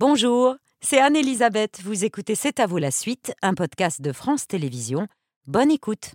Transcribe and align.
Bonjour, 0.00 0.56
c'est 0.80 0.98
Anne-Elisabeth. 0.98 1.80
Vous 1.84 2.04
écoutez 2.04 2.34
C'est 2.34 2.58
à 2.58 2.66
vous 2.66 2.78
la 2.78 2.90
suite, 2.90 3.32
un 3.42 3.54
podcast 3.54 4.02
de 4.02 4.10
France 4.10 4.48
Télévisions. 4.48 5.06
Bonne 5.46 5.70
écoute. 5.70 6.14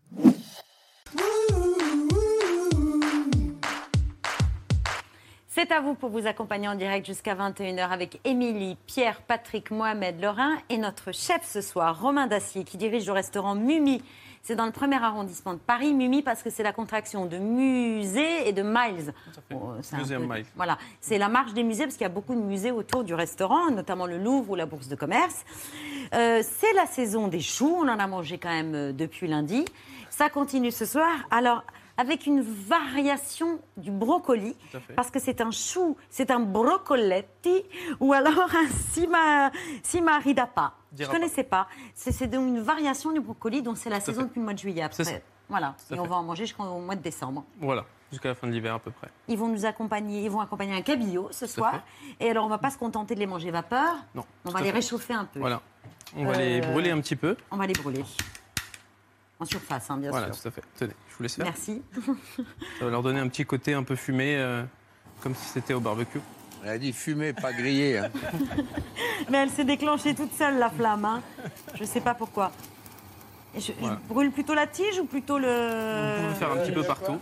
C'est 5.47 5.71
à 5.71 5.79
vous 5.79 5.93
pour 5.93 6.09
vous 6.09 6.27
accompagner 6.27 6.67
en 6.67 6.75
direct 6.75 7.05
jusqu'à 7.05 7.35
21h 7.35 7.89
avec 7.89 8.19
Émilie, 8.25 8.75
Pierre, 8.85 9.21
Patrick, 9.21 9.71
Mohamed, 9.71 10.21
Lorrain 10.21 10.57
et 10.67 10.77
notre 10.77 11.13
chef 11.13 11.49
ce 11.49 11.61
soir, 11.61 12.01
Romain 12.01 12.27
Dacier, 12.27 12.65
qui 12.65 12.75
dirige 12.75 13.05
le 13.05 13.13
restaurant 13.13 13.55
Mumi. 13.55 14.01
C'est 14.49 14.55
dans 14.55 14.65
le 14.65 14.71
premier 14.71 14.95
arrondissement 14.95 15.53
de 15.53 15.59
Paris, 15.59 15.93
Mumi, 15.93 16.23
parce 16.23 16.41
que 16.41 16.49
c'est 16.49 16.63
la 16.63 16.73
contraction 16.73 17.27
de 17.27 17.37
musée 17.37 18.49
et 18.49 18.51
de 18.51 18.63
miles. 18.63 19.13
Bon, 19.51 19.75
peu- 20.17 20.25
Miles. 20.25 20.45
Voilà, 20.55 20.79
c'est 21.01 21.19
la 21.19 21.29
marche 21.29 21.53
des 21.53 21.61
musées, 21.61 21.83
parce 21.83 21.93
qu'il 21.97 22.01
y 22.01 22.07
a 22.07 22.09
beaucoup 22.09 22.33
de 22.33 22.39
musées 22.41 22.71
autour 22.71 23.03
du 23.03 23.13
restaurant, 23.13 23.69
notamment 23.69 24.07
le 24.07 24.17
Louvre 24.17 24.49
ou 24.49 24.55
la 24.55 24.65
Bourse 24.65 24.87
de 24.87 24.95
commerce. 24.95 25.45
Euh, 26.15 26.41
c'est 26.41 26.73
la 26.73 26.87
saison 26.87 27.27
des 27.27 27.41
choux, 27.41 27.75
on 27.77 27.87
en 27.87 27.99
a 27.99 28.07
mangé 28.07 28.39
quand 28.39 28.49
même 28.49 28.73
euh, 28.73 28.91
depuis 28.91 29.27
lundi. 29.27 29.65
Ça 30.09 30.29
continue 30.31 30.71
ce 30.71 30.85
soir. 30.85 31.11
Alors, 31.29 31.63
avec 31.99 32.25
une 32.27 32.39
variation 32.41 33.59
du 33.75 33.91
brocoli, 33.91 34.55
parce 34.95 35.11
que 35.11 35.19
c'est 35.19 35.41
un 35.41 35.51
chou, 35.51 35.97
c'est 36.09 36.31
un 36.31 36.39
brocoletti, 36.39 37.61
ou 37.99 38.13
alors 38.13 38.39
un 38.55 38.69
sima, 38.93 39.51
simaridapa. 39.83 40.75
Je 40.97 41.03
ne 41.03 41.09
connaissais 41.09 41.43
pas. 41.43 41.67
C'est 41.93 42.27
donc 42.27 42.47
une 42.47 42.61
variation 42.61 43.11
du 43.11 43.19
brocoli 43.19 43.61
dont 43.61 43.75
c'est 43.75 43.89
la 43.89 43.99
saison 43.99 44.21
fait. 44.21 44.27
depuis 44.27 44.39
le 44.39 44.45
mois 44.45 44.53
de 44.53 44.59
juillet. 44.59 44.81
Après. 44.83 45.21
Voilà, 45.49 45.75
et 45.91 45.99
on 45.99 46.05
va 46.05 46.15
en 46.15 46.23
manger 46.23 46.45
jusqu'au 46.45 46.63
mois 46.63 46.95
de 46.95 47.01
décembre. 47.01 47.43
Voilà, 47.59 47.83
jusqu'à 48.11 48.29
la 48.29 48.35
fin 48.35 48.47
de 48.47 48.53
l'hiver 48.53 48.75
à 48.75 48.79
peu 48.79 48.91
près. 48.91 49.09
Ils 49.27 49.37
vont 49.37 49.49
nous 49.49 49.65
accompagner, 49.65 50.23
ils 50.23 50.29
vont 50.29 50.39
accompagner 50.39 50.75
un 50.75 50.81
cabillaud 50.81 51.27
ce 51.31 51.47
soir. 51.47 51.81
Et 52.21 52.29
alors, 52.29 52.45
on 52.45 52.49
va 52.49 52.59
pas 52.59 52.69
se 52.69 52.77
contenter 52.77 53.13
de 53.13 53.19
les 53.19 53.25
manger 53.25 53.51
vapeur. 53.51 53.95
Non. 54.15 54.23
On 54.45 54.51
va 54.51 54.59
les 54.61 54.67
fait. 54.67 54.71
réchauffer 54.71 55.13
un 55.15 55.25
peu. 55.25 55.39
Voilà. 55.41 55.59
On 56.15 56.23
va 56.25 56.37
les 56.37 56.61
Euh, 56.61 56.71
brûler 56.71 56.91
un 56.91 57.01
petit 57.01 57.15
peu. 57.17 57.35
On 57.51 57.57
va 57.57 57.67
les 57.67 57.73
brûler. 57.73 58.05
En 59.41 59.45
surface, 59.45 59.89
hein, 59.89 59.97
bien 59.97 60.11
Voilà, 60.11 60.31
sûr. 60.31 60.41
tout 60.43 60.47
à 60.49 60.51
fait. 60.51 60.63
Tenez, 60.77 60.93
vous 61.19 61.23
laisse 61.23 61.35
faire. 61.35 61.45
Merci. 61.45 61.81
Ça 62.79 62.85
va 62.85 62.91
leur 62.91 63.03
donner 63.03 63.19
un 63.19 63.27
petit 63.27 63.45
côté 63.45 63.73
un 63.73 63.83
peu 63.83 63.95
fumé, 63.95 64.35
euh, 64.37 64.63
comme 65.21 65.35
si 65.35 65.45
c'était 65.45 65.73
au 65.73 65.79
barbecue. 65.79 66.19
Elle 66.63 66.69
a 66.71 66.77
dit 66.77 66.91
fumer, 66.91 67.31
pas 67.33 67.53
griller. 67.53 67.99
hein. 67.99 68.09
Mais 69.29 69.37
elle 69.39 69.49
s'est 69.49 69.63
déclenchée 69.63 70.13
toute 70.15 70.33
seule, 70.33 70.57
la 70.57 70.69
flamme. 70.69 71.05
hein. 71.05 71.21
Je 71.75 71.81
ne 71.83 71.87
sais 71.87 72.01
pas 72.01 72.13
pourquoi. 72.13 72.51
Et 73.55 73.59
je, 73.61 73.71
brûle 74.07 74.29
plutôt 74.31 74.53
la 74.53 74.67
tige 74.67 74.99
ou 74.99 75.05
plutôt 75.05 75.35
Vous 75.35 75.39
le. 75.39 76.21
pouvez 76.21 76.35
faire 76.35 76.51
un 76.51 76.57
petit 76.57 76.71
peu 76.71 76.83
partout, 76.83 77.17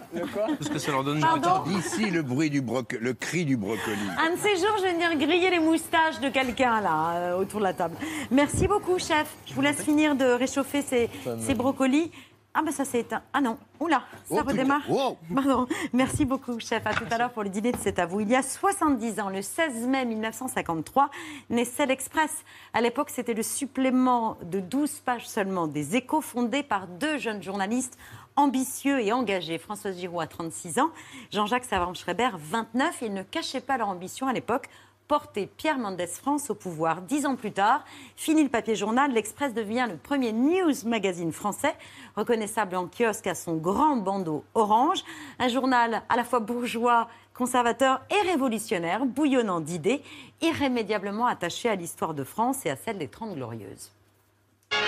parce 0.57 0.69
que 0.69 0.77
ça 0.77 0.91
leur 0.91 1.03
donne 1.05 1.19
une. 1.19 1.73
D'ici 1.73 2.09
le 2.09 2.21
bruit 2.21 2.49
du 2.49 2.59
broc, 2.61 2.97
le 2.99 3.13
cri 3.13 3.45
du 3.45 3.55
brocoli. 3.55 3.95
Un 4.19 4.35
de 4.35 4.37
ces 4.39 4.55
jours, 4.57 4.75
je 4.77 4.83
vais 4.83 4.93
venir 4.93 5.15
griller 5.17 5.49
les 5.51 5.59
moustaches 5.59 6.19
de 6.19 6.27
quelqu'un 6.27 6.81
là, 6.81 7.11
euh, 7.15 7.37
autour 7.37 7.59
de 7.59 7.65
la 7.65 7.73
table. 7.73 7.95
Merci 8.29 8.67
beaucoup, 8.67 8.99
chef. 8.99 9.27
Je 9.45 9.53
vous 9.53 9.61
laisse 9.61 9.81
finir 9.81 10.15
de 10.17 10.25
réchauffer 10.25 10.81
ces, 10.81 11.09
ces 11.39 11.53
brocolis. 11.53 12.11
Ah, 12.59 12.63
ben 12.63 12.71
ça 12.71 12.85
s'est 12.85 13.01
éteint. 13.01 13.21
Ah 13.33 13.39
non, 13.39 13.55
oula, 13.79 14.01
ça 14.25 14.37
Oh, 14.39 14.43
redémarre. 14.43 14.89
Wow. 14.89 15.15
Pardon. 15.35 15.67
Merci 15.93 16.25
beaucoup, 16.25 16.59
chef. 16.59 16.87
À 16.87 16.93
tout 16.95 17.05
à 17.11 17.19
l'heure 17.19 17.29
pour 17.31 17.43
le 17.43 17.49
dîner 17.49 17.71
de 17.71 17.77
C'est 17.79 17.99
à 17.99 18.07
vous. 18.07 18.21
Il 18.21 18.29
y 18.29 18.35
a 18.35 18.41
70 18.41 19.19
ans, 19.19 19.29
le 19.29 19.43
16 19.43 19.85
mai 19.85 20.05
1953, 20.05 21.11
naissait 21.51 21.85
l'Express. 21.85 22.43
À 22.73 22.81
l'époque, 22.81 23.11
c'était 23.11 23.35
le 23.35 23.43
supplément 23.43 24.37
de 24.41 24.59
12 24.59 25.01
pages 25.01 25.29
seulement 25.29 25.67
des 25.67 25.95
échos 25.97 26.21
fondé 26.21 26.63
par 26.63 26.87
deux 26.87 27.19
jeunes 27.19 27.43
journalistes 27.43 27.95
ambitieux 28.37 29.01
et 29.01 29.11
engagés. 29.11 29.59
Françoise 29.59 29.97
Giroud 29.99 30.21
a 30.23 30.27
36 30.27 30.79
ans, 30.79 30.89
Jean-Jacques 31.31 31.65
Savant-Schreiber 31.65 32.29
29. 32.39 33.03
Ils 33.03 33.13
ne 33.13 33.21
cachaient 33.21 33.61
pas 33.61 33.77
leur 33.77 33.89
ambition 33.89 34.27
à 34.27 34.33
l'époque 34.33 34.67
porter 35.07 35.47
Pierre 35.57 35.77
Mendès 35.77 36.07
France 36.07 36.49
au 36.49 36.55
pouvoir. 36.55 37.01
Dix 37.01 37.25
ans 37.25 37.35
plus 37.35 37.51
tard, 37.51 37.83
fini 38.15 38.43
le 38.43 38.49
papier 38.49 38.75
journal, 38.75 39.11
l'Express 39.11 39.53
devient 39.53 39.87
le 39.89 39.97
premier 39.97 40.31
news 40.31 40.73
magazine 40.85 41.31
français, 41.31 41.75
reconnaissable 42.15 42.75
en 42.75 42.87
kiosque 42.87 43.27
à 43.27 43.35
son 43.35 43.55
grand 43.55 43.97
bandeau 43.97 44.43
orange. 44.53 45.03
Un 45.39 45.47
journal 45.47 46.03
à 46.09 46.15
la 46.15 46.23
fois 46.23 46.39
bourgeois, 46.39 47.07
conservateur 47.33 48.01
et 48.09 48.27
révolutionnaire, 48.27 49.05
bouillonnant 49.05 49.61
d'idées, 49.61 50.01
irrémédiablement 50.41 51.27
attaché 51.27 51.69
à 51.69 51.75
l'histoire 51.75 52.13
de 52.13 52.23
France 52.23 52.65
et 52.65 52.69
à 52.69 52.75
celle 52.75 52.97
des 52.97 53.07
Trente 53.07 53.35
Glorieuses. 53.35 53.91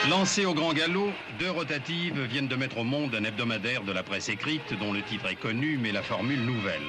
Lancé 0.10 0.46
au 0.46 0.54
grand 0.54 0.74
galop, 0.74 1.10
deux 1.40 1.52
rotatives 1.52 2.20
viennent 2.24 2.48
de 2.48 2.56
mettre 2.56 2.80
au 2.80 2.84
monde 2.84 3.16
un 3.16 3.24
hebdomadaire 3.24 3.84
de 3.84 3.92
la 3.92 4.04
presse 4.04 4.30
écrite 4.30 4.74
dont 4.80 4.92
le 4.92 5.02
titre 5.04 5.28
est 5.28 5.36
connu 5.36 5.78
mais 5.78 5.92
la 5.92 6.02
formule 6.02 6.44
nouvelle. 6.46 6.82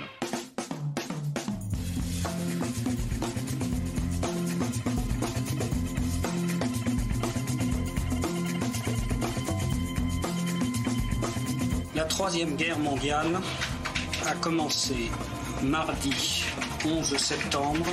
Troisième 12.30 12.54
Guerre 12.54 12.78
mondiale 12.78 13.40
a 14.24 14.34
commencé 14.34 15.10
mardi 15.64 16.44
11 16.86 17.16
septembre 17.16 17.86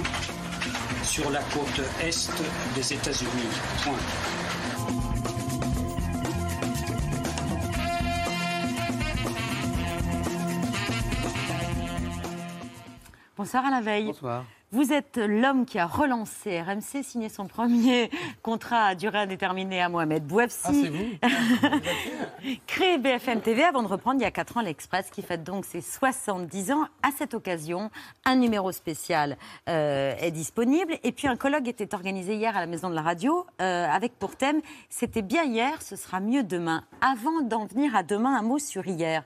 sur 1.01 1.31
la 1.31 1.39
côte 1.41 1.81
est 2.03 2.29
des 2.75 2.93
États-Unis. 2.93 3.31
Point. 3.83 3.93
Bonsoir 13.35 13.65
à 13.65 13.71
la 13.71 13.81
veille. 13.81 14.05
Bonsoir. 14.05 14.45
Vous 14.73 14.91
êtes 14.91 15.15
l'homme 15.15 15.65
qui 15.65 15.79
a 15.79 15.85
relancé 15.85 16.61
RMC, 16.61 17.01
signé 17.01 17.29
son 17.29 17.47
premier 17.47 18.11
contrat 18.43 18.87
à 18.87 18.95
durée 18.95 19.19
indéterminée 19.19 19.81
à 19.81 19.87
Mohamed 19.87 20.27
Bouafsi. 20.27 20.89
Ah, 21.21 21.29
vous 21.31 22.49
Créé 22.67 22.97
BFM 22.97 23.39
TV 23.39 23.63
avant 23.63 23.81
de 23.81 23.87
reprendre 23.87 24.19
il 24.19 24.23
y 24.23 24.27
a 24.27 24.31
4 24.31 24.57
ans 24.57 24.61
l'Express 24.61 25.09
qui 25.09 25.21
fête 25.21 25.45
donc 25.45 25.63
ses 25.63 25.79
70 25.79 26.71
ans. 26.73 26.85
À 27.01 27.11
cette 27.17 27.33
occasion, 27.33 27.91
un 28.25 28.35
numéro 28.35 28.73
spécial 28.73 29.37
euh, 29.69 30.13
est 30.19 30.31
disponible. 30.31 30.97
Et 31.05 31.13
puis 31.13 31.29
un 31.29 31.37
colloque 31.37 31.69
était 31.69 31.95
organisé 31.95 32.35
hier 32.35 32.57
à 32.57 32.59
la 32.59 32.67
Maison 32.67 32.89
de 32.89 32.95
la 32.95 33.03
Radio 33.03 33.45
euh, 33.61 33.87
avec 33.89 34.19
pour 34.19 34.35
thème 34.35 34.59
C'était 34.89 35.21
bien 35.21 35.45
hier, 35.45 35.81
ce 35.81 35.95
sera 35.95 36.19
mieux 36.19 36.43
demain. 36.43 36.83
Avant 36.99 37.41
d'en 37.41 37.67
venir 37.67 37.95
à 37.95 38.03
demain, 38.03 38.37
un 38.37 38.41
mot 38.41 38.59
sur 38.59 38.85
hier. 38.85 39.23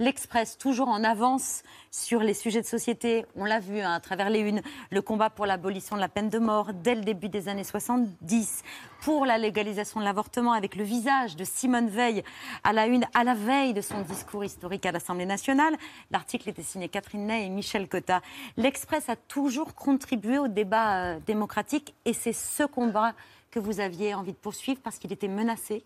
L'Express, 0.00 0.58
toujours 0.58 0.88
en 0.88 1.04
avance 1.04 1.62
sur 1.92 2.18
les 2.18 2.34
sujets 2.34 2.60
de 2.60 2.66
société, 2.66 3.24
on 3.36 3.44
l'a 3.44 3.60
vu 3.60 3.78
hein, 3.78 3.92
à 3.92 4.00
travers 4.00 4.28
les 4.28 4.40
unes, 4.40 4.60
le 4.90 5.02
combat 5.02 5.30
pour 5.30 5.46
l'abolition 5.46 5.94
de 5.94 6.00
la 6.00 6.08
peine 6.08 6.30
de 6.30 6.40
mort 6.40 6.72
dès 6.74 6.96
le 6.96 7.02
début 7.02 7.28
des 7.28 7.48
années 7.48 7.62
70, 7.62 8.64
pour 9.02 9.24
la 9.24 9.38
légalisation 9.38 10.00
de 10.00 10.04
l'avortement 10.04 10.52
avec 10.52 10.74
le 10.74 10.82
visage 10.82 11.36
de 11.36 11.44
Simone 11.44 11.88
Veil 11.88 12.24
à 12.64 12.72
la 12.72 12.88
une, 12.88 13.04
à 13.14 13.22
la 13.22 13.34
veille 13.34 13.72
de 13.72 13.80
son 13.80 14.00
discours 14.00 14.42
historique 14.42 14.84
à 14.84 14.90
l'Assemblée 14.90 15.26
nationale. 15.26 15.76
L'article 16.10 16.48
était 16.48 16.64
signé 16.64 16.88
Catherine 16.88 17.28
Ney 17.28 17.46
et 17.46 17.48
Michel 17.48 17.88
Cotta. 17.88 18.20
L'Express 18.56 19.08
a 19.08 19.14
toujours 19.14 19.76
contribué 19.76 20.38
au 20.38 20.48
débat 20.48 20.96
euh, 20.96 21.20
démocratique 21.24 21.94
et 22.04 22.14
c'est 22.14 22.32
ce 22.32 22.64
combat 22.64 23.12
que 23.52 23.60
vous 23.60 23.78
aviez 23.78 24.12
envie 24.14 24.32
de 24.32 24.38
poursuivre 24.38 24.80
parce 24.82 24.98
qu'il 24.98 25.12
était 25.12 25.28
menacé. 25.28 25.84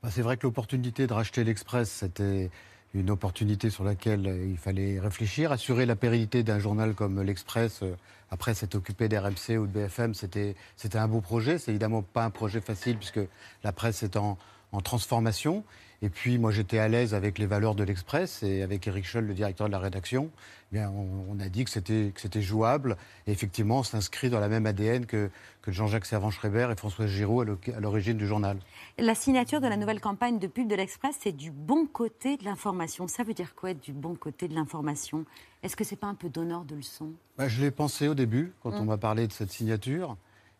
Bah, 0.00 0.10
C'est 0.12 0.22
vrai 0.22 0.36
que 0.36 0.46
l'opportunité 0.46 1.08
de 1.08 1.12
racheter 1.12 1.42
l'Express, 1.42 1.90
c'était 1.90 2.52
une 2.96 3.10
opportunité 3.10 3.70
sur 3.70 3.84
laquelle 3.84 4.26
euh, 4.26 4.46
il 4.46 4.56
fallait 4.56 4.98
réfléchir. 4.98 5.52
Assurer 5.52 5.86
la 5.86 5.96
pérennité 5.96 6.42
d'un 6.42 6.58
journal 6.58 6.94
comme 6.94 7.22
l'Express, 7.22 7.80
euh, 7.82 7.94
après 8.30 8.54
s'être 8.54 8.74
occupé 8.74 9.08
d'RMC 9.08 9.58
ou 9.58 9.66
de 9.66 9.72
BFM, 9.72 10.14
c'était 10.14 10.54
un 10.94 11.08
beau 11.08 11.20
projet. 11.20 11.58
C'est 11.58 11.70
évidemment 11.70 12.02
pas 12.02 12.24
un 12.24 12.30
projet 12.30 12.60
facile 12.60 12.96
puisque 12.96 13.20
la 13.62 13.72
presse 13.72 14.02
est 14.02 14.16
en, 14.16 14.36
en 14.72 14.80
transformation. 14.80 15.64
Et 16.02 16.10
puis 16.10 16.38
moi 16.38 16.50
j'étais 16.52 16.78
à 16.78 16.88
l'aise 16.88 17.14
avec 17.14 17.38
les 17.38 17.46
valeurs 17.46 17.74
de 17.74 17.82
l'Express 17.82 18.42
et 18.42 18.62
avec 18.62 18.86
Eric 18.86 19.04
Scholl, 19.06 19.24
le 19.24 19.34
directeur 19.34 19.66
de 19.66 19.72
la 19.72 19.78
rédaction, 19.78 20.30
eh 20.72 20.76
bien, 20.76 20.90
on, 20.90 21.24
on 21.30 21.40
a 21.40 21.48
dit 21.48 21.64
que 21.64 21.70
c'était 21.70 22.12
que 22.14 22.20
c'était 22.20 22.42
jouable. 22.42 22.96
Et 23.26 23.32
effectivement, 23.32 23.78
on 23.78 23.82
s'inscrit 23.82 24.28
dans 24.28 24.40
la 24.40 24.48
même 24.48 24.66
ADN 24.66 25.06
que, 25.06 25.30
que 25.62 25.72
Jean-Jacques 25.72 26.04
Servan-Schreiber 26.06 26.68
et 26.72 26.76
François 26.76 27.06
Giraud 27.06 27.40
à 27.42 27.80
l'origine 27.80 28.16
du 28.18 28.26
journal. 28.26 28.58
La 28.98 29.14
signature 29.14 29.60
de 29.60 29.68
la 29.68 29.76
nouvelle 29.76 30.00
campagne 30.00 30.38
de 30.38 30.46
pub 30.48 30.68
de 30.68 30.74
l'Express, 30.74 31.16
c'est 31.22 31.32
du 31.32 31.50
bon 31.50 31.86
côté 31.86 32.36
de 32.36 32.44
l'information. 32.44 33.08
Ça 33.08 33.22
veut 33.22 33.34
dire 33.34 33.54
quoi 33.54 33.70
être 33.70 33.82
du 33.82 33.92
bon 33.92 34.14
côté 34.16 34.48
de 34.48 34.54
l'information? 34.54 35.24
Est-ce 35.62 35.76
que 35.76 35.84
c'est 35.84 35.96
pas 35.96 36.08
un 36.08 36.14
peu 36.14 36.28
donneur 36.28 36.64
de 36.64 36.74
leçons? 36.76 37.12
Bah, 37.38 37.48
je 37.48 37.60
l'ai 37.62 37.70
pensé 37.70 38.08
au 38.08 38.14
début, 38.14 38.52
quand 38.62 38.70
Mm. 38.72 38.80
on 38.80 38.84
m'a 38.84 38.98
parlé 38.98 39.26
de 39.26 39.32
cette 39.32 39.50
signature. 39.50 40.16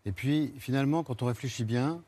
Et 0.06 0.12
puis, 0.12 0.54
finalement, 0.58 1.02
quand 1.02 1.20
on 1.22 1.26
réfléchit 1.26 1.64
bien, 1.64 2.00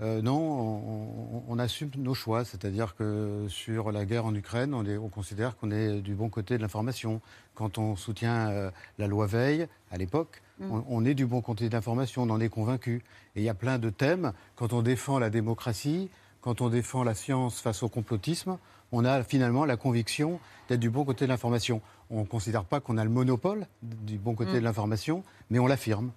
euh, 0.00 0.20
non, 0.22 1.42
on, 1.48 1.58
assume 1.58 1.90
nos 1.96 2.14
choix. 2.14 2.44
C'est-à-dire 2.44 2.94
que 2.96 3.46
sur 3.48 3.92
la 3.92 4.04
guerre 4.04 4.26
en 4.26 4.34
Ukraine, 4.34 4.74
on, 4.74 4.84
est- 4.84 4.98
on 4.98 5.08
considère 5.08 5.56
qu'on 5.56 5.70
est 5.70 6.00
du 6.02 6.14
bon 6.14 6.28
côté 6.28 6.56
de 6.56 6.62
l'information. 6.62 7.20
Quand 7.54 7.78
on 7.78 7.96
soutient 7.96 8.48
euh, 8.50 8.70
la 8.98 9.06
loi 9.06 9.26
Veil, 9.26 9.68
à 9.90 9.96
l'époque, 9.96 10.42
Mm. 10.58 10.70
on, 10.72 10.84
on 10.88 11.04
est 11.04 11.12
du 11.12 11.26
bon 11.26 11.42
côté 11.42 11.68
de 11.68 11.74
l'information, 11.74 12.22
on 12.22 12.30
en 12.30 12.40
est 12.40 12.48
convaincu. 12.48 13.04
Et 13.34 13.40
il 13.40 13.42
y 13.42 13.48
a 13.50 13.54
plein 13.54 13.78
de 13.78 13.90
thèmes. 13.90 14.32
Quand 14.54 14.72
on 14.72 14.80
défend 14.80 15.18
la 15.18 15.28
démocratie, 15.28 16.08
quand 16.40 16.62
on 16.62 16.70
défend 16.70 17.04
la 17.04 17.14
science 17.14 17.60
face 17.60 17.82
au 17.82 17.90
complotisme, 17.90 18.56
on 18.90 19.04
a 19.04 19.22
finalement 19.22 19.66
la 19.66 19.76
conviction 19.76 20.40
d'être 20.70 20.80
du 20.80 20.88
bon 20.88 21.04
côté 21.04 21.26
de 21.26 21.28
l'information. 21.30 21.82
On 22.08 22.20
ne 22.20 22.24
considère 22.26 22.64
pas 22.64 22.80
qu'on 22.80 22.96
a 22.96 23.04
le 23.04 23.10
monopole 23.10 23.66
du 23.82 24.16
bon 24.16 24.34
côté 24.34 24.52
Mm. 24.52 24.54
de 24.54 24.60
l'information, 24.60 25.24
mais 25.50 25.58
on 25.58 25.66
l'affirme. 25.66 26.10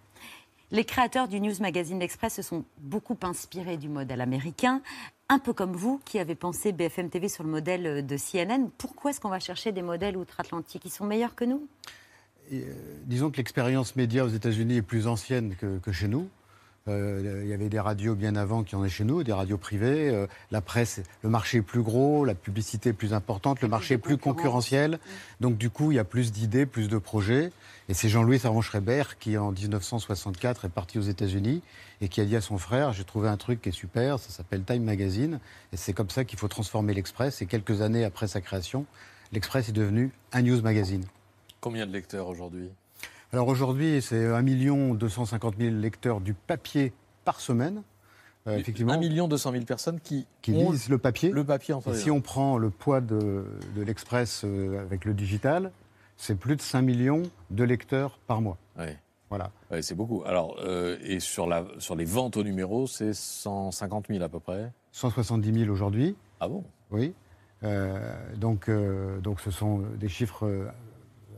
Les 0.72 0.86
créateurs 0.86 1.28
du 1.28 1.42
News 1.42 1.56
Magazine 1.62 2.02
Express 2.02 2.36
se 2.36 2.42
sont 2.44 2.64
beaucoup 2.78 3.18
inspirés 3.24 3.78
du 3.78 3.90
modèle 3.90 4.22
américain, 4.22 4.82
un 5.28 5.40
peu 5.40 5.52
comme 5.52 5.74
vous 5.74 6.00
qui 6.06 6.20
avez 6.20 6.36
pensé 6.36 6.72
BFM 6.72 7.10
TV 7.10 7.28
sur 7.28 7.44
le 7.44 7.50
modèle 7.50 8.06
de 8.06 8.18
CNN. 8.18 8.70
Pourquoi 8.78 9.10
est-ce 9.12 9.20
qu'on 9.20 9.30
va 9.30 9.40
chercher 9.40 9.72
des 9.72 9.82
modèles 9.82 10.16
outre-Atlantique 10.16 10.84
Ils 10.86 10.92
sont 10.92 11.06
meilleurs 11.06 11.34
que 11.34 11.46
nous? 11.46 11.68
Euh, 12.54 12.72
disons 13.06 13.32
que 13.32 13.38
l'expérience 13.38 13.96
média 13.96 14.24
aux 14.24 14.30
États-Unis 14.30 14.78
est 14.78 14.82
plus 14.84 15.08
ancienne 15.08 15.56
que 15.56 15.92
chez 15.92 16.08
nous. 16.08 16.30
Euh, 16.90 17.42
il 17.44 17.50
y 17.50 17.54
avait 17.54 17.70
des 17.70 17.80
radios 17.80 18.16
bien 18.16 18.36
avant 18.36 18.64
qui 18.64 18.76
en 18.76 18.84
est 18.84 18.90
chez 18.90 19.04
nous, 19.04 19.24
des 19.24 19.34
radios 19.34 19.58
privées. 19.58 20.10
Euh, 20.10 20.28
la 20.52 20.62
presse, 20.62 21.02
le 21.22 21.30
marché 21.30 21.60
est 21.60 21.62
plus 21.62 21.82
gros, 21.82 22.26
la 22.26 22.36
publicité 22.36 22.90
est 22.90 22.94
plus 22.94 23.14
importante, 23.14 23.62
le 23.62 23.68
marché 23.68 23.96
est 23.96 24.00
plus 24.00 24.18
concurrentiel. 24.18 25.00
Donc 25.40 25.58
du 25.58 25.70
coup, 25.70 25.92
il 25.92 25.96
y 25.96 26.00
a 26.00 26.04
plus 26.04 26.32
d'idées, 26.32 26.66
plus 26.66 26.88
de 26.88 26.98
projets. 26.98 27.52
Et 27.88 27.94
c'est 27.94 28.10
Jean-Louis 28.10 28.40
Servan-Schreiber 28.40 29.04
qui, 29.20 29.38
en 29.38 29.52
1964, 29.52 30.66
est 30.66 30.70
parti 30.70 31.00
aux 31.00 31.04
États-Unis 31.04 31.62
et 32.02 32.08
qui 32.08 32.22
a 32.22 32.26
dit 32.26 32.36
à 32.36 32.42
son 32.42 32.58
frère 32.58 32.94
J'ai 32.94 33.04
trouvé 33.04 33.30
un 33.30 33.38
truc 33.38 33.62
qui 33.62 33.70
est 33.70 33.74
super, 33.74 34.20
ça 34.20 34.30
s'appelle 34.30 34.64
Time 34.64 34.84
Magazine. 34.84 35.40
Et 35.74 35.78
c'est 35.78 35.94
comme 35.94 36.10
ça 36.10 36.24
qu'il 36.24 36.40
faut 36.40 36.48
transformer 36.48 36.94
l'Express. 36.94 37.42
Et 37.42 37.46
quelques 37.46 37.82
années 37.82 38.04
après 38.04 38.28
sa 38.28 38.42
création, 38.42 38.86
l'Express 39.32 39.70
est 39.70 39.74
devenu 39.74 40.12
un 40.32 40.42
news 40.42 40.62
magazine. 40.62 41.06
Combien 41.62 41.86
de 41.86 41.92
lecteurs 41.92 42.28
aujourd'hui? 42.28 42.70
Alors 43.32 43.48
aujourd'hui, 43.48 44.02
c'est 44.02 44.26
1 44.26 44.96
250 44.96 45.56
000 45.60 45.76
lecteurs 45.76 46.20
du 46.20 46.34
papier 46.34 46.94
par 47.26 47.40
semaine. 47.40 47.84
Euh, 48.48 48.58
effectivement, 48.58 48.94
1 48.94 49.28
200 49.28 49.52
000 49.52 49.66
personnes 49.66 50.00
qui, 50.00 50.26
qui 50.42 50.52
ont 50.54 50.72
lisent 50.72 50.90
le 50.90 50.98
papier. 50.98 51.30
le 51.30 51.44
papier 51.44 51.76
Et 51.86 51.90
les 51.92 51.98
si 51.98 52.10
on 52.10 52.22
prend 52.22 52.58
le 52.58 52.70
poids 52.70 53.02
de, 53.02 53.46
de 53.76 53.82
l'Express 53.84 54.44
euh, 54.46 54.82
avec 54.82 55.06
le 55.06 55.14
digital, 55.14 55.72
c'est 56.18 56.36
plus 56.36 56.56
de 56.56 56.62
5 56.62 56.82
millions 56.82 57.24
de 57.52 57.64
lecteurs 57.64 58.18
par 58.26 58.42
mois. 58.42 58.58
Ouais. 58.78 58.98
Voilà. 59.30 59.52
Ouais, 59.70 59.82
c'est 59.84 59.94
beaucoup. 59.94 60.24
Alors, 60.26 60.58
euh, 60.64 60.98
et 61.04 61.20
sur, 61.20 61.46
la, 61.46 61.66
sur 61.78 61.96
les 61.96 62.06
ventes 62.06 62.36
au 62.36 62.44
numéro, 62.44 62.88
c'est 62.88 63.14
150 63.14 64.08
000 64.08 64.24
à 64.24 64.30
peu 64.30 64.40
près. 64.40 64.72
170 64.92 65.60
000 65.66 65.72
aujourd'hui, 65.72 66.16
Ah 66.40 66.48
bon? 66.48 66.64
Oui. 66.90 67.14
Euh, 67.64 68.16
donc, 68.38 68.70
euh, 68.70 69.20
donc 69.20 69.40
ce 69.40 69.52
sont 69.52 69.84
des 70.00 70.10
chiffres 70.10 70.72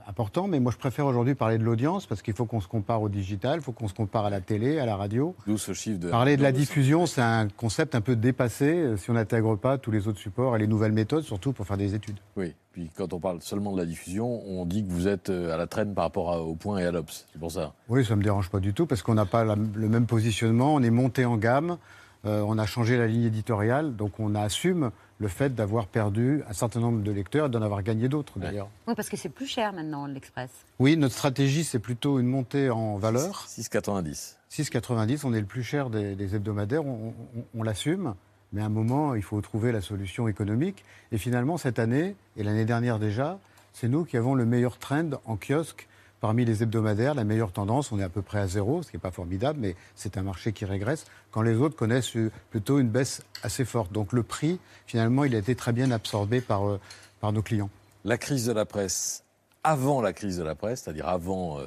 importants, 0.08 0.48
mais 0.48 0.60
moi 0.60 0.72
je 0.72 0.78
préfère 0.78 1.06
aujourd'hui 1.06 1.36
parler 1.36 1.58
de 1.58 1.64
l'audience 1.64 2.06
parce 2.06 2.22
qu'il 2.22 2.34
faut 2.34 2.46
qu'on 2.46 2.62
se 2.62 2.68
compare 2.68 3.02
au 3.02 3.10
digital, 3.10 3.60
il 3.60 3.64
faut 3.64 3.72
qu'on 3.72 3.88
se 3.88 3.94
compare 3.94 4.26
à 4.26 4.30
la 4.30 4.42
télé, 4.42 4.80
à 4.80 4.86
la 4.86 4.96
radio. 4.96 5.36
D'où 5.48 5.58
ce 5.58 5.74
chiffre 5.74 6.00
de. 6.00 6.10
Parler 6.10 6.38
de 6.38 6.42
la 6.44 6.52
200. 6.52 6.60
diffusion, 6.62 7.06
c'est 7.06 7.22
un 7.22 7.48
concept 7.50 7.96
un 7.96 8.02
peu 8.02 8.16
dépassé 8.16 8.66
euh, 8.66 8.98
si 8.98 9.10
on 9.10 9.14
n'intègre 9.14 9.56
pas 9.56 9.78
tous 9.78 9.92
les 9.92 10.08
autres 10.08 10.20
supports 10.20 10.56
et 10.56 10.60
les 10.60 10.68
nouvelles 10.68 10.92
méthodes, 10.92 11.24
surtout 11.24 11.54
pour 11.54 11.66
faire 11.68 11.78
des 11.78 11.96
études. 11.96 12.18
Oui. 12.38 12.54
Puis 12.74 12.90
quand 12.96 13.12
on 13.14 13.20
parle 13.20 13.42
seulement 13.42 13.74
de 13.74 13.78
la 13.80 13.86
diffusion, 13.86 14.42
on 14.48 14.66
dit 14.66 14.86
que 14.86 14.92
vous 14.92 15.08
êtes 15.08 15.30
euh, 15.30 15.54
à 15.54 15.58
la 15.58 15.68
traîne 15.68 15.94
par 15.94 16.06
rapport 16.06 16.32
à- 16.32 16.42
au 16.42 16.56
point 16.56 16.78
et 16.80 16.86
à 16.86 16.92
l'Obs. 16.92 17.26
C'est 17.32 17.40
pour 17.40 17.52
ça. 17.52 17.74
Oui, 17.90 18.06
ça 18.06 18.14
ne 18.14 18.20
me 18.20 18.24
dérange 18.24 18.50
pas 18.50 18.60
du 18.62 18.74
tout 18.74 18.86
parce 18.86 19.02
qu'on 19.02 19.14
n'a 19.16 19.26
pas 19.26 19.44
la- 19.44 19.56
le 19.56 19.90
même 19.90 20.06
positionnement, 20.06 20.74
on 20.76 20.82
est 20.82 20.90
monté 20.90 21.26
en 21.26 21.36
gamme, 21.38 21.78
euh, 22.26 22.44
on 22.48 22.58
a 22.58 22.66
changé 22.66 22.98
la 22.98 23.08
ligne 23.08 23.24
éditoriale, 23.24 23.96
donc 23.96 24.20
on 24.20 24.36
assume 24.36 24.92
le 25.22 25.28
fait 25.28 25.54
d'avoir 25.54 25.86
perdu 25.86 26.42
un 26.50 26.54
certain 26.54 26.80
nombre 26.80 27.04
de 27.04 27.12
lecteurs 27.12 27.46
et 27.46 27.50
d'en 27.50 27.62
avoir 27.62 27.84
gagné 27.84 28.10
d'autres 28.10 28.40
d'ailleurs. 28.40 28.68
Oui, 28.88 28.96
parce 28.96 29.08
que 29.08 29.16
c'est 29.16 29.30
plus 29.30 29.46
cher 29.46 29.72
maintenant, 29.72 30.08
l'Express. 30.08 30.50
Oui, 30.80 30.98
notre 30.98 31.14
stratégie, 31.14 31.64
c'est 31.64 31.78
plutôt 31.80 32.20
une 32.20 32.26
montée 32.28 32.72
en 32.72 32.98
valeur. 32.98 33.46
6,90. 33.48 34.36
6,90, 34.52 35.22
on 35.24 35.34
est 35.34 35.40
le 35.40 35.46
plus 35.46 35.64
cher 35.64 35.90
des, 35.92 36.16
des 36.16 36.36
hebdomadaires, 36.36 36.86
on, 36.86 37.14
on- 37.38 37.44
on 37.54 37.64
l'assume, 37.64 38.16
mais 38.52 38.62
à 38.62 38.66
un 38.66 38.70
moment, 38.70 39.14
il 39.16 39.22
faut 39.22 39.40
trouver 39.42 39.72
la 39.72 39.80
solution 39.82 40.28
économique. 40.28 40.84
Et 41.12 41.18
finalement, 41.18 41.58
cette 41.58 41.78
année, 41.80 42.16
et 42.36 42.44
l'année 42.44 42.66
dernière 42.66 42.98
déjà, 43.00 43.40
c'est 43.74 43.88
nous 43.88 44.04
qui 44.04 44.18
avons 44.18 44.34
le 44.36 44.46
meilleur 44.46 44.78
trend 44.80 45.12
en 45.26 45.38
kiosque 45.38 45.88
parmi 46.22 46.46
les 46.46 46.64
hebdomadaires, 46.64 47.16
la 47.16 47.26
meilleure 47.26 47.52
tendance. 47.52 47.92
On 47.92 48.00
est 48.00 48.04
à 48.04 48.10
peu 48.10 48.22
près 48.22 48.40
à 48.40 48.48
zéro, 48.48 48.84
ce 48.84 48.92
qui 48.92 48.96
n'est 48.96 49.02
pas 49.02 49.12
formidable, 49.12 49.60
mais 49.60 49.76
c'est 49.96 50.18
un 50.18 50.22
marché 50.22 50.54
qui 50.54 50.64
régresse, 50.64 51.06
quand 51.32 51.42
les 51.42 51.56
autres 51.56 51.76
connaissent 51.76 52.16
euh, 52.16 52.32
plutôt 52.52 52.80
une 52.80 52.88
baisse 52.88 53.24
assez 53.44 53.66
forte. 53.66 53.92
Donc 53.92 54.14
le 54.14 54.24
prix, 54.24 54.60
finalement, 54.86 55.26
il 55.26 55.36
a 55.36 55.40
été 55.40 55.56
très 55.56 55.74
bien 55.74 55.92
absorbé 55.92 56.40
par, 56.40 56.70
euh, 56.70 56.80
par 57.20 57.34
nos 57.34 57.42
clients. 57.42 57.70
La 58.06 58.18
crise 58.18 58.46
de 58.46 58.54
la 58.54 58.66
presse, 58.66 59.24
avant 59.64 60.02
la 60.02 60.14
crise 60.14 60.38
de 60.38 60.44
la 60.44 60.56
presse, 60.56 60.84
c'est-à-dire 60.84 61.10
avant 61.10 61.60
euh, 61.60 61.66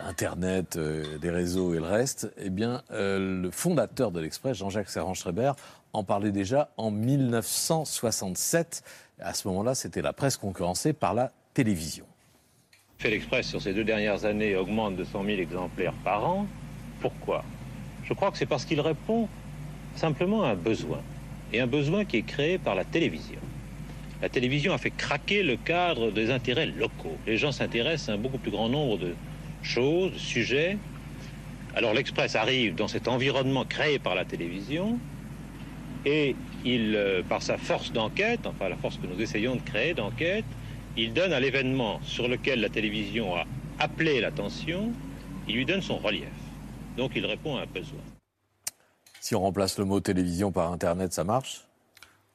Internet, 0.00 0.78
les 1.20 1.30
réseaux 1.30 1.74
et 1.74 1.78
le 1.78 1.84
reste, 1.84 2.32
eh 2.38 2.48
bien, 2.48 2.82
le 2.88 3.50
fondateur 3.50 4.10
de 4.10 4.20
l'Express, 4.20 4.56
Jean-Jacques 4.56 4.88
Servan-Schreiber, 4.88 5.52
en 5.92 6.02
parlait 6.02 6.32
déjà 6.32 6.70
en 6.78 6.90
1967. 6.90 8.82
À 9.20 9.34
ce 9.34 9.46
moment-là, 9.48 9.74
c'était 9.74 10.00
la 10.00 10.14
presse 10.14 10.38
concurrencée 10.38 10.94
par 10.94 11.12
la 11.12 11.30
télévision. 11.52 12.06
Fait 12.98 13.10
l'Express 13.10 13.46
sur 13.46 13.60
ces 13.60 13.74
deux 13.74 13.84
dernières 13.84 14.24
années 14.24 14.56
augmente 14.56 14.96
de 14.96 15.04
100 15.04 15.24
000 15.24 15.38
exemplaires 15.38 15.92
par 16.02 16.24
an. 16.24 16.46
Pourquoi? 17.00 17.44
Je 18.04 18.14
crois 18.14 18.30
que 18.30 18.38
c'est 18.38 18.46
parce 18.46 18.64
qu'il 18.64 18.80
répond 18.80 19.28
simplement 19.96 20.44
à 20.44 20.50
un 20.50 20.54
besoin. 20.54 21.02
Et 21.52 21.60
un 21.60 21.66
besoin 21.66 22.06
qui 22.06 22.16
est 22.16 22.22
créé 22.22 22.56
par 22.56 22.74
la 22.74 22.84
télévision. 22.84 23.38
La 24.22 24.30
télévision 24.30 24.72
a 24.72 24.78
fait 24.78 24.90
craquer 24.90 25.42
le 25.42 25.56
cadre 25.56 26.10
des 26.10 26.30
intérêts 26.30 26.66
locaux. 26.66 27.16
Les 27.26 27.36
gens 27.36 27.52
s'intéressent 27.52 28.08
à 28.08 28.12
un 28.14 28.18
beaucoup 28.18 28.38
plus 28.38 28.50
grand 28.50 28.70
nombre 28.70 28.96
de 28.96 29.14
choses, 29.62 30.12
de 30.14 30.18
sujets. 30.18 30.78
Alors 31.74 31.92
l'Express 31.92 32.34
arrive 32.34 32.74
dans 32.74 32.88
cet 32.88 33.08
environnement 33.08 33.66
créé 33.66 33.98
par 33.98 34.14
la 34.14 34.24
télévision 34.24 34.98
et 36.06 36.34
il, 36.64 36.94
euh, 36.96 37.22
par 37.22 37.42
sa 37.42 37.58
force 37.58 37.92
d'enquête, 37.92 38.46
enfin 38.46 38.70
la 38.70 38.76
force 38.76 38.96
que 38.96 39.06
nous 39.06 39.20
essayons 39.20 39.56
de 39.56 39.60
créer 39.60 39.92
d'enquête, 39.92 40.46
il 40.96 41.12
donne 41.12 41.32
à 41.32 41.40
l'événement 41.40 42.00
sur 42.02 42.28
lequel 42.28 42.60
la 42.60 42.68
télévision 42.68 43.36
a 43.36 43.44
appelé 43.78 44.20
l'attention, 44.20 44.92
il 45.46 45.56
lui 45.56 45.66
donne 45.66 45.82
son 45.82 45.98
relief. 45.98 46.28
Donc 46.96 47.12
il 47.14 47.26
répond 47.26 47.56
à 47.56 47.62
un 47.62 47.66
besoin. 47.66 48.00
Si 49.20 49.34
on 49.34 49.40
remplace 49.40 49.78
le 49.78 49.84
mot 49.84 50.00
télévision 50.00 50.52
par 50.52 50.72
Internet, 50.72 51.12
ça 51.12 51.24
marche? 51.24 51.66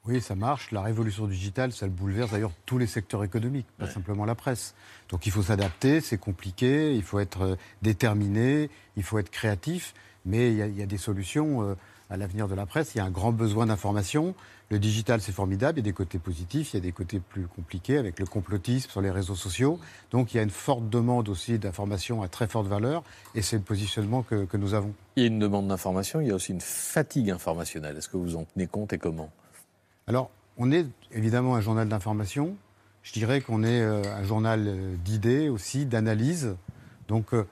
Oui, 0.06 0.20
ça 0.20 0.36
marche. 0.36 0.72
La 0.72 0.82
révolution 0.82 1.28
digitale, 1.28 1.72
ça 1.72 1.86
le 1.86 1.92
bouleverse 1.92 2.32
d'ailleurs 2.32 2.52
tous 2.66 2.78
les 2.78 2.88
secteurs 2.88 3.24
économiques, 3.24 3.68
pas 3.78 3.88
simplement 3.88 4.26
la 4.26 4.36
presse. 4.36 4.74
Donc 5.10 5.26
il 5.26 5.32
faut 5.32 5.44
s'adapter, 5.44 6.02
c'est 6.02 6.18
compliqué, 6.18 6.96
il 6.96 7.04
faut 7.04 7.20
être 7.20 7.42
euh, 7.42 7.56
déterminé, 7.82 8.70
il 8.98 9.04
faut 9.04 9.20
être 9.20 9.30
créatif, 9.30 9.94
mais 10.26 10.52
il 10.52 10.58
y 10.58 10.62
a, 10.62 10.68
il 10.68 10.78
y 10.78 10.82
a 10.82 10.88
des 10.88 10.98
solutions 10.98 11.62
euh, 11.64 11.76
à 12.10 12.18
l'avenir 12.18 12.48
de 12.48 12.56
la 12.56 12.66
presse. 12.66 12.94
Il 12.96 12.98
y 12.98 13.02
a 13.02 13.06
un 13.06 13.12
grand 13.12 13.32
besoin 13.32 13.68
d'information. 13.68 14.36
Le 14.72 14.80
digital, 14.80 15.20
c'est 15.20 15.34
formidable, 15.34 15.80
il 15.80 15.82
y 15.82 15.88
a 15.88 15.92
des 15.92 15.94
côtés 15.94 16.18
positifs, 16.18 16.72
il 16.72 16.78
y 16.78 16.80
a 16.80 16.82
des 16.82 16.94
côtés 16.94 17.20
plus 17.20 17.46
compliqués 17.46 17.98
avec 17.98 18.18
le 18.20 18.26
complotisme 18.26 18.90
sur 18.90 19.02
les 19.02 19.12
réseaux 19.12 19.36
sociaux. 19.36 19.78
Donc 20.12 20.34
il 20.34 20.38
y 20.38 20.40
a 20.40 20.44
une 20.44 20.50
forte 20.50 20.88
demande 20.88 21.28
aussi 21.28 21.60
d'information 21.60 22.22
à 22.22 22.30
très 22.30 22.48
forte 22.48 22.68
valeur, 22.68 23.04
et 23.36 23.42
c'est 23.42 23.58
le 23.58 23.64
positionnement 23.64 24.24
que- 24.24 24.46
que 24.46 24.56
nous 24.56 24.74
avons. 24.74 24.94
Il 25.18 25.24
y 25.24 25.26
a 25.26 25.28
une 25.28 25.40
demande 25.40 25.68
d'information, 25.68 26.22
il 26.22 26.30
y 26.30 26.32
a 26.32 26.36
aussi 26.36 26.54
une 26.54 26.62
fatigue 26.62 27.32
informationnelle. 27.32 27.98
Est-ce 27.98 28.08
que 28.08 28.16
vous 28.16 28.38
en 28.38 28.46
tenez 28.46 28.66
compte 28.66 28.94
et 28.94 28.98
comment? 28.98 29.30
Alors, 30.08 30.32
on 30.58 30.72
est 30.72 30.86
évidemment 31.12 31.56
un 31.56 31.62
journal 31.62 31.90
d'information. 31.90 32.56
Je 33.04 33.12
dirais 33.12 33.42
qu'on 33.42 33.64
est 33.64 33.82
euh, 33.82 34.02
un 34.16 34.24
journal 34.24 34.64
euh, 34.66 34.96
d'idées 35.04 35.50
aussi, 35.50 35.86
d'analyse. 35.86 36.56
Donc, 37.10 37.34
euh, 37.34 37.46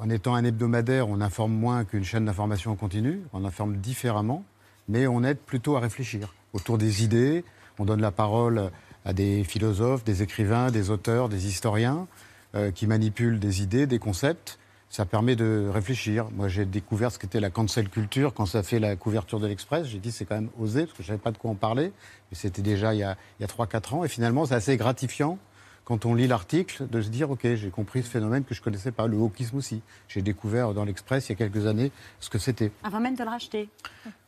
en 0.00 0.10
étant 0.10 0.34
un 0.34 0.42
hebdomadaire, 0.42 1.08
on 1.08 1.20
informe 1.20 1.52
moins 1.52 1.84
qu'une 1.84 2.02
chaîne 2.02 2.24
d'information 2.24 2.72
en 2.72 2.76
continu. 2.76 3.20
On 3.32 3.44
informe 3.44 3.76
différemment, 3.76 4.42
mais 4.88 5.06
on 5.06 5.22
aide 5.22 5.38
plutôt 5.38 5.76
à 5.76 5.80
réfléchir 5.80 6.34
autour 6.52 6.78
des 6.78 7.04
idées. 7.04 7.44
On 7.78 7.84
donne 7.84 8.00
la 8.00 8.10
parole 8.10 8.70
à 9.04 9.12
des 9.12 9.44
philosophes, 9.44 10.04
des 10.04 10.22
écrivains, 10.22 10.70
des 10.70 10.90
auteurs, 10.90 11.28
des 11.28 11.46
historiens 11.46 12.06
euh, 12.54 12.70
qui 12.70 12.86
manipulent 12.86 13.38
des 13.38 13.62
idées, 13.62 13.86
des 13.86 13.98
concepts. 13.98 14.58
Ça 14.88 15.06
permet 15.06 15.36
de 15.36 15.70
réfléchir. 15.72 16.28
Moi, 16.32 16.48
j'ai 16.48 16.64
découvert 16.64 17.12
ce 17.12 17.18
qu'était 17.18 17.38
la 17.38 17.50
cancel 17.50 17.88
culture 17.88 18.34
quand 18.34 18.46
ça 18.46 18.64
fait 18.64 18.80
la 18.80 18.96
couverture 18.96 19.38
de 19.38 19.46
l'Express. 19.46 19.86
J'ai 19.86 20.00
dit 20.00 20.10
c'est 20.10 20.24
quand 20.24 20.34
même 20.34 20.50
osé 20.58 20.84
parce 20.84 20.96
que 20.96 21.02
je 21.04 21.08
savais 21.08 21.18
pas 21.18 21.30
de 21.30 21.38
quoi 21.38 21.52
on 21.52 21.54
parlait. 21.54 21.92
Mais 22.30 22.36
c'était 22.36 22.62
déjà 22.62 22.92
il 22.92 22.98
y 22.98 23.04
a, 23.04 23.16
il 23.38 23.42
y 23.42 23.44
a 23.44 23.48
3-4 23.48 23.94
ans. 23.94 24.04
Et 24.04 24.08
finalement, 24.08 24.46
c'est 24.46 24.54
assez 24.54 24.76
gratifiant 24.76 25.38
quand 25.84 26.06
on 26.06 26.14
lit 26.14 26.26
l'article 26.28 26.86
de 26.88 27.02
se 27.02 27.08
dire 27.08 27.30
ok, 27.30 27.54
j'ai 27.54 27.70
compris 27.70 28.02
ce 28.02 28.08
phénomène 28.08 28.44
que 28.44 28.54
je 28.54 28.62
connaissais 28.62 28.92
pas, 28.92 29.06
le 29.06 29.16
wokisme 29.16 29.56
aussi. 29.56 29.82
J'ai 30.08 30.22
découvert 30.22 30.72
dans 30.72 30.84
l'Express 30.84 31.28
il 31.28 31.32
y 31.32 31.34
a 31.34 31.36
quelques 31.36 31.66
années 31.66 31.90
ce 32.20 32.30
que 32.30 32.38
c'était. 32.38 32.70
Avant 32.84 33.00
même 33.00 33.16
de 33.16 33.24
le 33.24 33.28
racheter. 33.28 33.68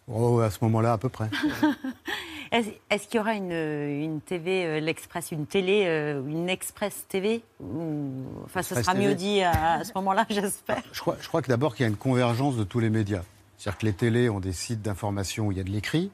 Oh, 0.08 0.40
à 0.40 0.50
ce 0.50 0.58
moment-là, 0.62 0.92
à 0.94 0.98
peu 0.98 1.08
près. 1.08 1.30
Est-ce 2.52 3.08
qu'il 3.08 3.16
y 3.16 3.18
aura 3.18 3.34
une, 3.34 3.52
une 3.52 4.20
TV, 4.20 4.66
euh, 4.66 4.80
l'Express, 4.80 5.32
une 5.32 5.46
télé, 5.46 5.84
euh, 5.86 6.22
une 6.26 6.50
Express 6.50 7.06
TV. 7.08 7.42
Enfin, 8.44 8.62
ce 8.62 8.74
sera 8.74 8.92
TV. 8.92 9.06
mieux 9.06 9.14
dit 9.14 9.40
à, 9.42 9.74
à 9.74 9.84
ce 9.84 9.92
moment-là, 9.94 10.26
j'espère. 10.30 10.82
Je 10.92 11.00
crois, 11.00 11.16
je 11.20 11.28
crois 11.28 11.40
que 11.40 11.48
d'abord 11.48 11.74
qu'il 11.74 11.84
y 11.84 11.86
a 11.86 11.88
une 11.88 11.96
convergence 11.96 12.56
de 12.56 12.64
tous 12.64 12.78
les 12.80 12.90
médias. 12.90 13.22
C'est-à-dire 13.56 13.78
que 13.78 13.86
les 13.86 13.92
télés 13.94 14.28
ont 14.28 14.40
des 14.40 14.52
sites 14.52 14.82
d'information 14.82 15.46
où 15.46 15.52
il 15.52 15.58
y 15.58 15.60
a 15.60 15.64
de 15.64 15.70
l'écrit. 15.70 16.10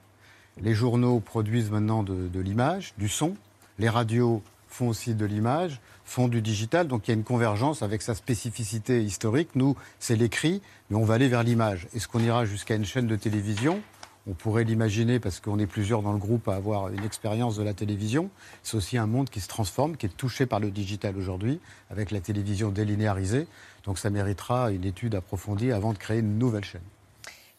Les 0.60 0.74
journaux 0.74 1.18
produisent 1.18 1.70
maintenant 1.70 2.04
de, 2.04 2.28
de 2.28 2.40
l'image, 2.40 2.94
du 2.98 3.08
son. 3.08 3.34
Les 3.80 3.88
radios 3.88 4.42
font 4.68 4.88
aussi 4.88 5.14
de 5.14 5.24
l'image, 5.24 5.80
font 6.08 6.28
du 6.28 6.40
digital. 6.40 6.88
Donc 6.88 7.06
il 7.06 7.10
y 7.10 7.14
a 7.14 7.16
une 7.16 7.24
convergence 7.24 7.82
avec 7.82 8.02
sa 8.02 8.14
spécificité 8.14 9.02
historique. 9.02 9.50
Nous, 9.54 9.76
c'est 9.98 10.16
l'écrit, 10.16 10.62
mais 10.90 10.96
on 10.96 11.04
va 11.04 11.14
aller 11.14 11.28
vers 11.28 11.42
l'image. 11.42 11.86
Est-ce 11.94 12.08
qu'on 12.08 12.20
ira 12.20 12.44
jusqu'à 12.44 12.74
une 12.74 12.84
chaîne 12.84 13.06
de 13.06 13.16
télévision? 13.16 13.80
On 14.26 14.32
pourrait 14.34 14.64
l'imaginer 14.64 15.20
parce 15.20 15.40
qu'on 15.40 15.58
est 15.58 15.66
plusieurs 15.66 16.02
dans 16.02 16.12
le 16.12 16.18
groupe 16.18 16.48
à 16.48 16.54
avoir 16.54 16.88
une 16.88 17.04
expérience 17.04 17.56
de 17.56 17.62
la 17.62 17.72
télévision. 17.72 18.30
C'est 18.62 18.76
aussi 18.76 18.98
un 18.98 19.06
monde 19.06 19.30
qui 19.30 19.40
se 19.40 19.48
transforme, 19.48 19.96
qui 19.96 20.06
est 20.06 20.16
touché 20.16 20.44
par 20.44 20.60
le 20.60 20.70
digital 20.70 21.16
aujourd'hui, 21.16 21.60
avec 21.90 22.10
la 22.10 22.20
télévision 22.20 22.70
délinéarisée. 22.70 23.46
Donc 23.84 23.98
ça 23.98 24.10
méritera 24.10 24.70
une 24.70 24.84
étude 24.84 25.14
approfondie 25.14 25.72
avant 25.72 25.92
de 25.92 25.98
créer 25.98 26.18
une 26.18 26.38
nouvelle 26.38 26.64
chaîne. 26.64 26.82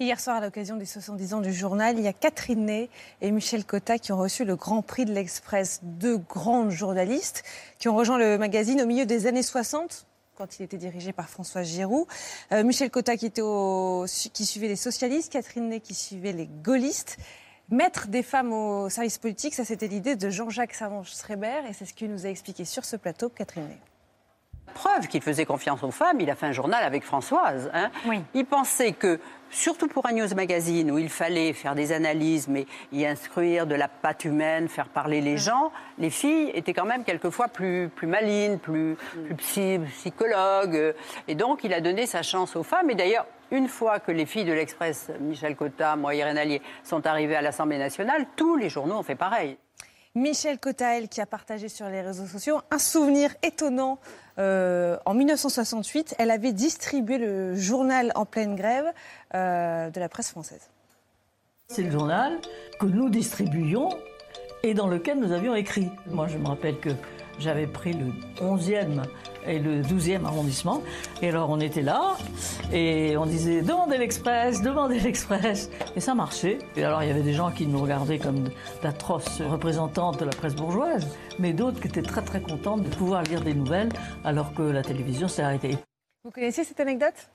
Hier 0.01 0.17
soir, 0.17 0.37
à 0.37 0.39
l'occasion 0.39 0.77
des 0.77 0.85
70 0.85 1.33
ans 1.33 1.41
du 1.41 1.51
journal, 1.51 1.97
il 1.97 2.05
y 2.05 2.07
a 2.07 2.13
Catherine 2.13 2.63
Ney 2.63 2.89
et 3.19 3.31
Michel 3.31 3.65
Cotta 3.65 3.99
qui 3.99 4.13
ont 4.13 4.17
reçu 4.17 4.45
le 4.45 4.55
Grand 4.55 4.81
Prix 4.81 5.03
de 5.03 5.11
l'Express. 5.11 5.81
Deux 5.83 6.17
grandes 6.17 6.69
journalistes 6.69 7.43
qui 7.79 7.89
ont 7.89 7.97
rejoint 7.97 8.17
le 8.17 8.37
magazine 8.37 8.79
au 8.79 8.85
milieu 8.85 9.05
des 9.05 9.27
années 9.27 9.43
60, 9.43 10.07
quand 10.35 10.57
il 10.57 10.63
était 10.63 10.77
dirigé 10.77 11.11
par 11.11 11.27
François 11.27 11.63
Giroud. 11.63 12.07
Euh, 12.53 12.63
Michel 12.63 12.89
Cotta 12.89 13.17
qui, 13.17 13.29
suivait 14.45 14.69
les 14.69 14.77
socialistes, 14.77 15.33
Catherine 15.33 15.67
Ney 15.67 15.81
qui 15.81 15.93
suivait 15.93 16.31
les 16.31 16.47
gaullistes. 16.47 17.17
Mettre 17.69 18.07
des 18.07 18.23
femmes 18.23 18.53
au 18.53 18.87
service 18.87 19.17
politique, 19.17 19.53
ça 19.53 19.65
c'était 19.65 19.87
l'idée 19.87 20.15
de 20.15 20.29
Jean-Jacques 20.29 20.75
Savant-Schreiber 20.75 21.63
et 21.69 21.73
c'est 21.73 21.83
ce 21.83 21.93
qu'il 21.93 22.09
nous 22.09 22.25
a 22.25 22.29
expliqué 22.29 22.63
sur 22.63 22.85
ce 22.85 22.95
plateau, 22.95 23.27
Catherine 23.27 23.67
Ney 23.67 23.77
preuve 24.69 25.07
qu'il 25.07 25.21
faisait 25.21 25.45
confiance 25.45 25.83
aux 25.83 25.91
femmes, 25.91 26.19
il 26.19 26.29
a 26.29 26.35
fait 26.35 26.45
un 26.45 26.51
journal 26.51 26.83
avec 26.83 27.03
Françoise. 27.03 27.69
Hein. 27.73 27.89
Il 28.33 28.45
pensait 28.45 28.93
que, 28.93 29.19
surtout 29.49 29.87
pour 29.87 30.05
un 30.05 30.13
news 30.13 30.33
magazine 30.35 30.91
où 30.91 30.97
il 30.97 31.09
fallait 31.09 31.53
faire 31.53 31.75
des 31.75 31.91
analyses, 31.91 32.47
mais 32.47 32.65
y 32.91 33.05
instruire 33.05 33.67
de 33.67 33.75
la 33.75 33.87
patte 33.87 34.25
humaine, 34.25 34.67
faire 34.67 34.87
parler 34.87 35.21
les 35.21 35.37
gens, 35.37 35.71
les 35.97 36.09
filles 36.09 36.51
étaient 36.53 36.73
quand 36.73 36.85
même 36.85 37.03
quelquefois 37.03 37.47
plus, 37.47 37.89
plus 37.93 38.07
malines, 38.07 38.59
plus, 38.59 38.95
plus 39.25 39.35
psychologues. 39.35 40.93
Et 41.27 41.35
donc, 41.35 41.63
il 41.63 41.73
a 41.73 41.81
donné 41.81 42.05
sa 42.05 42.21
chance 42.21 42.55
aux 42.55 42.63
femmes. 42.63 42.89
Et 42.89 42.95
d'ailleurs, 42.95 43.25
une 43.51 43.67
fois 43.67 43.99
que 43.99 44.11
les 44.11 44.25
filles 44.25 44.45
de 44.45 44.53
l'Express, 44.53 45.09
Michel 45.19 45.55
Cotta, 45.55 45.95
moi, 45.95 46.13
Irène 46.15 46.37
Allier, 46.37 46.61
sont 46.83 47.05
arrivées 47.07 47.35
à 47.35 47.41
l'Assemblée 47.41 47.77
nationale, 47.77 48.25
tous 48.35 48.55
les 48.55 48.69
journaux 48.69 48.95
ont 48.95 49.03
fait 49.03 49.15
pareil. 49.15 49.57
Michel 50.15 50.59
Cottael 50.59 51.07
qui 51.07 51.21
a 51.21 51.25
partagé 51.25 51.69
sur 51.69 51.87
les 51.87 52.01
réseaux 52.01 52.25
sociaux 52.25 52.59
un 52.71 52.79
souvenir 52.79 53.33
étonnant. 53.43 53.99
Euh, 54.37 54.97
en 55.05 55.13
1968, 55.13 56.15
elle 56.17 56.31
avait 56.31 56.53
distribué 56.53 57.17
le 57.17 57.55
journal 57.55 58.11
en 58.15 58.25
pleine 58.25 58.55
grève 58.55 58.91
euh, 59.35 59.89
de 59.89 59.99
la 59.99 60.09
presse 60.09 60.31
française. 60.31 60.69
C'est 61.67 61.83
le 61.83 61.91
journal 61.91 62.39
que 62.79 62.87
nous 62.87 63.09
distribuions 63.09 63.89
et 64.63 64.73
dans 64.73 64.87
lequel 64.87 65.19
nous 65.19 65.31
avions 65.31 65.55
écrit. 65.55 65.89
Moi, 66.07 66.27
je 66.27 66.37
me 66.37 66.47
rappelle 66.47 66.79
que 66.79 66.89
j'avais 67.39 67.67
pris 67.67 67.93
le 67.93 68.07
11e 68.41 69.03
et 69.45 69.59
le 69.59 69.81
12e 69.81 70.25
arrondissement. 70.25 70.81
Et 71.21 71.29
alors 71.29 71.49
on 71.49 71.59
était 71.59 71.81
là 71.81 72.17
et 72.71 73.15
on 73.17 73.25
disait 73.25 73.61
demandez 73.61 73.97
l'Express, 73.97 74.61
demandez 74.61 74.99
l'Express. 74.99 75.69
Et 75.95 75.99
ça 75.99 76.13
marchait. 76.13 76.59
Et 76.75 76.83
alors 76.83 77.01
il 77.03 77.07
y 77.07 77.11
avait 77.11 77.21
des 77.21 77.33
gens 77.33 77.51
qui 77.51 77.65
nous 77.65 77.79
regardaient 77.79 78.19
comme 78.19 78.49
d'atroces 78.83 79.41
représentantes 79.41 80.19
de 80.19 80.25
la 80.25 80.31
presse 80.31 80.55
bourgeoise, 80.55 81.07
mais 81.39 81.53
d'autres 81.53 81.79
qui 81.79 81.87
étaient 81.87 82.01
très 82.01 82.21
très 82.21 82.41
contentes 82.41 82.83
de 82.83 82.89
pouvoir 82.89 83.23
lire 83.23 83.41
des 83.41 83.53
nouvelles 83.53 83.91
alors 84.23 84.53
que 84.53 84.61
la 84.61 84.83
télévision 84.83 85.27
s'est 85.27 85.43
arrêtée. 85.43 85.77
Vous 86.23 86.31
connaissez 86.31 86.63
cette 86.63 86.79
anecdote? 86.79 87.29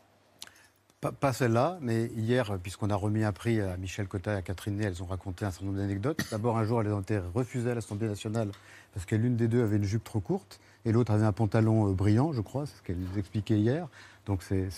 Pas, 1.13 1.33
celle-là, 1.33 1.79
mais 1.81 2.07
hier, 2.17 2.59
puisqu'on 2.63 2.91
a 2.91 2.97
remis 2.97 3.25
un 3.25 3.33
prix 3.33 3.61
à 3.61 3.77
Michel 3.77 4.07
Cotta 4.07 4.33
et 4.35 4.37
à 4.37 4.43
Catherine 4.43 4.81
elles 4.81 5.03
ont 5.03 5.07
raconté 5.07 5.45
un 5.45 5.51
certain 5.51 5.67
nombre 5.67 5.79
d'anecdotes. 5.79 6.21
D'abord, 6.31 6.59
un 6.59 6.65
jour, 6.65 6.81
elles 6.81 6.93
ont 6.93 7.01
été 7.01 7.19
refusées 7.35 7.71
à 7.71 7.75
l'Assemblée 7.75 8.09
nationale 8.09 8.51
parce 8.93 9.07
que 9.07 9.17
l'une 9.17 9.37
des 9.37 9.49
deux 9.49 9.63
avait 9.63 9.77
une 9.77 9.85
jupe 9.85 10.05
trop 10.05 10.21
courte 10.21 10.61
et 10.85 10.93
l'autre 10.93 11.13
avait 11.13 11.25
un 11.25 11.33
pantalon 11.33 11.91
euh, 11.91 11.93
brillant, 11.93 12.33
je 12.33 12.41
crois, 12.41 12.67
c'est 12.67 12.77
ce 12.77 12.83
qu'elle 12.83 12.99
nous 12.99 13.19
expliquait 13.19 13.59
hier. 13.59 13.89
Donc 14.27 14.43
c'est 14.43 14.69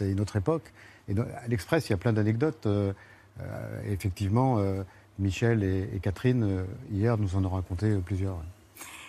une 0.00 0.20
autre 0.20 0.36
époque. 0.36 0.72
Et 1.08 1.14
à 1.18 1.46
l'Express, 1.48 1.88
il 1.88 1.92
y 1.92 1.94
a 1.94 1.98
plein 1.98 2.12
d'anecdotes. 2.12 2.66
Euh, 2.66 2.92
euh, 3.40 3.80
effectivement, 3.86 4.58
Michel 5.18 5.62
et 5.62 5.98
Catherine, 6.02 6.64
hier, 6.90 7.16
nous 7.16 7.36
en 7.36 7.44
ont 7.44 7.50
raconté 7.50 7.96
plusieurs. 8.04 8.36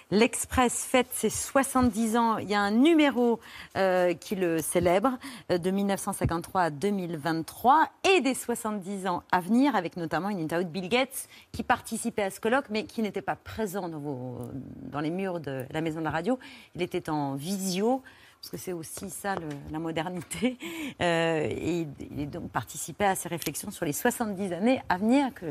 L'Express 0.10 0.86
fête 0.86 1.10
ses 1.12 1.30
70 1.30 2.16
ans. 2.16 2.38
Il 2.38 2.50
y 2.50 2.56
a 2.56 2.62
un 2.62 2.72
numéro 2.72 3.42
euh, 3.76 4.14
qui 4.14 4.36
le 4.36 4.62
célèbre 4.62 5.18
euh, 5.52 5.58
de 5.58 5.70
1953 5.70 6.62
à 6.62 6.70
2023 6.70 7.90
et 8.16 8.22
des 8.22 8.34
70 8.34 9.08
ans 9.08 9.24
à 9.34 9.42
venir, 9.42 9.76
avec 9.76 9.98
notamment 9.98 10.30
une 10.30 10.40
interview 10.40 10.66
de 10.66 10.72
Bill 10.72 10.88
Gates 10.88 11.28
qui 11.52 11.62
participait 11.62 12.24
à 12.24 12.30
ce 12.30 12.40
colloque, 12.40 12.68
mais 12.70 12.86
qui 12.86 13.02
n'était 13.02 13.22
pas 13.22 13.36
présent 13.36 13.90
dans, 13.90 15.00
les 15.02 15.10
murs 15.10 15.42
de 15.42 15.66
la 15.72 15.82
maison 15.82 16.00
de 16.00 16.06
la 16.06 16.12
radio. 16.12 16.40
Il 16.76 16.82
était 16.82 17.10
en 17.10 17.36
visio 17.36 18.02
parce 18.40 18.52
que 18.52 18.58
c'est 18.58 18.74
aussi 18.74 19.10
ça 19.10 19.36
la 19.72 19.80
modernité. 19.80 20.58
Euh, 21.02 21.48
et 21.50 21.86
il 22.18 22.30
donc 22.30 22.50
participait 22.50 23.06
à 23.06 23.16
ces 23.16 23.28
réflexions 23.28 23.72
sur 23.72 23.84
les 23.84 23.94
70 23.94 24.54
années 24.54 24.82
à 24.88 24.98
venir 24.98 25.34
que, 25.34 25.48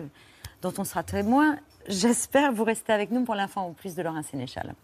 dont 0.63 0.73
on 0.79 0.85
sera 0.85 1.03
témoin 1.03 1.59
J'espère 1.89 2.53
vous 2.53 2.65
rester 2.65 2.93
avec 2.93 3.13
nous 3.13 3.25
pour 3.25 3.37
l'info 3.37 3.61
en 3.61 3.73
plus 3.73 3.95
de 3.95 4.03
Laurent 4.03 4.23
Sénéchal. 4.23 4.75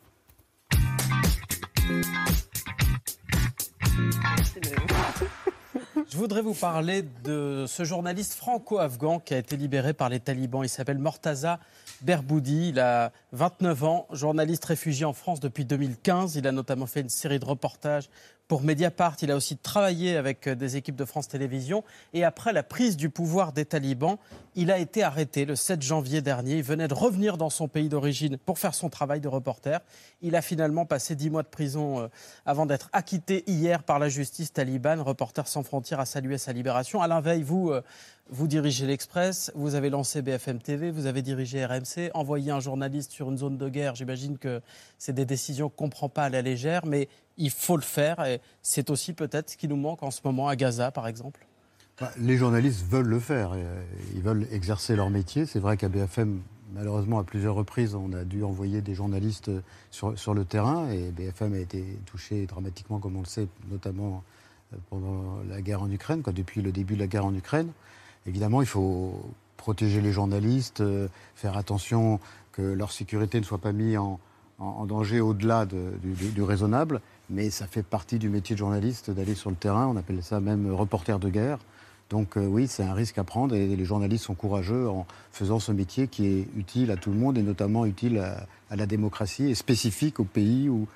Je 6.08 6.16
voudrais 6.16 6.42
vous 6.42 6.54
parler 6.54 7.02
de 7.24 7.64
ce 7.66 7.84
journaliste 7.84 8.34
franco-afghan 8.34 9.18
qui 9.18 9.34
a 9.34 9.38
été 9.38 9.56
libéré 9.56 9.94
par 9.94 10.10
les 10.10 10.20
talibans. 10.20 10.62
Il 10.62 10.68
s'appelle 10.68 10.98
Mortaza 10.98 11.58
Berboudi. 12.02 12.68
Il 12.68 12.80
a 12.80 13.12
29 13.32 13.84
ans, 13.84 14.06
journaliste 14.12 14.64
réfugié 14.66 15.04
en 15.04 15.14
France 15.14 15.40
depuis 15.40 15.64
2015. 15.64 16.36
Il 16.36 16.46
a 16.46 16.52
notamment 16.52 16.86
fait 16.86 17.00
une 17.00 17.08
série 17.08 17.38
de 17.38 17.44
reportages 17.44 18.10
pour 18.52 18.60
Mediapart. 18.60 19.16
Il 19.22 19.30
a 19.30 19.36
aussi 19.36 19.56
travaillé 19.56 20.14
avec 20.14 20.46
euh, 20.46 20.54
des 20.54 20.76
équipes 20.76 20.96
de 20.96 21.06
France 21.06 21.26
Télévisions. 21.26 21.84
Et 22.12 22.22
après 22.22 22.52
la 22.52 22.62
prise 22.62 22.98
du 22.98 23.08
pouvoir 23.08 23.54
des 23.54 23.64
talibans, 23.64 24.18
il 24.56 24.70
a 24.70 24.76
été 24.76 25.02
arrêté 25.02 25.46
le 25.46 25.56
7 25.56 25.80
janvier 25.80 26.20
dernier. 26.20 26.58
Il 26.58 26.62
venait 26.62 26.86
de 26.86 26.92
revenir 26.92 27.38
dans 27.38 27.48
son 27.48 27.66
pays 27.66 27.88
d'origine 27.88 28.36
pour 28.36 28.58
faire 28.58 28.74
son 28.74 28.90
travail 28.90 29.22
de 29.22 29.28
reporter. 29.28 29.80
Il 30.20 30.36
a 30.36 30.42
finalement 30.42 30.84
passé 30.84 31.16
10 31.16 31.30
mois 31.30 31.42
de 31.42 31.48
prison 31.48 32.00
euh, 32.00 32.08
avant 32.44 32.66
d'être 32.66 32.90
acquitté 32.92 33.42
hier 33.46 33.84
par 33.84 33.98
la 33.98 34.10
justice 34.10 34.52
talibane. 34.52 35.00
Reporter 35.00 35.48
sans 35.48 35.62
frontières 35.62 36.00
a 36.00 36.04
salué 36.04 36.36
sa 36.36 36.52
libération. 36.52 37.00
Alain 37.00 37.22
Veil, 37.22 37.42
vous, 37.42 37.70
euh, 37.70 37.80
vous 38.28 38.48
dirigez 38.48 38.86
l'Express, 38.86 39.50
vous 39.54 39.74
avez 39.74 39.90
lancé 39.90 40.22
BFM 40.22 40.58
TV, 40.58 40.90
vous 40.90 41.06
avez 41.06 41.22
dirigé 41.22 41.64
RMC, 41.64 42.10
envoyé 42.14 42.50
un 42.50 42.60
journaliste 42.60 43.12
sur 43.12 43.30
une 43.30 43.38
zone 43.38 43.56
de 43.56 43.68
guerre. 43.68 43.94
J'imagine 43.94 44.36
que 44.36 44.60
c'est 44.98 45.12
des 45.12 45.24
décisions 45.24 45.68
qu'on 45.68 45.86
ne 45.86 45.90
prend 45.90 46.08
pas 46.08 46.24
à 46.24 46.28
la 46.28 46.42
légère, 46.42 46.86
mais 46.86 47.08
il 47.36 47.50
faut 47.50 47.76
le 47.76 47.82
faire. 47.82 48.24
Et 48.24 48.40
c'est 48.62 48.90
aussi 48.90 49.12
peut-être 49.12 49.50
ce 49.50 49.56
qui 49.56 49.68
nous 49.68 49.76
manque 49.76 50.02
en 50.02 50.10
ce 50.10 50.20
moment 50.24 50.48
à 50.48 50.56
Gaza, 50.56 50.90
par 50.90 51.06
exemple. 51.08 51.46
Bah, 52.00 52.10
les 52.18 52.36
journalistes 52.36 52.84
veulent 52.88 53.08
le 53.08 53.20
faire. 53.20 53.52
Euh, 53.54 53.82
ils 54.14 54.22
veulent 54.22 54.46
exercer 54.50 54.96
leur 54.96 55.10
métier. 55.10 55.46
C'est 55.46 55.60
vrai 55.60 55.76
qu'à 55.76 55.88
BFM, 55.88 56.40
malheureusement, 56.74 57.18
à 57.18 57.24
plusieurs 57.24 57.54
reprises, 57.54 57.94
on 57.94 58.12
a 58.12 58.24
dû 58.24 58.42
envoyer 58.44 58.80
des 58.80 58.94
journalistes 58.94 59.50
sur, 59.90 60.18
sur 60.18 60.34
le 60.34 60.44
terrain. 60.44 60.90
Et 60.90 61.10
BFM 61.10 61.54
a 61.54 61.58
été 61.58 61.84
touché 62.06 62.46
dramatiquement, 62.46 62.98
comme 62.98 63.16
on 63.16 63.20
le 63.20 63.26
sait, 63.26 63.48
notamment 63.70 64.22
euh, 64.72 64.76
pendant 64.90 65.42
la 65.48 65.60
guerre 65.60 65.82
en 65.82 65.90
Ukraine, 65.90 66.22
depuis 66.26 66.62
le 66.62 66.72
début 66.72 66.94
de 66.94 67.00
la 67.00 67.06
guerre 67.06 67.26
en 67.26 67.34
Ukraine. 67.34 67.70
Évidemment, 68.26 68.62
il 68.62 68.68
faut 68.68 69.20
protéger 69.56 70.00
les 70.00 70.12
journalistes, 70.12 70.80
euh, 70.80 71.08
faire 71.36 71.56
attention 71.56 72.20
que 72.52 72.62
leur 72.62 72.92
sécurité 72.92 73.38
ne 73.38 73.44
soit 73.44 73.58
pas 73.58 73.72
mise 73.72 73.96
en, 73.96 74.18
danger 74.86 75.20
au-delà 75.20 75.66
du, 75.66 76.42
raisonnable, 76.42 77.00
mais 77.32 77.50
ça 77.50 77.66
fait 77.66 77.82
partie 77.82 78.18
du 78.18 78.28
métier 78.28 78.54
de 78.54 78.58
journaliste 78.58 79.10
d'aller 79.10 79.34
sur 79.34 79.50
le 79.50 79.56
terrain, 79.56 79.86
on 79.86 79.96
appelle 79.96 80.22
ça 80.22 80.40
même 80.40 80.72
reporter 80.72 81.18
de 81.18 81.28
guerre. 81.28 81.58
Donc 82.10 82.36
euh, 82.36 82.46
oui, 82.46 82.68
c'est 82.68 82.82
un 82.82 82.92
risque 82.92 83.16
à 83.16 83.24
prendre 83.24 83.54
et 83.54 83.74
les 83.74 83.84
journalistes 83.84 84.24
sont 84.24 84.34
courageux 84.34 84.86
en 84.88 85.06
faisant 85.30 85.58
ce 85.58 85.72
métier 85.72 86.08
qui 86.08 86.26
est 86.26 86.48
utile 86.56 86.90
à 86.90 86.96
tout 86.96 87.10
le 87.10 87.16
monde 87.16 87.38
et 87.38 87.42
notamment 87.42 87.86
utile 87.86 88.18
à, 88.18 88.46
à 88.70 88.76
la 88.76 88.84
démocratie 88.86 89.50
et 89.50 89.54
spécifique 89.54 90.20
au 90.20 90.24
pays 90.24 90.68
où 90.68 90.86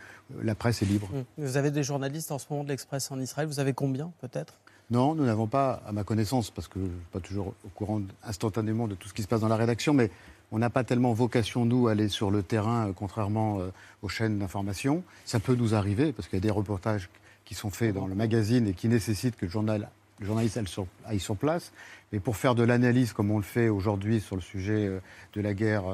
la 0.43 0.55
presse 0.55 0.83
est 0.83 0.87
libre. 0.87 1.09
Vous 1.39 1.57
avez 1.57 1.71
des 1.71 1.83
journalistes 1.83 2.33
en 2.33 2.39
ce 2.39 2.47
moment 2.51 2.65
de 2.65 2.69
l'Express 2.69 3.11
en 3.11 3.19
Israël, 3.19 3.49
vous 3.49 3.61
avez 3.61 3.73
combien 3.73 4.13
peut-être? 4.21 4.55
Non, 4.91 5.15
nous 5.15 5.25
n'avons 5.25 5.49
pas, 5.49 5.83
à 5.87 5.91
ma 5.91 6.05
connaissance, 6.05 6.51
parce 6.51 6.69
que 6.69 6.79
je 6.79 6.85
ne 6.85 6.91
suis 6.91 7.11
pas 7.13 7.21
toujours 7.21 7.55
au 7.65 7.69
courant 7.75 8.01
instantanément 8.23 8.87
de 8.87 8.95
tout 8.95 9.09
ce 9.09 9.15
qui 9.15 9.23
se 9.23 9.27
passe 9.27 9.41
dans 9.41 9.49
la 9.49 9.57
rédaction, 9.57 9.95
mais 9.95 10.11
on 10.53 10.59
n'a 10.59 10.71
pas 10.71 10.85
tellement 10.85 11.13
vocation, 11.13 11.65
nous, 11.65 11.89
à 11.89 11.93
aller 11.93 12.09
sur 12.09 12.31
le 12.31 12.43
terrain, 12.43 12.89
euh, 12.89 12.93
contrairement 12.95 13.61
euh, 13.61 13.71
aux 14.03 14.09
chaînes 14.09 14.39
d'information. 14.39 15.03
Ça 15.25 15.41
peut 15.41 15.55
nous 15.55 15.75
arriver, 15.75 16.13
parce 16.13 16.29
qu'il 16.29 16.37
y 16.37 16.43
a 16.43 16.43
des 16.43 16.51
reportages 16.51 17.09
qui 17.45 17.55
sont 17.55 17.71
faits 17.71 17.95
dans 17.95 18.07
le 18.07 18.15
magazine 18.15 18.67
et 18.67 18.73
qui 18.73 18.89
nécessitent 18.89 19.37
que 19.37 19.47
le, 19.47 19.51
journal, 19.51 19.89
le 20.21 20.27
journaliste 20.27 20.59
aille 21.07 21.21
sur, 21.21 21.37
place. 21.37 21.73
Mais 22.13 22.21
pour 22.21 22.37
faire 22.37 22.55
de 22.55 22.63
l'analyse, 22.63 23.13
comme 23.13 23.31
on 23.31 23.39
le 23.39 23.45
fait 23.45 23.69
aujourd'hui 23.69 24.21
sur 24.21 24.37
le 24.37 24.43
sujet 24.43 24.87
euh, 24.87 25.01
de 25.35 25.41
la 25.41 25.55
guerre 25.55 25.85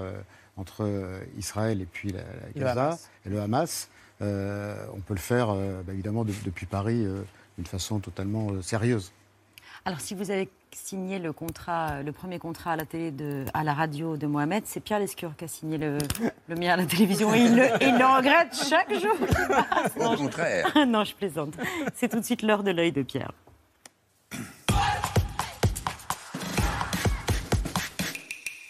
entre 0.58 0.86
Israël 1.38 1.80
et 1.80 1.86
puis 1.86 2.12
la, 2.12 2.22
Gaza 2.54 2.98
et 3.24 3.30
le 3.30 3.40
Hamas, 3.40 3.88
on 4.20 5.00
peut 5.06 5.14
le 5.14 5.16
faire, 5.16 5.48
bah, 5.48 5.92
évidemment, 5.92 6.24
depuis 6.24 6.66
Paris 6.66 7.06
d'une 7.56 7.66
façon 7.66 8.00
totalement 8.00 8.60
sérieuse. 8.60 9.12
Alors, 9.84 10.00
si 10.00 10.14
vous 10.14 10.30
avez 10.30 10.48
signé 10.70 11.18
le 11.18 11.32
contrat, 11.32 12.02
le 12.04 12.12
premier 12.12 12.38
contrat 12.38 12.72
à 12.72 12.76
la 12.76 12.84
télé, 12.84 13.10
de, 13.10 13.44
à 13.52 13.64
la 13.64 13.74
radio 13.74 14.16
de 14.16 14.28
Mohamed, 14.28 14.62
c'est 14.64 14.78
Pierre 14.78 15.00
Lescure 15.00 15.34
qui 15.36 15.44
a 15.44 15.48
signé 15.48 15.76
le, 15.76 15.98
le 16.48 16.54
mien 16.54 16.74
à 16.74 16.76
la 16.76 16.86
télévision. 16.86 17.34
Et 17.34 17.40
il 17.40 17.56
le, 17.56 17.64
il 17.80 17.98
le 17.98 18.16
regrette 18.16 18.54
chaque 18.54 18.92
jour. 18.94 19.16
Au 19.96 20.16
contraire. 20.16 20.72
non, 20.86 21.02
je 21.02 21.16
plaisante. 21.16 21.54
C'est 21.96 22.08
tout 22.08 22.20
de 22.20 22.24
suite 22.24 22.42
l'heure 22.42 22.62
de 22.62 22.70
l'œil 22.70 22.92
de 22.92 23.02
Pierre. 23.02 23.32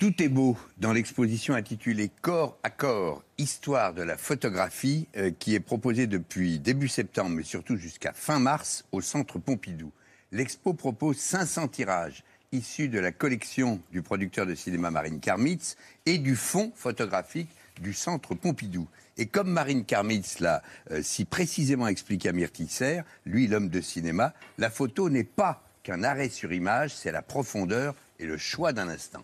Tout 0.00 0.20
est 0.20 0.28
beau 0.28 0.56
dans 0.78 0.94
l'exposition 0.94 1.54
intitulée 1.54 2.10
Corps 2.22 2.56
à 2.62 2.70
corps, 2.70 3.22
histoire 3.36 3.92
de 3.92 4.02
la 4.02 4.16
photographie, 4.16 5.08
euh, 5.16 5.30
qui 5.30 5.54
est 5.54 5.60
proposée 5.60 6.06
depuis 6.06 6.58
début 6.58 6.88
septembre, 6.88 7.30
mais 7.36 7.44
surtout 7.44 7.76
jusqu'à 7.76 8.14
fin 8.14 8.40
mars, 8.40 8.84
au 8.92 9.02
Centre 9.02 9.38
Pompidou. 9.38 9.92
L'expo 10.32 10.72
propose 10.72 11.18
500 11.18 11.68
tirages 11.68 12.24
issus 12.52 12.88
de 12.88 12.98
la 12.98 13.12
collection 13.12 13.80
du 13.92 14.02
producteur 14.02 14.46
de 14.46 14.54
cinéma 14.54 14.90
Marine 14.90 15.20
Karmitz 15.20 15.76
et 16.06 16.18
du 16.18 16.36
fonds 16.36 16.72
photographique 16.74 17.50
du 17.80 17.92
Centre 17.92 18.34
Pompidou. 18.34 18.88
Et 19.18 19.26
comme 19.26 19.50
Marine 19.50 19.84
Karmitz 19.84 20.40
l'a 20.40 20.62
euh, 20.90 21.02
si 21.02 21.24
précisément 21.24 21.86
expliqué 21.86 22.30
à 22.30 22.32
Myrtisser, 22.32 23.02
lui 23.26 23.46
l'homme 23.46 23.68
de 23.68 23.80
cinéma, 23.80 24.32
la 24.58 24.70
photo 24.70 25.10
n'est 25.10 25.24
pas 25.24 25.62
qu'un 25.82 26.02
arrêt 26.02 26.28
sur 26.28 26.52
image, 26.52 26.94
c'est 26.94 27.12
la 27.12 27.22
profondeur 27.22 27.94
et 28.18 28.26
le 28.26 28.38
choix 28.38 28.72
d'un 28.72 28.88
instant. 28.88 29.22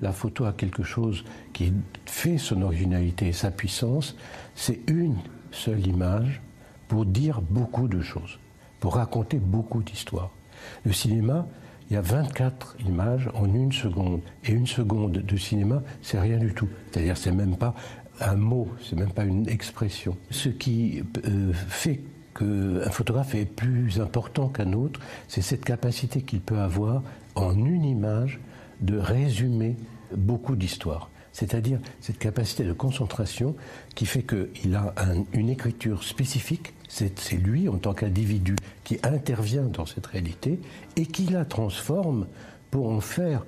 La 0.00 0.12
photo 0.12 0.44
a 0.44 0.52
quelque 0.52 0.82
chose 0.82 1.24
qui 1.52 1.72
fait 2.06 2.38
son 2.38 2.62
originalité 2.62 3.28
et 3.28 3.32
sa 3.32 3.50
puissance. 3.50 4.16
C'est 4.54 4.80
une 4.88 5.18
seule 5.50 5.86
image 5.86 6.40
pour 6.88 7.06
dire 7.06 7.40
beaucoup 7.40 7.88
de 7.88 8.00
choses, 8.00 8.38
pour 8.86 8.94
raconter 8.94 9.40
beaucoup 9.40 9.82
d'histoires. 9.82 10.30
Le 10.84 10.92
cinéma, 10.92 11.48
il 11.90 11.94
y 11.94 11.96
a 11.96 12.00
24 12.00 12.76
images 12.86 13.28
en 13.34 13.52
une 13.52 13.72
seconde. 13.72 14.20
Et 14.44 14.52
une 14.52 14.68
seconde 14.68 15.10
de 15.10 15.36
cinéma, 15.36 15.82
c'est 16.02 16.20
rien 16.20 16.38
du 16.38 16.54
tout. 16.54 16.68
C'est-à-dire, 16.92 17.16
c'est 17.16 17.32
même 17.32 17.56
pas 17.56 17.74
un 18.20 18.36
mot, 18.36 18.68
c'est 18.80 18.94
même 18.94 19.10
pas 19.10 19.24
une 19.24 19.48
expression. 19.48 20.16
Ce 20.30 20.48
qui 20.48 21.02
euh, 21.24 21.52
fait 21.52 22.00
qu'un 22.38 22.88
photographe 22.92 23.34
est 23.34 23.44
plus 23.44 24.00
important 24.00 24.46
qu'un 24.46 24.72
autre, 24.72 25.00
c'est 25.26 25.42
cette 25.42 25.64
capacité 25.64 26.22
qu'il 26.22 26.40
peut 26.40 26.60
avoir 26.60 27.02
en 27.34 27.58
une 27.58 27.84
image 27.84 28.38
de 28.82 28.98
résumer 28.98 29.74
beaucoup 30.16 30.54
d'histoires. 30.54 31.10
C'est-à-dire 31.32 31.80
cette 32.00 32.18
capacité 32.18 32.62
de 32.62 32.72
concentration 32.72 33.56
qui 33.96 34.06
fait 34.06 34.22
qu'il 34.22 34.76
a 34.76 34.94
une 35.32 35.48
écriture 35.48 36.04
spécifique, 36.04 36.72
c'est 36.88 37.36
lui 37.36 37.68
en 37.68 37.78
tant 37.78 37.94
qu'individu 37.94 38.56
qui 38.84 38.98
intervient 39.02 39.64
dans 39.64 39.86
cette 39.86 40.06
réalité 40.06 40.60
et 40.96 41.06
qui 41.06 41.26
la 41.26 41.44
transforme 41.44 42.26
pour 42.70 42.90
en 42.90 43.00
faire 43.00 43.44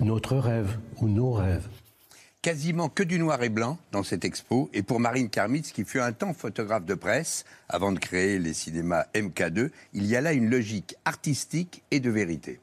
notre 0.00 0.36
rêve 0.36 0.78
ou 1.00 1.08
nos 1.08 1.32
rêves. 1.32 1.68
Quasiment 2.40 2.88
que 2.88 3.02
du 3.02 3.18
noir 3.18 3.42
et 3.42 3.48
blanc 3.48 3.78
dans 3.90 4.04
cette 4.04 4.24
expo, 4.24 4.70
et 4.72 4.82
pour 4.82 5.00
Marine 5.00 5.28
Karmitz, 5.28 5.72
qui 5.72 5.84
fut 5.84 5.98
un 5.98 6.12
temps 6.12 6.32
photographe 6.32 6.84
de 6.84 6.94
presse, 6.94 7.44
avant 7.68 7.90
de 7.90 7.98
créer 7.98 8.38
les 8.38 8.54
cinémas 8.54 9.06
MK2, 9.14 9.70
il 9.92 10.06
y 10.06 10.14
a 10.14 10.20
là 10.20 10.32
une 10.32 10.48
logique 10.48 10.94
artistique 11.04 11.82
et 11.90 11.98
de 11.98 12.10
vérité. 12.10 12.60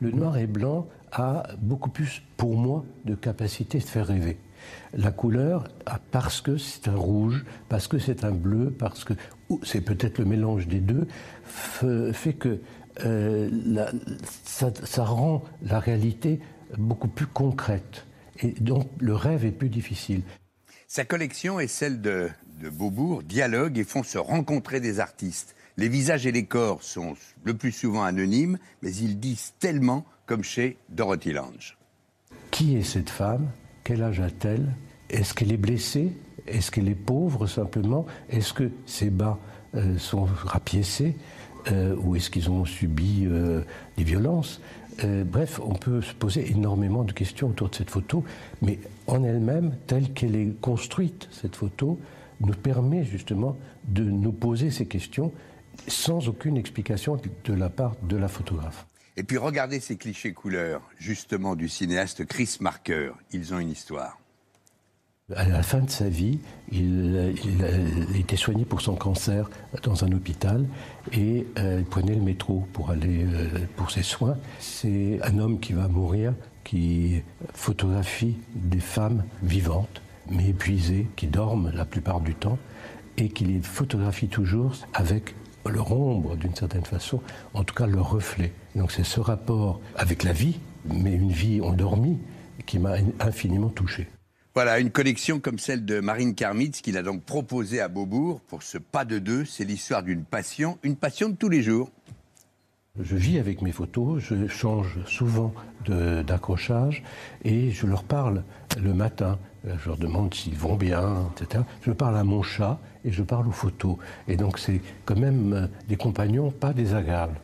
Le 0.00 0.10
noir 0.10 0.36
et 0.36 0.46
blanc 0.46 0.86
a 1.12 1.44
beaucoup 1.58 1.90
plus, 1.90 2.22
pour 2.36 2.56
moi, 2.56 2.84
de 3.04 3.14
capacité 3.14 3.78
de 3.78 3.84
faire 3.84 4.06
rêver. 4.06 4.38
La 4.92 5.10
couleur, 5.10 5.64
parce 6.10 6.40
que 6.40 6.56
c'est 6.56 6.88
un 6.88 6.96
rouge, 6.96 7.44
parce 7.68 7.88
que 7.88 7.98
c'est 7.98 8.24
un 8.24 8.32
bleu, 8.32 8.74
parce 8.76 9.04
que 9.04 9.14
c'est 9.62 9.80
peut-être 9.80 10.18
le 10.18 10.24
mélange 10.24 10.66
des 10.66 10.80
deux, 10.80 11.06
fait 12.12 12.34
que 12.34 12.60
euh, 13.04 13.48
ça, 14.44 15.04
rend 15.04 15.44
la 15.62 15.78
réalité 15.78 16.40
beaucoup 16.76 17.08
plus 17.08 17.26
concrète. 17.26 18.06
Et 18.40 18.52
donc 18.52 18.88
le 18.98 19.14
rêve 19.14 19.44
est 19.44 19.52
plus 19.52 19.68
difficile. 19.68 20.22
Sa 20.88 21.04
collection 21.04 21.60
et 21.60 21.68
celle 21.68 22.00
de, 22.00 22.28
de 22.60 22.68
Beaubourg 22.68 23.22
dialoguent 23.22 23.78
et 23.78 23.84
font 23.84 24.02
se 24.02 24.18
rencontrer 24.18 24.80
des 24.80 25.00
artistes. 25.00 25.54
Les 25.76 25.88
visages 25.88 26.26
et 26.26 26.32
les 26.32 26.44
corps 26.44 26.82
sont 26.82 27.14
le 27.44 27.54
plus 27.54 27.72
souvent 27.72 28.02
anonymes, 28.02 28.58
mais 28.82 28.94
ils 28.94 29.18
disent 29.18 29.54
tellement, 29.60 30.04
comme 30.26 30.42
chez 30.42 30.76
Dorothy 30.88 31.32
Lange. 31.32 31.78
Qui 32.50 32.76
est 32.76 32.82
cette 32.82 33.10
femme? 33.10 33.48
Quel 33.90 34.04
âge 34.04 34.20
a-t-elle? 34.20 34.68
Est-ce 35.08 35.34
qu'elle 35.34 35.50
est 35.50 35.56
blessée? 35.56 36.12
Est-ce 36.46 36.70
qu'elle 36.70 36.88
est 36.88 36.94
pauvre 36.94 37.48
simplement? 37.48 38.06
Est-ce 38.28 38.52
que 38.52 38.70
ses 38.86 39.10
bas 39.10 39.36
euh, 39.74 39.98
sont 39.98 40.28
rapiécés 40.44 41.16
euh, 41.72 41.96
Ou 41.96 42.14
est-ce 42.14 42.30
qu'ils 42.30 42.48
ont 42.50 42.64
subi 42.64 43.26
euh, 43.26 43.62
des 43.96 44.04
violences? 44.04 44.60
Bref, 45.02 45.60
on 45.64 45.74
peut 45.74 46.02
se 46.02 46.14
poser 46.14 46.52
énormément 46.52 47.02
de 47.02 47.10
questions 47.10 47.48
autour 47.48 47.68
de 47.70 47.74
cette 47.74 47.90
photo, 47.90 48.22
mais 48.62 48.78
en 49.08 49.24
elle-même, 49.24 49.72
telle 49.88 50.12
qu'elle 50.12 50.36
est 50.36 50.60
construite, 50.60 51.26
cette 51.32 51.56
photo, 51.56 51.98
nous 52.40 52.52
permet 52.52 53.02
justement 53.02 53.56
de 53.88 54.04
nous 54.04 54.30
poser 54.30 54.70
ces 54.70 54.86
questions 54.86 55.32
sans 55.88 56.28
aucune 56.28 56.56
explication 56.56 57.20
de 57.44 57.54
la 57.54 57.70
part 57.70 57.96
de 58.08 58.16
la 58.16 58.28
photographe. 58.28 58.86
Et 59.16 59.22
puis 59.22 59.36
regardez 59.36 59.80
ces 59.80 59.96
clichés 59.96 60.32
couleurs, 60.32 60.82
justement 60.98 61.56
du 61.56 61.68
cinéaste 61.68 62.24
Chris 62.26 62.58
Marker. 62.60 63.12
Ils 63.32 63.52
ont 63.52 63.58
une 63.58 63.70
histoire. 63.70 64.18
À 65.36 65.48
la 65.48 65.62
fin 65.62 65.78
de 65.78 65.90
sa 65.90 66.08
vie, 66.08 66.40
il, 66.72 67.34
il, 67.44 68.16
était 68.16 68.36
soigné 68.36 68.64
pour 68.64 68.80
son 68.80 68.96
cancer 68.96 69.48
dans 69.84 70.04
un 70.04 70.10
hôpital 70.10 70.66
et 71.12 71.46
euh, 71.58 71.76
il 71.78 71.84
prenait 71.84 72.16
le 72.16 72.20
métro 72.20 72.66
pour 72.72 72.90
aller 72.90 73.24
euh, 73.24 73.48
pour 73.76 73.92
ses 73.92 74.02
soins. 74.02 74.36
C'est 74.58 75.20
un 75.22 75.38
homme 75.38 75.60
qui 75.60 75.72
va 75.72 75.86
mourir, 75.86 76.34
qui 76.64 77.22
photographie 77.54 78.38
des 78.56 78.80
femmes 78.80 79.24
vivantes, 79.42 80.02
mais 80.28 80.48
épuisées, 80.48 81.06
qui 81.14 81.28
dorment 81.28 81.70
la 81.74 81.84
plupart 81.84 82.20
du 82.20 82.34
temps 82.34 82.58
et 83.16 83.28
qui 83.28 83.44
les 83.44 83.60
photographie 83.60 84.28
toujours 84.28 84.74
avec 84.94 85.34
leur 85.68 85.92
ombre 85.92 86.36
d'une 86.36 86.54
certaine 86.54 86.84
façon, 86.84 87.20
en 87.54 87.64
tout 87.64 87.74
cas 87.74 87.86
leur 87.86 88.10
reflet. 88.10 88.52
Donc 88.74 88.92
c'est 88.92 89.04
ce 89.04 89.20
rapport 89.20 89.80
avec 89.96 90.22
la 90.22 90.32
vie, 90.32 90.58
mais 90.84 91.14
une 91.14 91.32
vie 91.32 91.60
endormie, 91.60 92.18
qui 92.66 92.78
m'a 92.78 92.94
infiniment 93.20 93.68
touché. 93.68 94.08
Voilà, 94.54 94.80
une 94.80 94.90
collection 94.90 95.38
comme 95.38 95.58
celle 95.58 95.84
de 95.84 96.00
Marine 96.00 96.34
Karmitz 96.34 96.80
qu'il 96.80 96.96
a 96.96 97.02
donc 97.02 97.22
proposée 97.22 97.80
à 97.80 97.88
Beaubourg 97.88 98.40
pour 98.40 98.62
ce 98.62 98.78
pas 98.78 99.04
de 99.04 99.18
deux. 99.18 99.44
C'est 99.44 99.64
l'histoire 99.64 100.02
d'une 100.02 100.24
passion, 100.24 100.78
une 100.82 100.96
passion 100.96 101.28
de 101.28 101.36
tous 101.36 101.48
les 101.48 101.62
jours. 101.62 101.90
Je 102.98 103.16
vis 103.16 103.38
avec 103.38 103.62
mes 103.62 103.70
photos, 103.70 104.20
je 104.20 104.48
change 104.48 104.98
souvent 105.06 105.54
d'accrochage 105.86 107.04
et 107.44 107.70
je 107.70 107.86
leur 107.86 108.02
parle 108.02 108.42
le 108.82 108.92
matin. 108.92 109.38
Je 109.64 109.88
leur 109.88 109.96
demande 109.96 110.34
s'ils 110.34 110.56
vont 110.56 110.76
bien, 110.76 111.30
etc. 111.32 111.64
Je 111.82 111.92
parle 111.92 112.16
à 112.16 112.24
mon 112.24 112.42
chat 112.42 112.80
et 113.04 113.12
je 113.12 113.22
parle 113.22 113.48
aux 113.48 113.52
photos. 113.52 113.96
Et 114.28 114.36
donc 114.36 114.58
c'est 114.58 114.80
quand 115.04 115.18
même 115.18 115.52
euh, 115.52 115.66
des 115.88 115.96
compagnons 115.96 116.50
pas 116.50 116.72
désagréables. 116.72 117.40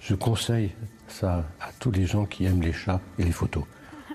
Je 0.00 0.14
conseille 0.14 0.72
ça 1.08 1.44
à 1.60 1.70
tous 1.78 1.90
les 1.90 2.06
gens 2.06 2.26
qui 2.26 2.44
aiment 2.44 2.62
les 2.62 2.72
chats 2.72 3.00
et 3.18 3.24
les 3.24 3.32
photos. 3.32 3.64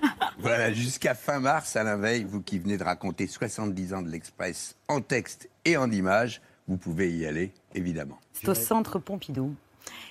Voilà, 0.38 0.72
jusqu'à 0.72 1.14
fin 1.14 1.38
mars, 1.38 1.76
Alain 1.76 1.98
Veil, 1.98 2.24
vous 2.24 2.40
qui 2.40 2.58
venez 2.58 2.78
de 2.78 2.82
raconter 2.82 3.26
70 3.26 3.92
ans 3.92 4.00
de 4.00 4.08
l'Express 4.08 4.74
en 4.88 5.02
texte 5.02 5.50
et 5.66 5.76
en 5.76 5.90
images, 5.90 6.40
vous 6.66 6.78
pouvez 6.78 7.12
y 7.12 7.26
aller, 7.26 7.52
évidemment. 7.74 8.18
C'est 8.32 8.48
au 8.48 8.54
centre 8.54 8.98
Pompidou. 8.98 9.54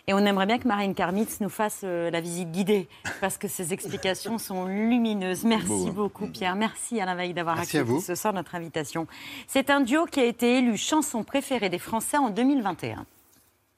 Et 0.08 0.14
on 0.14 0.20
aimerait 0.20 0.46
bien 0.46 0.58
que 0.58 0.68
Marine 0.68 0.96
Karmitz 0.96 1.40
nous 1.40 1.50
fasse 1.50 1.82
euh, 1.84 2.10
la 2.10 2.22
visite 2.22 2.52
guidée, 2.52 2.88
parce 3.22 3.38
que 3.38 3.48
ses 3.48 3.74
explications 3.74 4.38
sont 4.40 4.66
lumineuses. 4.66 5.44
Merci 5.44 5.88
hein. 5.88 5.94
beaucoup, 5.94 6.28
Pierre. 6.28 6.56
Merci 6.56 7.00
Alain 7.00 7.16
Veil 7.16 7.34
d'avoir 7.34 7.60
accepté 7.60 8.00
ce 8.00 8.16
soir 8.16 8.34
notre 8.34 8.56
invitation. 8.56 9.08
C'est 9.48 9.70
un 9.70 9.82
duo 9.82 10.06
qui 10.06 10.20
a 10.20 10.26
été 10.26 10.58
élu 10.58 10.78
chanson 10.78 11.24
préférée 11.24 11.70
des 11.70 11.80
Français 11.80 12.18
en 12.18 12.30
2021. 12.30 13.06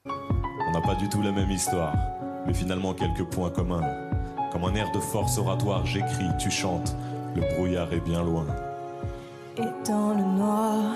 On 0.05 0.71
n'a 0.71 0.81
pas 0.81 0.95
du 0.95 1.09
tout 1.09 1.21
la 1.21 1.31
même 1.31 1.51
histoire, 1.51 1.95
mais 2.47 2.53
finalement 2.53 2.93
quelques 2.93 3.25
points 3.25 3.49
communs. 3.49 3.83
Comme 4.51 4.65
un 4.65 4.75
air 4.75 4.91
de 4.91 4.99
force 4.99 5.37
oratoire, 5.37 5.85
j'écris, 5.85 6.29
tu 6.39 6.51
chantes, 6.51 6.95
le 7.35 7.41
brouillard 7.55 7.91
est 7.93 7.99
bien 7.99 8.23
loin. 8.23 8.45
Et 9.57 9.87
dans 9.87 10.13
le 10.13 10.23
noir, 10.23 10.93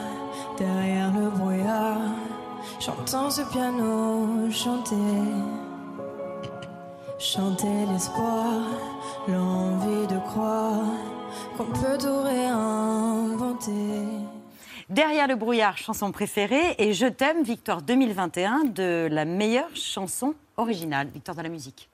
derrière 0.57 1.11
le 1.13 1.29
brouillard, 1.29 1.97
J'entends 2.79 3.29
ce 3.29 3.41
piano 3.41 4.49
chanter, 4.51 4.95
chanter 7.19 7.85
l'espoir, 7.91 8.61
l'envie 9.27 10.07
de 10.07 10.17
croire 10.19 10.83
qu'on 11.57 11.65
peut 11.65 11.97
tout 11.97 12.21
réinventer. 12.21 14.03
Derrière 14.89 15.27
le 15.27 15.35
brouillard, 15.35 15.77
chanson 15.77 16.11
préférée, 16.11 16.75
et 16.77 16.93
Je 16.93 17.07
t'aime, 17.07 17.43
victoire 17.43 17.81
2021 17.81 18.65
de 18.65 19.07
la 19.11 19.25
meilleure 19.25 19.75
chanson 19.75 20.35
originale, 20.57 21.07
victoire 21.07 21.35
de 21.35 21.41
la 21.41 21.49
musique. 21.49 21.89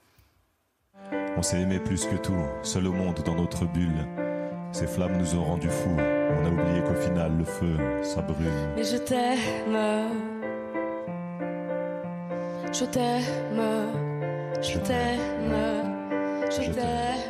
On 1.38 1.42
s'est 1.42 1.62
aimé 1.62 1.80
plus 1.80 2.06
que 2.06 2.16
tout, 2.16 2.34
seul 2.64 2.88
au 2.88 2.92
monde 2.92 3.22
dans 3.26 3.36
notre 3.36 3.66
bulle. 3.66 4.06
Ces 4.74 4.88
flammes 4.88 5.18
nous 5.18 5.36
ont 5.36 5.44
rendus 5.44 5.70
fous. 5.70 5.96
On 5.98 6.46
a 6.46 6.50
oublié 6.50 6.82
qu'au 6.84 6.96
final, 6.96 7.38
le 7.38 7.46
feu, 7.46 7.78
ça 8.02 8.22
brûle. 8.22 8.48
Mais 8.76 8.84
je 8.84 8.98
t'aime. 8.98 10.41
Je 12.74 12.86
t'aime, 12.86 13.62
je 14.62 14.78
t'aime, 14.78 15.56
je 16.50 16.72
t'aime. 16.72 17.22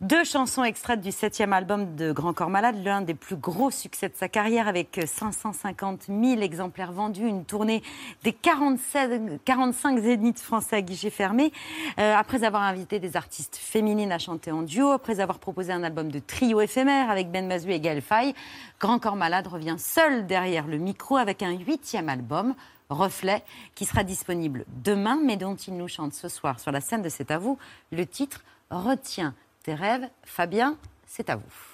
Deux 0.00 0.24
chansons 0.24 0.64
extraites 0.64 1.02
du 1.02 1.12
septième 1.12 1.52
album 1.52 1.94
de 1.94 2.10
Grand 2.10 2.32
Corps 2.32 2.48
Malade, 2.48 2.76
l'un 2.82 3.02
des 3.02 3.12
plus 3.14 3.36
gros 3.36 3.70
succès 3.70 4.08
de 4.08 4.14
sa 4.14 4.28
carrière 4.28 4.68
avec 4.68 5.00
550 5.06 6.06
000 6.08 6.40
exemplaires 6.40 6.92
vendus, 6.92 7.26
une 7.26 7.44
tournée 7.44 7.82
des 8.22 8.32
47, 8.32 9.42
45 9.44 9.98
zéniths 9.98 10.40
français 10.40 10.76
à 10.76 10.82
guichet 10.82 11.10
fermé. 11.10 11.52
Euh, 11.98 12.14
après 12.16 12.42
avoir 12.42 12.62
invité 12.62 12.98
des 12.98 13.16
artistes 13.16 13.56
féminines 13.56 14.12
à 14.12 14.18
chanter 14.18 14.50
en 14.50 14.62
duo, 14.62 14.90
après 14.90 15.20
avoir 15.20 15.38
proposé 15.38 15.72
un 15.72 15.82
album 15.82 16.10
de 16.10 16.20
trio 16.20 16.62
éphémère 16.62 17.10
avec 17.10 17.30
Ben 17.30 17.46
Mazou 17.46 17.68
et 17.68 17.80
Gaël 17.80 18.00
Faye, 18.00 18.34
Grand 18.80 18.98
Corps 18.98 19.16
Malade 19.16 19.46
revient 19.46 19.76
seul 19.78 20.26
derrière 20.26 20.66
le 20.66 20.78
micro 20.78 21.16
avec 21.16 21.42
un 21.42 21.52
huitième 21.52 22.08
album. 22.08 22.54
Reflet, 22.94 23.42
qui 23.74 23.84
sera 23.84 24.04
disponible 24.04 24.64
demain, 24.68 25.18
mais 25.22 25.36
dont 25.36 25.56
il 25.56 25.76
nous 25.76 25.88
chante 25.88 26.14
ce 26.14 26.28
soir 26.28 26.60
sur 26.60 26.72
la 26.72 26.80
scène 26.80 27.02
de 27.02 27.08
C'est 27.08 27.30
à 27.30 27.38
vous, 27.38 27.58
le 27.92 28.06
titre 28.06 28.42
Retiens 28.70 29.34
tes 29.64 29.74
rêves. 29.74 30.08
Fabien, 30.22 30.76
c'est 31.06 31.28
à 31.30 31.36
vous. 31.36 31.73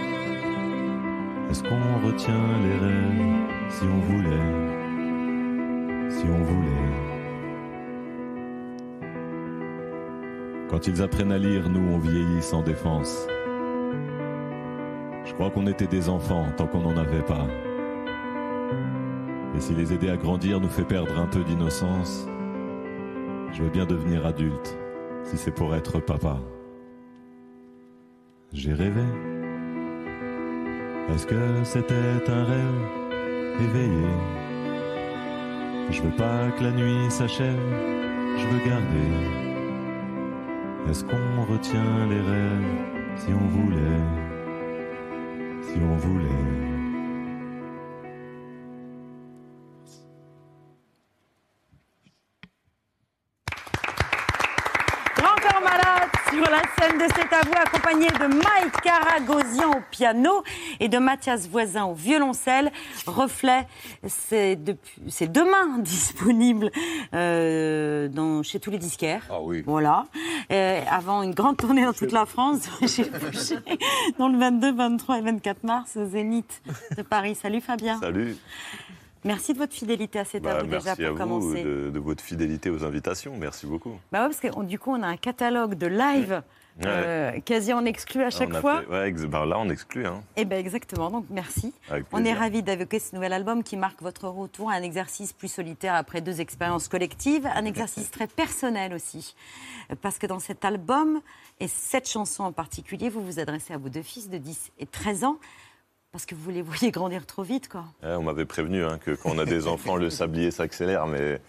Est-ce 1.51 1.63
qu'on 1.63 2.07
retient 2.07 2.47
les 2.63 2.77
rêves 2.77 3.41
si 3.67 3.83
on 3.83 3.99
voulait 3.99 4.29
Si 6.09 6.25
on 6.25 6.43
voulait? 6.43 6.69
Quand 10.69 10.87
ils 10.87 11.01
apprennent 11.01 11.33
à 11.33 11.37
lire, 11.37 11.67
nous 11.67 11.93
on 11.93 11.97
vieillit 11.99 12.41
sans 12.41 12.61
défense. 12.61 13.27
Je 15.25 15.33
crois 15.33 15.49
qu'on 15.49 15.67
était 15.67 15.87
des 15.87 16.07
enfants 16.07 16.45
tant 16.55 16.67
qu'on 16.67 16.83
n'en 16.83 16.95
avait 16.95 17.23
pas. 17.23 17.47
Et 19.53 19.59
si 19.59 19.75
les 19.75 19.91
aider 19.91 20.09
à 20.09 20.15
grandir 20.15 20.61
nous 20.61 20.69
fait 20.69 20.85
perdre 20.85 21.19
un 21.19 21.27
peu 21.27 21.43
d'innocence, 21.43 22.29
je 23.51 23.61
veux 23.61 23.69
bien 23.69 23.85
devenir 23.85 24.25
adulte 24.25 24.77
si 25.25 25.35
c'est 25.35 25.51
pour 25.51 25.75
être 25.75 25.99
papa. 25.99 26.39
J'ai 28.53 28.71
rêvé. 28.71 29.03
Est-ce 31.09 31.25
que 31.25 31.63
c'était 31.63 32.31
un 32.31 32.43
rêve 32.45 33.01
éveillé. 33.59 34.07
Je 35.89 36.01
veux 36.01 36.15
pas 36.15 36.49
que 36.57 36.63
la 36.63 36.71
nuit 36.71 37.11
s'achève, 37.11 37.59
je 38.37 38.47
veux 38.47 38.65
garder. 38.65 39.11
Est-ce 40.89 41.03
qu'on 41.03 41.45
retient 41.51 42.07
les 42.09 42.21
rêves 42.21 43.17
si 43.17 43.33
on 43.33 43.47
voulait? 43.47 44.01
Si 45.61 45.79
on 45.79 45.95
voulait 45.97 46.70
de 56.97 57.05
C'est 57.15 57.33
à 57.35 57.41
vous, 57.45 57.53
accompagné 57.53 58.07
de 58.07 58.27
Mike 58.27 58.81
Caragosian 58.83 59.71
au 59.71 59.81
piano 59.89 60.43
et 60.79 60.87
de 60.89 60.97
Mathias 60.97 61.47
Voisin 61.47 61.85
au 61.85 61.93
violoncelle. 61.93 62.71
Reflet, 63.05 63.67
c'est 64.07 64.57
c'est 65.07 65.31
demain 65.31 65.77
disponible 65.79 66.71
euh, 67.13 68.07
dans, 68.07 68.43
chez 68.43 68.59
tous 68.59 68.71
les 68.71 68.77
disquaires. 68.77 69.23
Ah 69.29 69.41
oui. 69.41 69.63
Voilà. 69.65 70.05
Euh, 70.51 70.81
avant 70.89 71.23
une 71.23 71.33
grande 71.33 71.57
tournée 71.57 71.85
dans 71.85 71.93
toute 71.93 72.11
la 72.11 72.25
France, 72.25 72.67
bougé 72.81 73.05
dans 74.17 74.27
le 74.27 74.37
22, 74.37 74.73
23 74.73 75.17
et 75.17 75.21
24 75.21 75.63
mars 75.63 75.97
au 75.97 76.05
Zénith 76.05 76.61
de 76.97 77.01
Paris. 77.01 77.35
Salut 77.35 77.61
Fabien. 77.61 77.99
Salut. 77.99 78.35
Merci 79.23 79.53
de 79.53 79.59
votre 79.59 79.73
fidélité 79.73 80.17
à 80.19 80.25
C'est 80.25 80.37
à 80.47 80.53
Bah, 80.55 80.59
vous 80.63 80.65
déjà 80.65 80.79
merci 80.83 81.05
à 81.05 81.09
pour 81.09 81.17
vous 81.17 81.23
commencer. 81.23 81.63
de, 81.63 81.91
de 81.93 81.99
votre 81.99 82.23
fidélité 82.23 82.71
aux 82.71 82.83
invitations. 82.83 83.33
Merci 83.37 83.67
beaucoup. 83.67 83.93
Bah 84.11 84.23
ouais, 84.23 84.29
parce 84.29 84.39
que 84.39 84.47
on- 84.55 84.63
du 84.63 84.79
coup, 84.79 84.91
on 84.91 85.03
a 85.03 85.07
un 85.07 85.17
catalogue 85.17 85.75
de 85.75 85.85
live 85.87 86.31
Ouais. 86.31 86.39
Euh, 86.85 87.31
quasi 87.45 87.73
en 87.73 87.85
exclu 87.85 88.23
à 88.23 88.29
chaque 88.29 88.53
On 88.53 88.61
fois. 88.61 88.81
fait- 88.81 88.87
ouais, 88.87 89.09
ex- 89.09 89.23
bah 89.25 89.45
là, 89.45 89.57
on 89.59 89.69
exclut. 89.69 90.05
Hein. 90.05 90.21
Eh 90.37 90.45
bien, 90.45 90.57
exactement. 90.57 91.09
Donc, 91.09 91.25
merci. 91.29 91.73
On 92.11 92.23
est 92.25 92.33
ravis 92.33 92.63
d'évoquer 92.63 92.99
ce 92.99 93.13
nouvel 93.15 93.33
album 93.33 93.63
qui 93.63 93.77
marque 93.77 94.01
votre 94.01 94.27
retour 94.27 94.69
à 94.71 94.75
un 94.75 94.81
exercice 94.81 95.33
plus 95.33 95.47
solitaire 95.49 95.93
après 95.95 96.21
deux 96.21 96.41
expériences 96.41 96.87
collectives, 96.87 97.47
un 97.53 97.65
exercice 97.65 98.09
très 98.11 98.27
personnel 98.27 98.93
aussi. 98.93 99.35
Parce 100.01 100.17
que 100.17 100.27
dans 100.27 100.39
cet 100.39 100.63
album, 100.65 101.21
et 101.59 101.67
cette 101.67 102.07
chanson 102.09 102.43
en 102.43 102.51
particulier, 102.51 103.09
vous 103.09 103.21
vous 103.23 103.39
adressez 103.39 103.73
à 103.73 103.77
vos 103.77 103.89
deux 103.89 104.01
fils 104.03 104.29
de 104.29 104.37
10 104.37 104.71
et 104.79 104.85
13 104.85 105.23
ans, 105.25 105.37
parce 106.11 106.25
que 106.25 106.35
vous 106.35 106.49
les 106.49 106.61
voyez 106.61 106.91
grandir 106.91 107.25
trop 107.25 107.43
vite, 107.43 107.69
quoi. 107.69 107.85
Ouais, 108.03 108.15
on 108.15 108.23
m'avait 108.23 108.45
prévenu 108.45 108.83
hein, 108.83 108.97
que 108.97 109.11
quand 109.11 109.31
on 109.33 109.39
a 109.39 109.45
des 109.45 109.67
enfants, 109.67 109.95
le 109.97 110.09
sablier 110.09 110.51
s'accélère, 110.51 111.05
mais, 111.07 111.39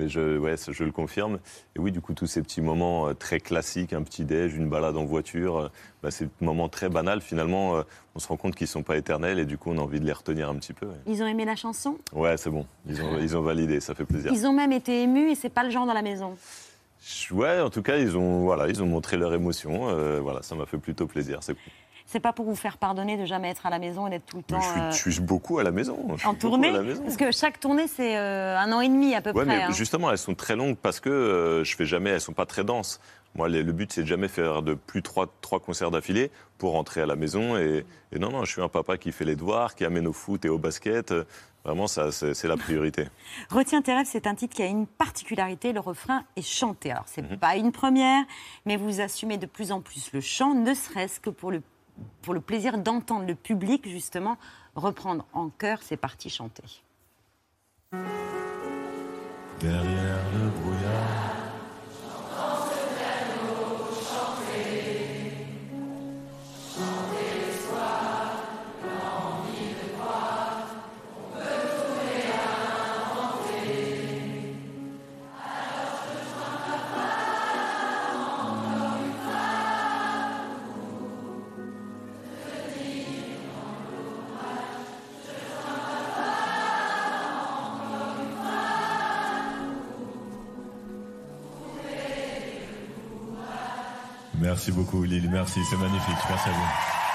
mais 0.00 0.08
je, 0.08 0.38
ouais, 0.38 0.54
je 0.56 0.84
le 0.84 0.92
confirme. 0.92 1.38
Et 1.76 1.78
oui, 1.78 1.92
du 1.92 2.00
coup, 2.00 2.14
tous 2.14 2.26
ces 2.26 2.40
petits 2.42 2.62
moments 2.62 3.08
euh, 3.08 3.12
très 3.14 3.38
classiques, 3.38 3.92
un 3.92 4.02
petit 4.02 4.24
déj, 4.24 4.54
une 4.56 4.68
balade 4.68 4.96
en 4.96 5.04
voiture, 5.04 5.58
euh, 5.58 5.68
bah, 6.02 6.10
ces 6.10 6.28
moments 6.40 6.68
très 6.68 6.88
banals, 6.88 7.20
finalement, 7.20 7.76
euh, 7.76 7.82
on 8.14 8.18
se 8.18 8.28
rend 8.28 8.36
compte 8.36 8.54
qu'ils 8.54 8.64
ne 8.64 8.70
sont 8.70 8.82
pas 8.82 8.96
éternels 8.96 9.38
et 9.38 9.44
du 9.44 9.58
coup, 9.58 9.70
on 9.70 9.78
a 9.78 9.82
envie 9.82 10.00
de 10.00 10.06
les 10.06 10.12
retenir 10.12 10.48
un 10.48 10.54
petit 10.56 10.72
peu. 10.72 10.86
Ouais, 10.86 10.94
Ils 11.06 11.22
ont 11.22 11.26
aimé 11.26 11.44
la 11.44 11.56
chanson? 11.56 11.98
Ouais, 12.14 12.36
c'est 12.38 12.50
bon, 12.50 12.66
ils 12.88 13.00
ont, 13.02 13.18
ils 13.20 13.36
ont 13.36 13.42
validé, 13.42 13.80
ça 13.80 13.94
fait 13.94 14.04
plaisir. 14.06 14.32
Ils 14.32 14.46
ont 14.46 14.52
même 14.54 14.72
été 14.72 15.02
émus 15.02 15.30
et 15.30 15.34
c'est 15.34 15.50
pas 15.50 15.64
le 15.64 15.70
genre 15.70 15.86
dans 15.86 15.94
la 15.94 16.02
maison? 16.02 16.36
Ouais, 17.30 17.60
en 17.60 17.70
tout 17.70 17.82
cas, 17.82 17.96
ils 17.96 18.16
ont, 18.16 18.40
voilà, 18.44 18.68
ils 18.68 18.82
ont 18.82 18.86
montré 18.86 19.16
leur 19.16 19.32
émotion. 19.34 19.88
euh, 19.88 20.20
voilà, 20.20 20.42
ça 20.42 20.54
m'a 20.54 20.66
fait 20.66 20.78
plutôt 20.78 21.06
plaisir. 21.06 21.38
C'est 21.42 21.54
cool. 21.54 21.72
C'est 22.12 22.18
pas 22.18 22.32
pour 22.32 22.44
vous 22.44 22.56
faire 22.56 22.76
pardonner 22.76 23.16
de 23.16 23.24
jamais 23.24 23.50
être 23.50 23.66
à 23.66 23.70
la 23.70 23.78
maison 23.78 24.08
et 24.08 24.10
d'être 24.10 24.26
tout 24.26 24.38
le 24.38 24.42
temps 24.42 24.60
je, 24.60 24.66
suis, 24.68 24.80
euh, 24.80 24.90
je 24.90 25.10
suis 25.12 25.20
beaucoup 25.20 25.60
à 25.60 25.62
la 25.62 25.70
maison. 25.70 25.96
je 26.16 26.26
en 26.26 26.34
tournée. 26.34 26.72
la 26.72 26.82
maison. 26.82 27.02
Parce 27.04 27.16
que 27.16 27.30
chaque 27.30 27.60
tournée, 27.60 27.86
c'est 27.86 28.16
euh, 28.16 28.58
un 28.58 28.72
an 28.72 28.80
et 28.80 28.88
demi 28.88 29.14
à 29.14 29.20
peu 29.20 29.30
Ouais, 29.30 29.44
près. 29.44 29.58
mais 29.58 29.62
hein. 29.62 29.70
justement, 29.70 30.10
elles 30.10 30.18
sont 30.18 30.34
très 30.34 30.56
longues 30.56 30.76
parce 30.76 30.98
que 30.98 31.08
euh, 31.08 31.62
je 31.62 31.76
fais 31.76 31.86
jamais, 31.86 32.10
elles 32.10 32.20
sont 32.20 32.32
pas 32.32 32.46
très 32.46 32.64
denses. 32.64 33.00
Moi, 33.36 33.48
le 33.48 33.62
but, 33.62 33.92
c'est 33.92 34.02
de 34.02 34.08
jamais 34.08 34.26
faire 34.26 34.60
de 34.62 34.74
plus 34.74 35.02
trois, 35.02 35.32
trois 35.40 35.60
concerts 35.60 35.92
d'affilée 35.92 36.32
pour 36.58 36.72
rentrer 36.72 37.00
à 37.00 37.06
la 37.06 37.14
maison. 37.14 37.56
Et, 37.56 37.86
et 38.10 38.18
non, 38.18 38.30
non, 38.30 38.44
je 38.44 38.50
suis 38.50 38.60
un 38.60 38.68
papa 38.68 38.98
qui 38.98 39.12
fait 39.12 39.24
les 39.24 39.36
devoirs, 39.36 39.76
qui 39.76 39.84
amène 39.84 40.08
au 40.08 40.12
foot 40.12 40.44
et 40.44 40.48
au 40.48 40.58
basket. 40.58 41.14
Vraiment, 41.64 41.86
ça, 41.86 42.10
c'est 42.10 42.48
la 42.48 42.56
priorité. 42.56 43.06
Retiens 43.50 43.82
tes 43.82 43.94
rêves, 43.94 44.08
c'est 44.10 44.26
un 44.26 44.34
titre 44.34 44.56
qui 44.56 44.62
a 44.64 44.66
une 44.66 44.88
particularité, 44.88 45.72
le 45.72 45.78
refrain 45.78 46.24
est 46.34 46.42
chanté. 46.42 46.90
Alors, 46.90 47.04
c'est 47.06 47.22
Mhm. 47.22 47.36
pas 47.38 47.54
une 47.54 47.70
première, 47.70 48.24
mais 48.66 48.76
vous 48.76 49.00
assumez 49.00 49.38
de 49.38 49.46
plus 49.46 49.70
en 49.70 49.80
plus 49.80 50.10
le 50.12 50.20
chant, 50.20 50.54
ne 50.54 50.74
serait-ce 50.74 51.20
que 51.20 51.30
pour 51.30 51.52
le, 51.52 51.62
pour 52.22 52.34
le 52.34 52.40
plaisir 52.40 52.78
d'entendre 52.78 53.26
le 53.26 53.34
public, 53.34 53.88
justement, 53.88 54.36
reprendre 54.74 55.26
en 55.32 55.48
chœur 55.48 55.82
ces 55.82 55.96
parties 55.96 56.30
chantées. 56.30 56.82
Merci 94.50 94.72
beaucoup, 94.72 95.04
Lille. 95.04 95.30
Merci, 95.30 95.60
c'est 95.70 95.76
magnifique. 95.76 96.18
Merci 96.28 96.48
à 96.48 96.52
vous. 96.52 97.09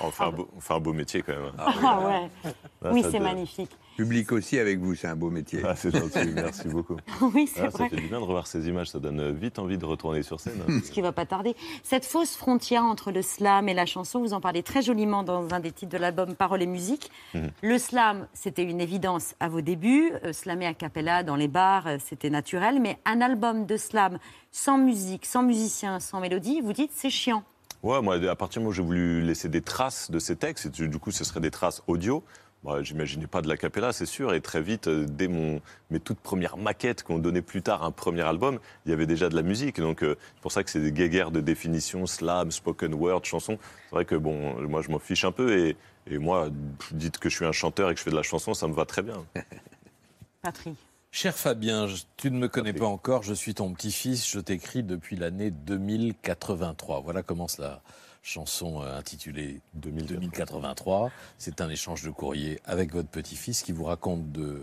On 0.00 0.10
fait, 0.10 0.24
un 0.24 0.30
beau, 0.30 0.48
on 0.56 0.60
fait 0.60 0.74
un 0.74 0.80
beau 0.80 0.92
métier 0.92 1.22
quand 1.22 1.32
même. 1.32 1.52
Ah 1.58 2.00
ouais. 2.00 2.30
Là, 2.82 2.92
oui, 2.92 3.02
c'est 3.10 3.18
magnifique. 3.20 3.70
Public 3.96 4.30
aussi 4.32 4.58
avec 4.58 4.78
vous, 4.78 4.94
c'est 4.94 5.06
un 5.06 5.16
beau 5.16 5.30
métier. 5.30 5.62
Ah, 5.64 5.74
c'est 5.74 5.90
gentil, 5.90 6.28
merci 6.34 6.68
beaucoup. 6.68 6.96
Oui, 7.34 7.46
c'est 7.52 7.62
Ah, 7.62 7.68
vrai. 7.68 7.84
Ça 7.84 7.88
fait 7.88 7.96
du 7.96 8.08
bien 8.08 8.18
de 8.20 8.24
revoir 8.24 8.46
ces 8.46 8.68
images, 8.68 8.88
ça 8.88 8.98
donne 8.98 9.32
vite 9.32 9.58
envie 9.58 9.78
de 9.78 9.86
retourner 9.86 10.22
sur 10.22 10.38
scène. 10.38 10.60
Ce 10.84 10.90
qui 10.90 11.00
va 11.00 11.12
pas 11.12 11.24
tarder. 11.24 11.56
Cette 11.82 12.04
fausse 12.04 12.36
frontière 12.36 12.84
entre 12.84 13.10
le 13.10 13.22
slam 13.22 13.70
et 13.70 13.74
la 13.74 13.86
chanson, 13.86 14.20
vous 14.20 14.34
en 14.34 14.40
parlez 14.42 14.62
très 14.62 14.82
joliment 14.82 15.22
dans 15.22 15.54
un 15.54 15.60
des 15.60 15.72
titres 15.72 15.92
de 15.92 15.98
l'album 15.98 16.34
Paroles 16.34 16.60
et 16.62 16.66
musique. 16.66 17.10
Mhm. 17.34 17.50
Le 17.62 17.78
slam, 17.78 18.28
c'était 18.34 18.64
une 18.64 18.82
évidence 18.82 19.34
à 19.40 19.48
vos 19.48 19.62
débuts. 19.62 20.12
Euh, 20.24 20.34
slammer 20.34 20.66
a 20.66 20.74
cappella 20.74 21.22
dans 21.22 21.36
les 21.36 21.48
bars, 21.48 21.86
euh, 21.86 21.96
c'était 21.98 22.28
naturel. 22.30 22.80
Mais 22.80 22.98
un 23.06 23.22
album 23.22 23.64
de 23.64 23.78
slam 23.78 24.18
sans 24.52 24.76
musique, 24.76 25.24
sans 25.24 25.42
musicien, 25.42 26.00
sans 26.00 26.20
mélodie, 26.20 26.60
vous 26.60 26.74
dites 26.74 26.90
c'est 26.94 27.10
chiant. 27.10 27.44
Ouais, 27.82 28.00
moi, 28.02 28.16
à 28.16 28.36
partir 28.36 28.60
du 28.60 28.64
moment 28.64 28.70
où 28.70 28.72
j'ai 28.72 28.82
voulu 28.82 29.22
laisser 29.22 29.48
des 29.48 29.62
traces 29.62 30.10
de 30.10 30.18
ces 30.18 30.36
textes, 30.36 30.66
et 30.66 30.88
du 30.88 30.98
coup, 30.98 31.10
ce 31.10 31.24
seraient 31.24 31.40
des 31.40 31.50
traces 31.50 31.82
audio. 31.86 32.24
Bah, 32.64 32.82
J'imaginais 32.82 33.26
pas 33.26 33.42
de 33.42 33.48
la 33.48 33.56
cappella, 33.56 33.92
c'est 33.92 34.06
sûr. 34.06 34.34
Et 34.34 34.40
très 34.40 34.60
vite, 34.60 34.88
euh, 34.88 35.06
dès 35.08 35.28
mon, 35.28 35.60
mes 35.90 36.00
toutes 36.00 36.18
premières 36.18 36.56
maquettes 36.56 37.02
qu'on 37.04 37.18
donnait 37.18 37.42
plus 37.42 37.62
tard 37.62 37.84
un 37.84 37.92
premier 37.92 38.22
album, 38.22 38.58
il 38.84 38.90
y 38.90 38.92
avait 38.92 39.06
déjà 39.06 39.28
de 39.28 39.36
la 39.36 39.42
musique. 39.42 39.78
Donc, 39.78 40.02
euh, 40.02 40.16
c'est 40.34 40.42
pour 40.42 40.50
ça 40.52 40.64
que 40.64 40.70
c'est 40.70 40.80
des 40.80 40.90
guéguerres 40.90 41.30
de 41.30 41.40
définition, 41.40 42.06
slam, 42.06 42.50
spoken 42.50 42.94
word, 42.94 43.24
chanson. 43.24 43.58
C'est 43.84 43.94
vrai 43.94 44.04
que, 44.04 44.16
bon, 44.16 44.60
moi, 44.62 44.82
je 44.82 44.90
m'en 44.90 44.98
fiche 44.98 45.24
un 45.24 45.32
peu. 45.32 45.56
Et, 45.56 45.76
et 46.08 46.18
moi, 46.18 46.48
dites 46.90 47.18
que 47.18 47.28
je 47.28 47.36
suis 47.36 47.44
un 47.46 47.52
chanteur 47.52 47.90
et 47.90 47.94
que 47.94 47.98
je 48.00 48.04
fais 48.04 48.10
de 48.10 48.16
la 48.16 48.22
chanson, 48.22 48.52
ça 48.54 48.66
me 48.66 48.74
va 48.74 48.84
très 48.84 49.02
bien. 49.02 49.24
Patrick. 50.42 50.76
Cher 51.10 51.34
Fabien, 51.34 51.86
tu 52.18 52.30
ne 52.30 52.38
me 52.38 52.48
connais 52.48 52.74
pas 52.74 52.86
encore, 52.86 53.22
je 53.22 53.32
suis 53.32 53.54
ton 53.54 53.72
petit-fils, 53.72 54.28
je 54.28 54.38
t'écris 54.38 54.82
depuis 54.82 55.16
l'année 55.16 55.50
2083. 55.50 57.00
Voilà 57.00 57.22
commence 57.22 57.56
la 57.58 57.80
chanson 58.22 58.82
euh, 58.82 58.98
intitulée 58.98 59.60
2083. 59.74 61.10
C'est 61.38 61.60
un 61.62 61.70
échange 61.70 62.02
de 62.02 62.10
courrier 62.10 62.60
avec 62.66 62.92
votre 62.92 63.08
petit-fils 63.08 63.62
qui 63.62 63.72
vous 63.72 63.84
raconte 63.84 64.30
de, 64.32 64.62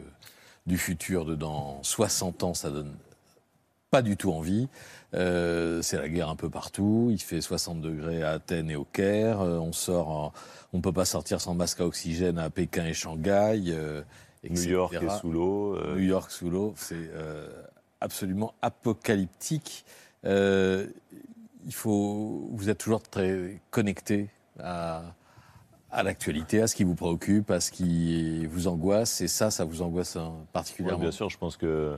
du 0.68 0.78
futur 0.78 1.26
de 1.26 1.34
dans 1.34 1.82
60 1.82 2.44
ans, 2.44 2.54
ça 2.54 2.70
donne 2.70 2.94
pas 3.90 4.04
du 4.04 4.16
tout 4.16 4.32
envie. 4.32 4.68
Euh, 5.16 5.82
c'est 5.82 5.98
la 5.98 6.10
guerre 6.10 6.30
un 6.30 6.36
peu 6.36 6.50
partout. 6.52 7.10
Il 7.12 7.20
fait 7.20 7.42
60 7.42 7.82
degrés 7.82 8.22
à 8.22 8.32
Athènes 8.32 8.70
et 8.70 8.76
au 8.76 8.86
Caire. 8.86 9.42
Euh, 9.42 9.58
on 9.58 9.72
sort, 9.72 10.10
en- 10.10 10.34
on 10.74 10.82
peut 10.82 10.92
pas 10.94 11.06
sortir 11.06 11.42
sans 11.42 11.56
masque 11.56 11.80
à 11.82 11.86
oxygène 11.86 12.38
à 12.38 12.50
Pékin 12.52 12.86
et 12.86 12.94
Shanghai. 12.94 13.60
euh, 13.70 14.04
New. 14.50 14.62
York 14.64 14.94
est 14.94 15.20
sous 15.20 15.32
l'eau. 15.32 15.76
euh, 15.76 15.96
New 15.96 16.02
York 16.04 16.30
sous 16.32 16.50
l'eau, 16.50 16.74
c'est 16.76 16.96
euh, 17.14 17.48
absolument 18.02 18.54
apocalyptique. 18.62 19.86
Euh, 20.26 20.88
il 21.66 21.74
faut, 21.74 22.50
vous 22.52 22.70
êtes 22.70 22.78
toujours 22.78 23.02
très 23.02 23.62
connecté 23.72 24.30
à, 24.60 25.04
à 25.92 26.04
l'actualité, 26.04 26.62
à 26.62 26.68
ce 26.68 26.76
qui 26.76 26.84
vous 26.84 26.96
préoccupe, 26.96 27.52
à 27.52 27.60
ce 27.62 27.72
qui 27.72 28.46
vous 28.48 28.68
angoisse, 28.68 29.22
et 29.22 29.28
ça, 29.28 29.50
ça 29.52 29.64
vous 29.64 29.82
angoisse 29.82 30.16
hein, 30.18 30.34
particulièrement. 30.52 31.00
bien 31.02 31.12
sûr, 31.12 31.30
je 31.30 31.38
pense 31.38 31.56
que 31.58 31.98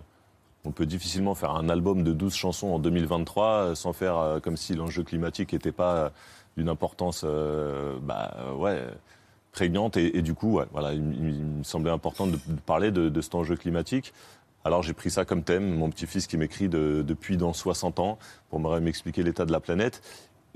on 0.68 0.72
peut 0.72 0.86
difficilement 0.88 1.36
faire 1.36 1.52
un 1.52 1.70
album 1.70 2.04
de 2.04 2.12
12 2.12 2.34
chansons 2.34 2.68
en 2.70 2.80
2023 2.80 3.46
euh, 3.48 3.76
sans 3.76 3.94
faire 3.94 4.40
comme 4.42 4.58
si 4.58 4.74
l'enjeu 4.74 5.04
climatique 5.04 5.54
n'était 5.54 5.72
pas 5.72 6.12
d'une 6.58 6.70
importance 6.70 7.22
euh, 7.24 8.00
bah, 8.02 8.54
ouais, 8.58 8.82
prégnante. 9.56 9.96
Et, 9.96 10.22
du 10.22 10.34
coup, 10.34 10.60
voilà, 10.74 10.94
il, 10.94 11.02
me 11.02 11.64
semblait 11.64 11.92
important 11.92 12.28
de, 12.28 12.38
parler 12.66 12.92
de, 12.92 13.22
cet 13.22 13.36
enjeu 13.36 13.56
climatique. 13.56 14.14
Alors 14.66 14.82
j'ai 14.84 14.94
pris 14.94 15.12
ça 15.12 15.26
comme 15.26 15.44
thème, 15.44 15.76
mon 15.78 15.90
petit-fils 15.92 16.26
qui 16.28 16.38
m'écrit 16.38 16.68
de- 16.70 17.04
depuis 17.08 17.38
dans 17.38 17.54
60 17.54 18.00
ans 18.00 18.18
pour 18.50 18.60
me- 18.60 18.80
m'expliquer 18.80 19.22
l'état 19.24 19.46
de 19.46 19.52
la 19.52 19.60
planète. 19.60 20.02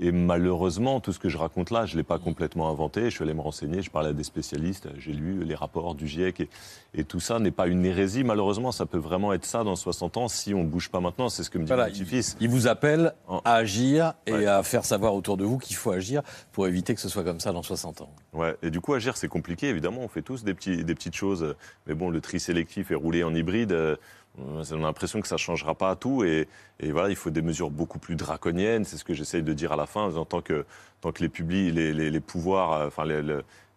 Et 0.02 0.12
malheureusement, 0.12 0.98
tout 1.00 1.12
ce 1.12 1.18
que 1.18 1.28
je 1.28 1.36
raconte 1.36 1.70
là, 1.70 1.84
je 1.84 1.92
ne 1.92 1.98
l'ai 1.98 2.02
pas 2.04 2.18
complètement 2.18 2.70
inventé. 2.70 3.04
Je 3.04 3.10
suis 3.10 3.22
allé 3.22 3.34
me 3.34 3.42
renseigner, 3.42 3.82
je 3.82 3.90
parlais 3.90 4.08
à 4.08 4.12
des 4.14 4.24
spécialistes, 4.24 4.88
j'ai 4.98 5.12
lu 5.12 5.44
les 5.44 5.54
rapports 5.54 5.94
du 5.94 6.08
GIEC. 6.08 6.40
Et, 6.40 6.48
et 6.94 7.04
tout 7.04 7.20
ça 7.20 7.38
n'est 7.38 7.50
pas 7.50 7.66
une 7.66 7.84
hérésie, 7.84 8.24
malheureusement. 8.24 8.72
Ça 8.72 8.86
peut 8.86 8.96
vraiment 8.98 9.34
être 9.34 9.44
ça 9.44 9.62
dans 9.62 9.76
60 9.76 10.16
ans 10.16 10.28
si 10.28 10.54
on 10.54 10.64
ne 10.64 10.68
bouge 10.68 10.88
pas 10.88 11.00
maintenant. 11.00 11.28
C'est 11.28 11.42
ce 11.42 11.50
que 11.50 11.58
me 11.58 11.64
dit 11.64 11.68
Voilà, 11.68 11.84
mon 11.84 11.90
petit-fils. 11.90 12.38
Il 12.40 12.48
vous 12.48 12.66
appelle 12.66 13.12
à 13.44 13.54
agir 13.56 14.14
et 14.26 14.32
Ouais. 14.32 14.46
à 14.46 14.62
faire 14.62 14.86
savoir 14.86 15.14
autour 15.14 15.36
de 15.36 15.44
vous 15.44 15.58
qu'il 15.58 15.76
faut 15.76 15.90
agir 15.90 16.22
pour 16.52 16.66
éviter 16.66 16.94
que 16.94 17.00
ce 17.02 17.10
soit 17.10 17.22
comme 17.24 17.40
ça 17.40 17.52
dans 17.52 17.62
60 17.62 18.00
ans. 18.00 18.10
Ouais, 18.32 18.56
et 18.62 18.70
du 18.70 18.80
coup, 18.80 18.94
agir, 18.94 19.18
c'est 19.18 19.28
compliqué, 19.28 19.68
évidemment. 19.68 20.00
On 20.00 20.08
fait 20.08 20.22
tous 20.22 20.44
des, 20.44 20.54
petits, 20.54 20.82
des 20.82 20.94
petites 20.94 21.14
choses. 21.16 21.54
Mais 21.86 21.92
bon, 21.94 22.08
le 22.08 22.22
tri 22.22 22.40
sélectif 22.40 22.90
et 22.90 22.94
rouler 22.94 23.22
en 23.22 23.34
hybride, 23.34 23.72
euh, 23.72 23.96
on 24.38 24.60
a 24.60 24.76
l'impression 24.76 25.20
que 25.20 25.28
ça 25.28 25.34
ne 25.34 25.40
changera 25.40 25.74
pas 25.74 25.96
tout. 25.96 26.24
Et, 26.24 26.48
voilà, 26.82 27.10
il 27.10 27.16
faut 27.16 27.30
des 27.30 27.42
mesures 27.42 27.70
beaucoup 27.70 27.98
plus 27.98 28.16
draconiennes. 28.16 28.84
C'est 28.84 28.96
ce 28.96 29.04
que 29.04 29.14
j'essaye 29.14 29.42
de 29.42 29.52
dire 29.52 29.72
à 29.72 29.76
la 29.76 29.86
fin, 29.86 30.14
en 30.16 30.24
tant 30.24 30.40
que, 30.40 30.64
tant 31.00 31.12
que 31.12 31.22
les, 31.22 31.28
publics, 31.28 31.74
les, 31.74 31.92
les, 31.92 32.20
pouvoirs, 32.20 32.72
euh, 32.72 32.86
enfin, 32.86 33.04
les, 33.04 33.22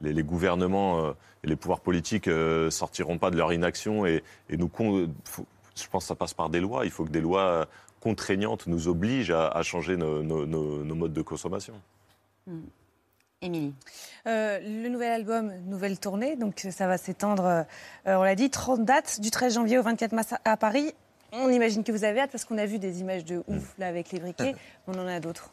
les, 0.02 0.24
gouvernements 0.24 1.06
euh, 1.06 1.12
et 1.44 1.48
les 1.48 1.56
pouvoirs 1.56 1.80
politiques 1.80 2.28
euh, 2.28 2.70
sortiront 2.70 3.18
pas 3.18 3.32
de 3.32 3.38
leur 3.38 3.54
inaction. 3.54 4.06
Et, 4.06 4.24
nous, 4.50 4.70
je 5.76 5.88
pense 5.90 6.04
que 6.04 6.08
ça 6.08 6.16
passe 6.16 6.34
par 6.34 6.50
des 6.50 6.60
lois. 6.60 6.86
Il 6.86 6.92
faut 6.92 7.06
que 7.06 7.12
des 7.12 7.22
lois 7.22 7.42
euh, 7.42 7.66
contraignantes 8.00 8.68
nous 8.68 8.88
obligent 8.88 9.32
à, 9.32 9.48
à 9.48 9.64
changer 9.64 9.98
nos, 9.98 10.24
modes 10.24 11.14
de 11.14 11.22
consommation. 11.22 11.74
Émilie. 13.44 13.74
Euh, 14.26 14.60
le 14.60 14.90
nouvel 14.90 15.12
album, 15.12 15.52
nouvelle 15.66 16.00
tournée, 16.00 16.36
donc 16.36 16.66
ça 16.72 16.88
va 16.88 16.98
s'étendre, 16.98 17.46
euh, 17.46 17.64
on 18.06 18.24
l'a 18.24 18.36
dit, 18.36 18.50
30 18.50 18.86
dates, 18.86 19.20
du 19.20 19.32
13 19.32 19.56
janvier 19.56 19.78
au 19.78 19.84
24 19.84 20.14
mars 20.14 20.34
à 20.46 20.58
Paris. 20.58 20.94
On 21.34 21.50
imagine 21.50 21.84
que 21.84 21.92
vous 21.92 22.04
avez 22.04 22.22
hâte 22.22 22.32
parce 22.32 22.46
qu'on 22.46 22.58
a 22.58 22.66
vu 22.66 22.80
des 22.80 23.02
images 23.02 23.26
de 23.26 23.44
ouf 23.48 23.74
là 23.78 23.88
avec 23.88 24.12
les 24.12 24.20
briquets. 24.20 24.56
On 24.88 24.94
en 24.94 25.08
a 25.08 25.20
d'autres. 25.20 25.52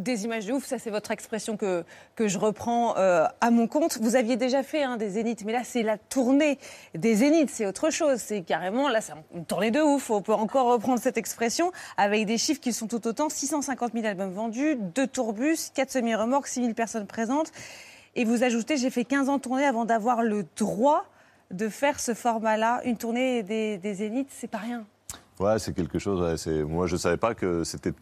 Des 0.00 0.24
images 0.24 0.46
de 0.46 0.52
ouf, 0.52 0.64
ça 0.64 0.78
c'est 0.78 0.90
votre 0.90 1.10
expression 1.10 1.56
que, 1.56 1.84
que 2.16 2.28
je 2.28 2.38
reprends 2.38 2.96
euh, 2.96 3.26
à 3.40 3.50
mon 3.50 3.66
compte. 3.66 3.98
Vous 4.00 4.16
aviez 4.16 4.36
déjà 4.36 4.62
fait 4.62 4.82
hein, 4.82 4.96
des 4.96 5.10
zéniths, 5.10 5.44
mais 5.44 5.52
là 5.52 5.62
c'est 5.64 5.82
la 5.82 5.98
tournée 5.98 6.58
des 6.94 7.16
zéniths, 7.16 7.50
c'est 7.50 7.66
autre 7.66 7.90
chose. 7.90 8.18
C'est 8.18 8.42
carrément, 8.42 8.88
là 8.88 9.00
c'est 9.00 9.12
une 9.34 9.44
tournée 9.44 9.70
de 9.70 9.80
ouf, 9.80 10.10
on 10.10 10.22
peut 10.22 10.32
encore 10.32 10.66
reprendre 10.66 11.00
cette 11.00 11.18
expression, 11.18 11.72
avec 11.96 12.26
des 12.26 12.38
chiffres 12.38 12.60
qui 12.60 12.72
sont 12.72 12.86
tout 12.86 13.06
autant, 13.06 13.28
650 13.28 13.92
000 13.92 14.06
albums 14.06 14.32
vendus, 14.32 14.76
2 14.76 15.06
tourbus, 15.06 15.70
4 15.74 15.90
semi-remorques, 15.90 16.48
6 16.48 16.62
000 16.62 16.74
personnes 16.74 17.06
présentes. 17.06 17.52
Et 18.16 18.24
vous 18.24 18.42
ajoutez, 18.42 18.76
j'ai 18.76 18.90
fait 18.90 19.04
15 19.04 19.28
ans 19.28 19.36
de 19.36 19.42
tournée 19.42 19.64
avant 19.64 19.84
d'avoir 19.84 20.22
le 20.22 20.44
droit 20.56 21.04
de 21.50 21.68
faire 21.68 22.00
ce 22.00 22.14
format-là. 22.14 22.80
Une 22.84 22.96
tournée 22.96 23.42
des, 23.42 23.78
des 23.78 23.94
zéniths, 23.94 24.30
c'est 24.30 24.50
pas 24.50 24.58
rien. 24.58 24.84
Ouais, 25.38 25.58
c'est 25.58 25.72
quelque 25.72 25.98
chose. 25.98 26.46
Moi, 26.68 26.86
je 26.86 26.96
savais 26.96 27.16
pas 27.16 27.34
que 27.34 27.64
c'était 27.64 27.92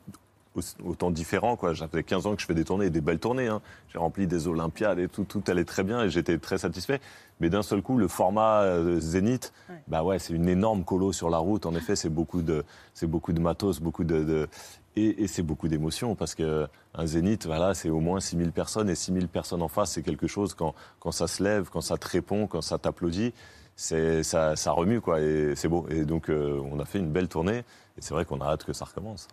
autant 0.84 1.10
différent. 1.10 1.56
Quoi. 1.56 1.74
J'avais 1.74 2.02
15 2.02 2.26
ans 2.26 2.34
que 2.34 2.40
je 2.40 2.46
fais 2.46 2.54
des 2.54 2.64
tournées, 2.64 2.90
des 2.90 3.00
belles 3.00 3.18
tournées. 3.18 3.48
Hein. 3.48 3.60
J'ai 3.92 3.98
rempli 3.98 4.26
des 4.26 4.46
Olympiades 4.48 4.98
et 4.98 5.08
tout, 5.08 5.24
tout 5.24 5.42
allait 5.48 5.64
très 5.64 5.84
bien 5.84 6.04
et 6.04 6.10
j'étais 6.10 6.38
très 6.38 6.58
satisfait. 6.58 7.00
Mais 7.40 7.50
d'un 7.50 7.62
seul 7.62 7.82
coup, 7.82 7.98
le 7.98 8.08
format 8.08 8.62
euh, 8.62 8.98
Zénith, 9.00 9.52
bah 9.86 10.02
ouais, 10.02 10.18
c'est 10.18 10.34
une 10.34 10.48
énorme 10.48 10.84
colo 10.84 11.12
sur 11.12 11.30
la 11.30 11.38
route. 11.38 11.66
En 11.66 11.74
effet, 11.74 11.94
c'est 11.94 12.08
beaucoup 12.08 12.42
de, 12.42 12.64
c'est 12.94 13.06
beaucoup 13.06 13.32
de 13.32 13.40
matos, 13.40 13.80
beaucoup 13.80 14.04
de, 14.04 14.48
et, 14.96 15.26
c'est 15.28 15.42
beaucoup 15.42 15.68
d'émotions 15.68 16.14
parce 16.14 16.34
que 16.34 16.66
un 16.94 17.06
Zénith, 17.06 17.46
voilà, 17.46 17.74
c'est 17.74 17.90
au 17.90 18.00
moins 18.00 18.20
6000 18.20 18.52
personnes 18.52 18.90
et 18.90 18.94
6000 18.94 19.28
personnes 19.28 19.62
en 19.62 19.68
face, 19.68 19.92
c'est 19.92 20.02
quelque 20.02 20.26
chose 20.26 20.54
quand, 20.54 20.74
quand 21.00 21.12
ça 21.12 21.26
se 21.26 21.42
lève, 21.42 21.68
quand 21.70 21.80
ça 21.80 21.96
te 21.96 22.08
répond, 22.08 22.46
quand 22.46 22.62
ça 22.62 22.78
t'applaudit. 22.78 23.32
C'est, 23.76 24.24
ça, 24.24 24.56
ça 24.56 24.72
remue 24.72 25.00
quoi 25.00 25.20
et 25.20 25.54
c'est 25.54 25.68
beau 25.68 25.86
et 25.88 26.04
donc 26.04 26.30
euh, 26.30 26.60
on 26.72 26.80
a 26.80 26.84
fait 26.84 26.98
une 26.98 27.12
belle 27.12 27.28
tournée 27.28 27.58
et 27.58 28.00
c'est 28.00 28.12
vrai 28.12 28.24
qu'on 28.24 28.40
a 28.40 28.46
hâte 28.46 28.64
que 28.64 28.72
ça 28.72 28.84
recommence. 28.84 29.28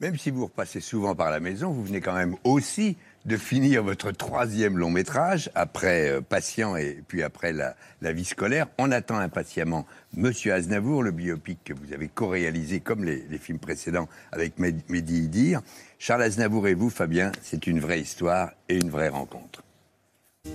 Même 0.00 0.16
si 0.16 0.30
vous 0.30 0.44
repassez 0.44 0.80
souvent 0.80 1.14
par 1.14 1.30
la 1.30 1.40
maison, 1.40 1.72
vous 1.72 1.84
venez 1.84 2.00
quand 2.00 2.14
même 2.14 2.34
aussi 2.44 2.96
de 3.26 3.36
finir 3.36 3.82
votre 3.82 4.12
troisième 4.12 4.78
long 4.78 4.88
métrage, 4.88 5.50
après 5.54 6.08
euh, 6.08 6.20
Patient 6.22 6.74
et 6.74 7.02
puis 7.06 7.22
après 7.22 7.52
la, 7.52 7.74
vie 8.12 8.24
scolaire. 8.24 8.66
On 8.78 8.92
attend 8.92 9.18
impatiemment 9.18 9.86
Monsieur 10.16 10.54
Aznavour, 10.54 11.02
le 11.02 11.10
biopic 11.10 11.58
que 11.64 11.74
vous 11.74 11.92
avez 11.92 12.08
co-réalisé 12.08 12.80
comme 12.80 13.04
les, 13.04 13.38
films 13.38 13.58
précédents 13.58 14.08
avec 14.32 14.58
Mehdi 14.58 15.24
Idir. 15.24 15.60
Charles 15.98 16.22
Aznavour 16.22 16.66
et 16.66 16.74
vous, 16.74 16.88
Fabien, 16.88 17.30
c'est 17.42 17.66
une 17.66 17.80
vraie 17.80 18.00
histoire 18.00 18.52
et 18.70 18.76
une 18.76 18.88
vraie 18.88 19.10
rencontre. 19.10 19.62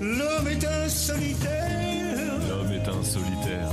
L'homme 0.01 0.47
est 0.47 0.65
un 0.65 0.89
solitaire. 0.89 2.33
L'homme 2.49 2.71
est 2.71 2.89
un 2.89 3.03
solitaire. 3.03 3.69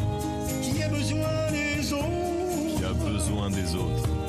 Qui 0.63 0.83
a 0.83 0.89
besoin 0.89 1.51
des 1.51 1.93
autres. 1.95 2.77
Qui 2.77 2.85
a 2.85 2.93
besoin 2.93 3.51
des 3.51 3.75
autres. 3.75 4.22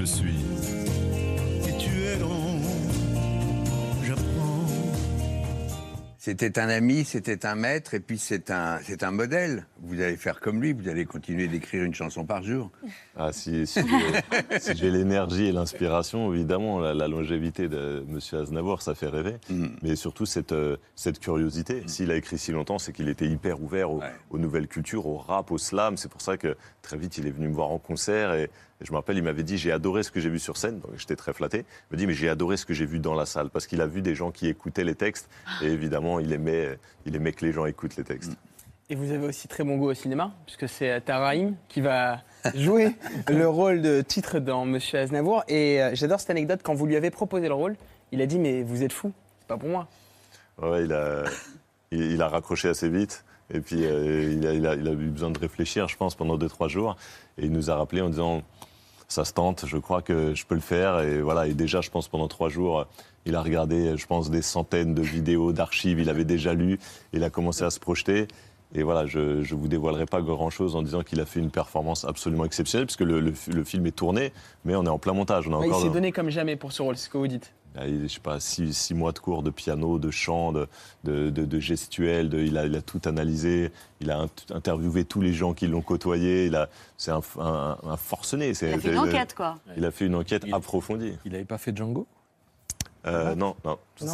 Je 0.00 0.04
suis. 0.06 0.40
Et 1.68 1.76
tu 1.78 1.90
es 1.90 2.18
j'apprends. 4.02 4.66
C'était 6.16 6.58
un 6.58 6.68
ami, 6.70 7.04
c'était 7.04 7.44
un 7.44 7.54
maître, 7.54 7.92
et 7.92 8.00
puis 8.00 8.16
c'est 8.16 8.50
un, 8.50 8.78
c'est 8.82 9.02
un 9.02 9.10
modèle. 9.10 9.66
Vous 9.82 10.00
allez 10.00 10.16
faire 10.16 10.40
comme 10.40 10.62
lui, 10.62 10.72
vous 10.72 10.88
allez 10.88 11.04
continuer 11.04 11.48
d'écrire 11.48 11.82
une 11.82 11.94
chanson 11.94 12.24
par 12.24 12.42
jour. 12.42 12.70
Ah, 13.14 13.32
si, 13.32 13.66
si 13.66 13.80
j'ai 14.74 14.90
l'énergie 14.90 15.46
et 15.46 15.52
l'inspiration, 15.52 16.32
évidemment, 16.32 16.80
la, 16.80 17.08
longévité 17.08 17.68
de 17.68 18.04
M. 18.08 18.18
Aznavour, 18.40 18.80
ça 18.80 18.94
fait 18.94 19.08
rêver. 19.08 19.36
Mm. 19.50 19.66
Mais 19.82 19.96
surtout 19.96 20.24
cette, 20.24 20.52
euh, 20.52 20.76
cette 20.94 21.18
curiosité. 21.18 21.82
Mm. 21.82 21.88
S'il 21.88 22.10
a 22.10 22.16
écrit 22.16 22.38
si 22.38 22.52
longtemps, 22.52 22.78
c'est 22.78 22.92
qu'il 22.92 23.10
était 23.10 23.28
hyper 23.28 23.62
ouvert 23.62 23.90
aux 23.90 24.38
nouvelles 24.38 24.68
cultures, 24.68 25.06
au 25.06 25.18
rap, 25.18 25.50
au 25.50 25.58
slam. 25.58 25.98
C'est 25.98 26.10
pour 26.10 26.22
ça 26.22 26.38
que 26.38 26.56
très 26.80 26.96
vite, 26.96 27.18
il 27.18 27.26
est 27.26 27.32
venu 27.32 27.48
me 27.48 27.54
voir 27.54 27.70
en 27.70 27.78
concert 27.78 28.32
et 28.32 28.50
je 28.80 28.92
me 28.92 28.96
rappelle, 28.96 29.16
il 29.16 29.22
m'avait 29.22 29.42
dit 29.42 29.58
j'ai 29.58 29.72
adoré 29.72 30.02
ce 30.02 30.10
que 30.10 30.20
j'ai 30.20 30.30
vu 30.30 30.38
sur 30.38 30.56
scène, 30.56 30.80
donc 30.80 30.92
j'étais 30.96 31.16
très 31.16 31.32
flatté. 31.32 31.58
Il 31.58 31.94
m'a 31.94 31.98
dit 31.98 32.06
mais 32.06 32.14
j'ai 32.14 32.28
adoré 32.28 32.56
ce 32.56 32.64
que 32.64 32.74
j'ai 32.74 32.86
vu 32.86 32.98
dans 32.98 33.14
la 33.14 33.26
salle 33.26 33.50
parce 33.50 33.66
qu'il 33.66 33.80
a 33.80 33.86
vu 33.86 34.02
des 34.02 34.14
gens 34.14 34.30
qui 34.30 34.48
écoutaient 34.48 34.84
les 34.84 34.94
textes 34.94 35.28
et 35.62 35.66
évidemment 35.66 36.20
il 36.20 36.32
aimait, 36.32 36.78
il 37.06 37.14
aimait 37.14 37.32
que 37.32 37.44
les 37.44 37.52
gens 37.52 37.66
écoutent 37.66 37.96
les 37.96 38.04
textes. 38.04 38.32
Et 38.92 38.96
vous 38.96 39.12
avez 39.12 39.28
aussi 39.28 39.46
très 39.46 39.62
bon 39.62 39.76
goût 39.76 39.90
au 39.90 39.94
cinéma, 39.94 40.32
puisque 40.46 40.68
c'est 40.68 41.00
Taraïm 41.02 41.54
qui 41.68 41.80
va 41.80 42.22
jouer 42.56 42.96
le 43.28 43.48
rôle 43.48 43.82
de 43.82 44.00
titre 44.00 44.40
dans 44.40 44.64
Monsieur 44.64 44.98
Aznavour. 44.98 45.44
Et 45.46 45.80
euh, 45.80 45.90
j'adore 45.94 46.18
cette 46.18 46.30
anecdote, 46.30 46.60
quand 46.64 46.74
vous 46.74 46.86
lui 46.86 46.96
avez 46.96 47.10
proposé 47.10 47.46
le 47.46 47.54
rôle, 47.54 47.76
il 48.10 48.20
a 48.20 48.26
dit 48.26 48.40
Mais 48.40 48.64
vous 48.64 48.82
êtes 48.82 48.92
fou, 48.92 49.12
c'est 49.38 49.46
pas 49.46 49.56
pour 49.56 49.68
moi. 49.68 49.86
Ouais, 50.60 50.82
il 50.84 50.92
a, 50.92 51.22
il, 51.92 52.20
a 52.20 52.26
raccroché 52.26 52.68
assez 52.68 52.88
vite. 52.88 53.24
Et 53.54 53.60
puis, 53.60 53.84
euh, 53.84 54.32
il, 54.32 54.44
a, 54.44 54.54
il, 54.54 54.66
a, 54.66 54.74
il, 54.74 54.88
a, 54.88 54.90
eu 54.90 55.10
besoin 55.10 55.30
de 55.30 55.38
réfléchir, 55.38 55.86
je 55.86 55.96
pense, 55.96 56.16
pendant 56.16 56.36
2-3 56.36 56.68
jours. 56.68 56.96
Et 57.38 57.44
il 57.44 57.52
nous 57.52 57.70
a 57.70 57.76
rappelé 57.76 58.00
en 58.00 58.08
disant 58.08 58.42
ça 59.10 59.24
se 59.24 59.32
tente, 59.32 59.64
je 59.66 59.76
crois 59.76 60.02
que 60.02 60.34
je 60.34 60.46
peux 60.46 60.54
le 60.54 60.60
faire. 60.60 61.00
Et 61.00 61.20
voilà, 61.20 61.48
et 61.48 61.52
déjà, 61.52 61.80
je 61.80 61.90
pense, 61.90 62.08
pendant 62.08 62.28
trois 62.28 62.48
jours, 62.48 62.86
il 63.26 63.34
a 63.34 63.42
regardé, 63.42 63.96
je 63.96 64.06
pense, 64.06 64.30
des 64.30 64.40
centaines 64.40 64.94
de 64.94 65.02
vidéos, 65.02 65.52
d'archives, 65.52 65.98
il 65.98 66.08
avait 66.08 66.24
déjà 66.24 66.54
lu, 66.54 66.78
il 67.12 67.24
a 67.24 67.30
commencé 67.30 67.64
à 67.64 67.70
se 67.70 67.80
projeter. 67.80 68.28
Et 68.72 68.84
voilà, 68.84 69.06
je 69.06 69.18
ne 69.40 69.54
vous 69.54 69.66
dévoilerai 69.66 70.06
pas 70.06 70.22
grand-chose 70.22 70.76
en 70.76 70.82
disant 70.82 71.02
qu'il 71.02 71.20
a 71.20 71.26
fait 71.26 71.40
une 71.40 71.50
performance 71.50 72.04
absolument 72.04 72.44
exceptionnelle, 72.44 72.86
puisque 72.86 73.00
le, 73.00 73.20
le, 73.20 73.64
film 73.64 73.84
est 73.86 73.96
tourné, 73.96 74.32
mais 74.64 74.76
on 74.76 74.84
est 74.84 74.88
en 74.88 75.00
plein 75.00 75.12
montage. 75.12 75.48
On 75.48 75.60
a 75.60 75.66
il 75.66 75.74
s'est 75.74 75.90
donné 75.90 76.12
comme 76.12 76.30
jamais 76.30 76.54
pour 76.54 76.70
ce 76.70 76.80
rôle, 76.80 76.96
c'est 76.96 77.06
ce 77.06 77.10
que 77.10 77.18
vous 77.18 77.26
dites. 77.26 77.52
Il, 77.86 78.02
je 78.02 78.14
sais 78.14 78.20
pas, 78.20 78.40
six, 78.40 78.92
mois 78.94 79.12
de 79.12 79.18
cours 79.18 79.42
de 79.42 79.50
piano, 79.50 79.98
de 79.98 80.10
chant, 80.10 80.52
de, 80.52 80.68
de, 81.04 81.30
de, 81.30 81.60
gestuel. 81.60 82.32
il, 82.34 82.58
a, 82.58 82.66
il, 82.66 82.74
a, 82.74 82.82
tout 82.82 83.00
analysé. 83.04 83.70
Il 84.00 84.10
a 84.10 84.26
interviewé 84.52 85.04
tous 85.04 85.20
les 85.20 85.32
gens 85.32 85.54
qui 85.54 85.66
l'ont 85.66 85.82
côtoyé. 85.82 86.46
Il 86.46 86.56
a, 86.56 86.68
c'est 86.96 87.12
un, 87.12 87.22
un, 87.38 87.96
forcené. 87.96 88.52
Il 88.60 88.66
a 88.66 88.78
fait 88.78 88.92
une 88.92 88.98
enquête, 88.98 89.34
quoi. 89.34 89.58
Il 89.76 89.84
a 89.84 89.90
fait 89.90 90.06
une 90.06 90.16
enquête 90.16 90.44
approfondie. 90.52 91.14
Il 91.24 91.32
n'avait 91.32 91.44
pas 91.44 91.58
fait 91.58 91.76
Django? 91.76 92.06
Euh, 93.06 93.34
non, 93.34 93.56
non, 93.64 93.78
c'est 93.96 94.08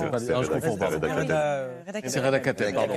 Redacataire. 2.21 2.75
pardon. 2.75 2.95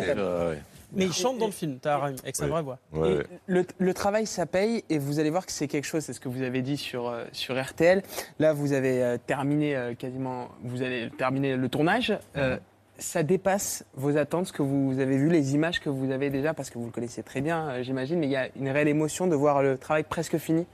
Mais 0.92 1.06
il 1.06 1.14
chante 1.14 1.38
dans 1.38 1.46
le 1.46 1.52
film, 1.52 1.78
as 1.86 1.96
avec 1.96 2.36
sa 2.36 2.48
vraie 2.48 2.64
voix. 2.64 2.80
le, 3.48 3.94
travail, 3.94 4.26
ça 4.26 4.46
paye, 4.46 4.84
et 4.90 4.98
vous 4.98 5.20
allez 5.20 5.30
voir 5.30 5.46
que 5.46 5.52
c'est 5.52 5.68
quelque 5.68 5.86
chose, 5.86 6.04
c'est 6.04 6.14
ce 6.14 6.20
que 6.20 6.30
vous 6.30 6.42
avez 6.42 6.62
dit 6.62 6.78
sur, 6.78 7.08
euh, 7.08 7.26
sur 7.32 7.62
RTL. 7.62 8.02
Là, 8.40 8.54
vous 8.54 8.74
avez 8.74 9.04
euh, 9.04 9.18
terminé 9.24 9.94
quasiment, 9.98 10.50
vous 10.64 10.82
allez 10.82 11.12
terminer 11.18 11.56
le 11.56 11.70
tournage. 11.70 12.18
ça 12.98 13.24
dépasse 13.24 13.86
vos 13.94 14.18
attentes, 14.18 14.48
ce 14.48 14.54
que 14.54 14.62
vous 14.62 15.00
avez 15.00 15.18
vu, 15.18 15.30
les 15.30 15.54
images 15.54 15.80
que 15.80 15.90
vous 15.90 16.12
avez 16.12 16.30
déjà, 16.30 16.54
parce 16.54 16.70
que 16.70 16.78
vous 16.78 16.86
le 16.86 16.92
connaissez 16.92 17.24
très 17.24 17.42
bien, 17.42 17.82
j'imagine, 17.82 18.20
mais 18.20 18.28
il 18.28 18.32
y 18.32 18.36
a 18.36 18.50
une 18.58 18.70
réelle 18.70 18.90
émotion 18.90 19.28
de 19.28 19.36
voir 19.36 19.64
le 19.64 19.78
travail 19.78 20.04
presque 20.04 20.38
fini. 20.38 20.66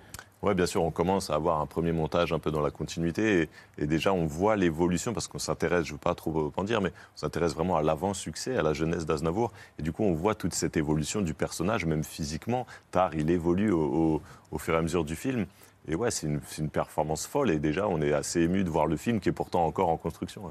Oui, 0.41 0.53
bien 0.53 0.65
sûr, 0.65 0.83
on 0.83 0.91
commence 0.91 1.29
à 1.29 1.35
avoir 1.35 1.59
un 1.59 1.65
premier 1.65 1.91
montage 1.91 2.31
un 2.31 2.39
peu 2.39 2.51
dans 2.51 2.61
la 2.61 2.69
continuité 2.69 3.49
et, 3.77 3.87
déjà 3.87 4.13
on 4.13 4.27
voit 4.27 4.55
l'évolution 4.55 5.13
parce 5.13 5.27
qu'on 5.27 5.39
s'intéresse, 5.39 5.85
je 5.85 5.93
ne 5.93 5.95
veux 5.95 5.99
pas 5.99 6.13
trop 6.13 6.51
en 6.55 6.63
dire, 6.63 6.81
mais 6.81 6.89
on 6.89 7.17
s'intéresse 7.17 7.55
vraiment 7.55 7.77
à 7.77 7.81
l'avant-succès, 7.81 8.55
à 8.55 8.61
la 8.61 8.73
jeunesse 8.73 9.05
d'Aznavour 9.05 9.51
et 9.79 9.81
du 9.81 9.91
coup 9.91 10.03
on 10.03 10.13
voit 10.13 10.35
toute 10.35 10.53
cette 10.53 10.77
évolution 10.77 11.21
du 11.21 11.33
personnage, 11.33 11.85
même 11.85 12.03
physiquement. 12.03 12.67
Tard, 12.91 13.15
il 13.15 13.31
évolue 13.31 13.71
au, 13.71 14.21
fur 14.59 14.75
et 14.75 14.77
à 14.77 14.81
mesure 14.81 15.03
du 15.03 15.15
film. 15.15 15.47
Et 15.87 15.95
ouais, 15.95 16.11
c'est 16.11 16.27
une, 16.27 16.69
performance 16.69 17.25
folle 17.25 17.49
et 17.49 17.59
déjà 17.59 17.87
on 17.87 18.01
est 18.01 18.13
assez 18.13 18.41
ému 18.41 18.63
de 18.63 18.69
voir 18.69 18.85
le 18.87 18.97
film 18.97 19.19
qui 19.19 19.29
est 19.29 19.33
pourtant 19.33 19.65
encore 19.65 19.89
en 19.89 19.97
construction. 19.97 20.43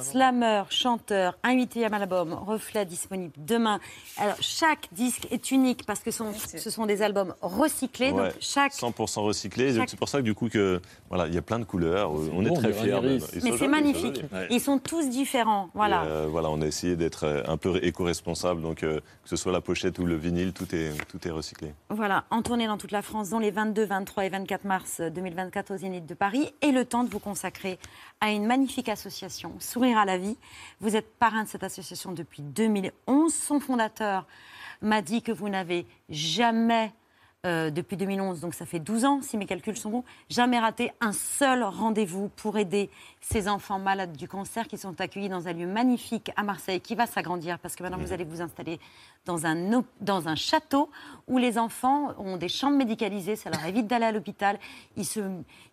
Slammer, 0.00 0.62
chanteur, 0.70 1.36
un 1.42 1.54
huitième 1.54 1.92
album, 1.94 2.32
reflet 2.32 2.84
disponible 2.84 3.32
demain. 3.36 3.80
Alors, 4.16 4.36
chaque 4.40 4.88
disque 4.92 5.26
est 5.30 5.50
unique 5.50 5.84
parce 5.86 6.00
que 6.00 6.10
ce 6.10 6.70
sont 6.70 6.86
des 6.86 7.02
albums 7.02 7.34
recyclés. 7.40 8.12
donc 8.12 8.32
chaque... 8.40 8.72
100% 8.72 9.20
recyclés. 9.20 9.74
C'est 9.86 9.98
pour 9.98 10.08
ça 10.08 10.18
que 10.18 10.24
du 10.24 10.34
coup, 10.34 10.48
que, 10.48 10.80
voilà, 11.08 11.26
il 11.26 11.34
y 11.34 11.38
a 11.38 11.42
plein 11.42 11.58
de 11.58 11.64
couleurs. 11.64 12.12
On 12.12 12.44
est 12.44 12.54
très 12.54 12.72
fiers. 12.72 13.00
Mais 13.42 13.56
c'est 13.56 13.68
magnifique. 13.68 14.22
Ils 14.50 14.60
sont 14.60 14.78
tous 14.78 15.08
différents. 15.08 15.70
Voilà. 15.74 16.02
Euh, 16.04 16.26
voilà, 16.28 16.50
on 16.50 16.60
a 16.60 16.66
essayé 16.66 16.96
d'être 16.96 17.24
euh, 17.24 17.42
un 17.46 17.56
peu 17.56 17.78
éco-responsable. 17.82 18.62
Donc, 18.62 18.82
euh, 18.82 19.00
que 19.00 19.28
ce 19.28 19.36
soit 19.36 19.52
la 19.52 19.60
pochette 19.60 19.98
ou 19.98 20.06
le 20.06 20.16
vinyle, 20.16 20.52
tout 20.52 20.74
est, 20.74 20.92
tout 21.08 21.26
est 21.26 21.30
recyclé. 21.30 21.74
Voilà, 21.90 22.24
en 22.30 22.42
tournée 22.42 22.66
dans 22.66 22.78
toute 22.78 22.92
la 22.92 23.02
France, 23.02 23.30
dont 23.30 23.38
les 23.38 23.50
22, 23.50 23.84
23 23.84 24.26
et 24.26 24.28
24 24.28 24.64
mars 24.64 25.00
2024 25.00 25.74
aux 25.74 25.76
Zénith 25.76 26.06
de 26.06 26.14
Paris. 26.14 26.52
Et 26.62 26.72
le 26.72 26.84
temps 26.84 27.04
de 27.04 27.10
vous 27.10 27.18
consacrer 27.18 27.78
à 28.22 28.30
une 28.30 28.46
magnifique 28.46 28.88
association 28.88 29.52
Sourire 29.58 29.98
à 29.98 30.04
la 30.04 30.16
vie. 30.16 30.38
Vous 30.80 30.94
êtes 30.94 31.12
parrain 31.18 31.42
de 31.42 31.48
cette 31.48 31.64
association 31.64 32.12
depuis 32.12 32.40
2011. 32.40 33.34
Son 33.34 33.58
fondateur 33.58 34.28
m'a 34.80 35.02
dit 35.02 35.22
que 35.22 35.32
vous 35.32 35.48
n'avez 35.48 35.86
jamais 36.08 36.92
euh, 37.44 37.70
depuis 37.70 37.96
2011, 37.96 38.38
donc 38.38 38.54
ça 38.54 38.66
fait 38.66 38.78
12 38.78 39.04
ans, 39.04 39.20
si 39.20 39.36
mes 39.36 39.46
calculs 39.46 39.76
sont 39.76 39.90
bons, 39.90 40.04
jamais 40.30 40.60
raté 40.60 40.92
un 41.00 41.12
seul 41.12 41.64
rendez-vous 41.64 42.28
pour 42.36 42.56
aider 42.56 42.88
ces 43.20 43.48
enfants 43.48 43.80
malades 43.80 44.16
du 44.16 44.28
cancer 44.28 44.68
qui 44.68 44.78
sont 44.78 45.00
accueillis 45.00 45.28
dans 45.28 45.48
un 45.48 45.52
lieu 45.52 45.66
magnifique 45.66 46.30
à 46.36 46.44
Marseille, 46.44 46.80
qui 46.80 46.94
va 46.94 47.06
s'agrandir, 47.06 47.58
parce 47.58 47.74
que 47.74 47.82
maintenant 47.82 47.98
vous 47.98 48.12
allez 48.12 48.22
vous 48.22 48.42
installer 48.42 48.78
dans 49.26 49.44
un, 49.44 49.82
dans 50.00 50.28
un 50.28 50.36
château 50.36 50.88
où 51.26 51.38
les 51.38 51.58
enfants 51.58 52.14
ont 52.18 52.36
des 52.36 52.48
chambres 52.48 52.76
médicalisées, 52.76 53.34
ça 53.34 53.50
leur 53.50 53.64
évite 53.64 53.88
d'aller 53.88 54.06
à 54.06 54.12
l'hôpital. 54.12 54.58
Ils, 54.96 55.04
se, 55.04 55.20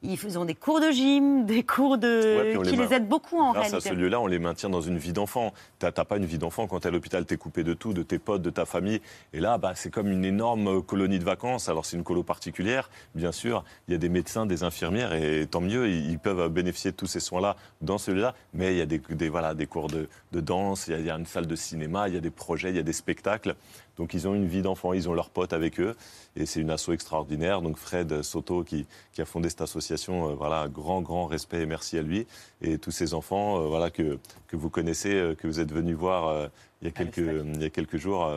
ils 0.01 0.39
ont 0.39 0.45
des 0.45 0.55
cours 0.55 0.79
de 0.79 0.89
gym, 0.89 1.45
des 1.45 1.63
cours 1.63 1.99
de, 1.99 2.57
Ouais, 2.57 2.69
qui 2.69 2.77
les 2.77 2.93
aident 2.93 3.07
beaucoup 3.07 3.39
en 3.39 3.53
Grâce 3.53 3.67
réalité. 3.67 3.89
à 3.89 3.91
ce 3.91 3.95
lieu-là, 3.95 4.19
on 4.19 4.27
les 4.27 4.39
maintient 4.39 4.69
dans 4.69 4.81
une 4.81 4.97
vie 4.97 5.13
d'enfant. 5.13 5.53
T'as 5.77 5.91
t'as 5.91 6.05
pas 6.05 6.17
une 6.17 6.25
vie 6.25 6.37
d'enfant 6.39 6.67
quand 6.67 6.79
t'es 6.79 6.87
à 6.87 6.91
l'hôpital, 6.91 7.25
t'es 7.25 7.37
coupé 7.37 7.63
de 7.63 7.73
tout, 7.75 7.93
de 7.93 8.03
tes 8.03 8.17
potes, 8.17 8.41
de 8.41 8.49
ta 8.49 8.65
famille. 8.65 9.01
Et 9.33 9.39
là, 9.39 9.57
bah, 9.59 9.73
c'est 9.75 9.91
comme 9.91 10.11
une 10.11 10.25
énorme 10.25 10.81
colonie 10.83 11.19
de 11.19 11.25
vacances. 11.25 11.58
Alors 11.67 11.85
c'est 11.85 11.97
une 11.97 12.03
colo 12.03 12.23
particulière, 12.23 12.89
bien 13.15 13.31
sûr. 13.33 13.65
Il 13.87 13.91
y 13.91 13.95
a 13.95 13.97
des 13.97 14.07
médecins, 14.07 14.45
des 14.45 14.63
infirmières, 14.63 15.13
et 15.13 15.45
tant 15.49 15.59
mieux, 15.61 15.89
ils 15.89 16.19
peuvent 16.19 16.47
bénéficier 16.49 16.91
de 16.91 16.95
tous 16.95 17.07
ces 17.07 17.19
soins-là 17.19 17.57
dans 17.81 17.97
celui-là. 17.97 18.35
Mais 18.53 18.73
il 18.73 18.77
y 18.77 18.81
a 18.81 18.85
des, 18.85 18.99
des- 18.99 19.29
voilà, 19.29 19.53
des 19.53 19.65
cours 19.67 19.87
de, 19.87 20.07
de 20.31 20.39
danse, 20.39 20.87
il 20.87 20.91
y, 20.91 20.93
a, 20.93 20.99
il 20.99 21.05
y 21.05 21.09
a 21.09 21.15
une 21.15 21.25
salle 21.25 21.47
de 21.47 21.55
cinéma, 21.55 22.07
il 22.07 22.13
y 22.13 22.17
a 22.17 22.21
des 22.21 22.29
projets, 22.29 22.69
il 22.69 22.75
y 22.75 22.79
a 22.79 22.83
des 22.83 22.93
spectacles. 22.93 23.55
Donc 23.97 24.13
ils 24.13 24.29
ont 24.29 24.33
une 24.35 24.47
vie 24.47 24.61
d'enfant, 24.61 24.93
ils 24.93 25.09
ont 25.09 25.13
leurs 25.13 25.29
potes 25.29 25.51
avec 25.51 25.77
eux. 25.81 25.93
Et 26.37 26.45
c'est 26.45 26.61
une 26.61 26.69
asso 26.69 26.89
extraordinaire. 26.93 27.61
Donc 27.61 27.75
Fred 27.77 28.21
Soto 28.21 28.63
qui, 28.63 28.85
qui 29.11 29.21
a 29.21 29.25
fondé 29.25 29.49
cette 29.49 29.59
association, 29.59 30.29
euh, 30.29 30.33
voilà, 30.35 30.69
grand, 30.69 31.01
grand 31.01 31.25
respect 31.25 31.61
et 31.61 31.65
merci 31.65 31.97
à 31.97 32.01
lui. 32.01 32.25
Et 32.61 32.77
tous 32.77 32.91
ces 32.91 33.13
enfants 33.13 33.59
euh, 33.59 33.65
voilà, 33.67 33.89
que, 33.91 34.17
que 34.47 34.55
vous 34.55 34.69
connaissez, 34.69 35.13
euh, 35.15 35.35
que 35.35 35.47
vous 35.47 35.59
êtes 35.59 35.73
venus 35.73 35.97
voir 35.97 36.27
euh, 36.29 36.47
il, 36.81 36.85
y 36.85 36.87
a 36.87 36.91
quelques, 36.93 37.17
il 37.17 37.61
y 37.61 37.65
a 37.65 37.69
quelques 37.69 37.97
jours. 37.97 38.31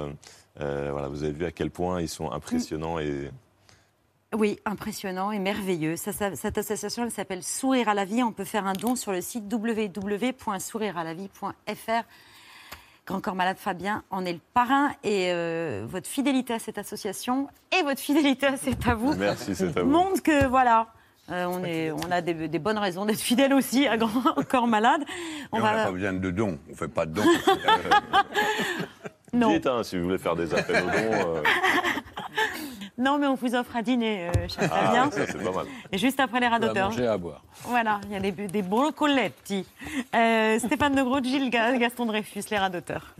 Euh, 0.60 0.88
voilà, 0.92 1.08
vous 1.08 1.22
avez 1.22 1.32
vu 1.32 1.44
à 1.44 1.50
quel 1.50 1.70
point 1.70 2.00
ils 2.00 2.08
sont 2.08 2.30
impressionnants 2.30 2.98
et 2.98 3.30
Oui, 4.34 4.58
impressionnant 4.64 5.30
et 5.32 5.38
merveilleux. 5.38 5.96
Ça, 5.96 6.12
ça- 6.12 6.34
cette 6.36 6.58
association, 6.58 7.04
elle 7.04 7.10
s'appelle 7.10 7.42
Sourire 7.42 7.88
à 7.88 7.94
la 7.94 8.04
vie. 8.04 8.22
On 8.22 8.32
peut 8.32 8.44
faire 8.44 8.66
un 8.66 8.72
don 8.74 8.94
sur 8.96 9.12
le 9.12 9.20
site 9.20 9.44
www.sourirealavie.fr. 9.52 12.04
Grand 13.04 13.20
Corps 13.20 13.34
Malade 13.34 13.58
Fabien 13.58 14.04
en 14.10 14.24
est 14.24 14.32
le 14.32 14.38
parrain 14.54 14.92
et 15.02 15.32
euh, 15.32 15.84
votre 15.88 16.06
fidélité 16.08 16.54
à 16.54 16.60
cette 16.60 16.78
association 16.78 17.48
et 17.76 17.82
votre 17.82 18.00
fidélité 18.00 18.46
à 18.46 18.56
C'est 18.56 18.86
à 18.86 18.94
vous 18.94 19.12
Merci, 19.16 19.56
c'est 19.56 19.76
à 19.76 19.82
vous. 19.82 19.90
montre 19.90 20.22
que 20.22 20.46
voilà. 20.46 20.86
euh, 21.30 21.44
on, 21.46 21.64
est, 21.64 21.90
on 21.90 22.12
a 22.12 22.20
des, 22.20 22.46
des 22.46 22.58
bonnes 22.60 22.78
raisons 22.78 23.04
d'être 23.04 23.18
fidèles 23.20 23.54
aussi 23.54 23.88
à 23.88 23.96
Grand 23.96 24.34
Corps 24.48 24.68
Malade. 24.68 25.02
On 25.50 25.58
n'a 25.60 25.86
pas 25.86 25.90
besoin 25.90 26.12
de 26.12 26.30
dons, 26.30 26.60
on 26.68 26.70
ne 26.70 26.76
fait 26.76 26.86
pas 26.86 27.04
de 27.06 27.14
dons. 27.14 27.24
Non. 29.32 29.50
Dites, 29.52 29.66
hein, 29.66 29.82
si 29.82 29.96
vous 29.96 30.04
voulez 30.04 30.18
faire 30.18 30.36
des 30.36 30.52
appels 30.54 30.82
aux 30.82 30.86
dons. 30.86 31.36
euh, 31.36 31.42
Non, 32.98 33.18
mais 33.18 33.26
on 33.26 33.34
vous 33.34 33.54
offre 33.54 33.74
à 33.74 33.82
dîner, 33.82 34.28
euh, 34.28 34.48
cher 34.48 34.68
Ah, 34.70 34.86
Fabien. 34.86 35.10
c'est 35.10 35.42
pas 35.42 35.50
mal. 35.50 35.66
Et 35.90 35.96
juste 35.98 36.20
après 36.20 36.38
les 36.40 36.46
À 36.46 36.50
radoteurs. 36.50 36.90
manger 36.90 37.04
et 37.04 37.06
à 37.08 37.16
boire. 37.16 37.42
Voilà, 37.64 38.00
il 38.06 38.12
y 38.12 38.16
a 38.16 38.20
des, 38.20 38.30
des 38.30 38.62
bons 38.62 38.92
colletti. 38.92 39.66
Euh, 40.14 40.58
Stéphane 40.58 40.94
de 40.94 41.02
Gros, 41.02 41.22
Gilles 41.22 41.48
Ga- 41.50 41.76
Gaston 41.78 42.04
Dreyfus, 42.06 42.42
les 42.50 42.58
radoteurs. 42.58 43.14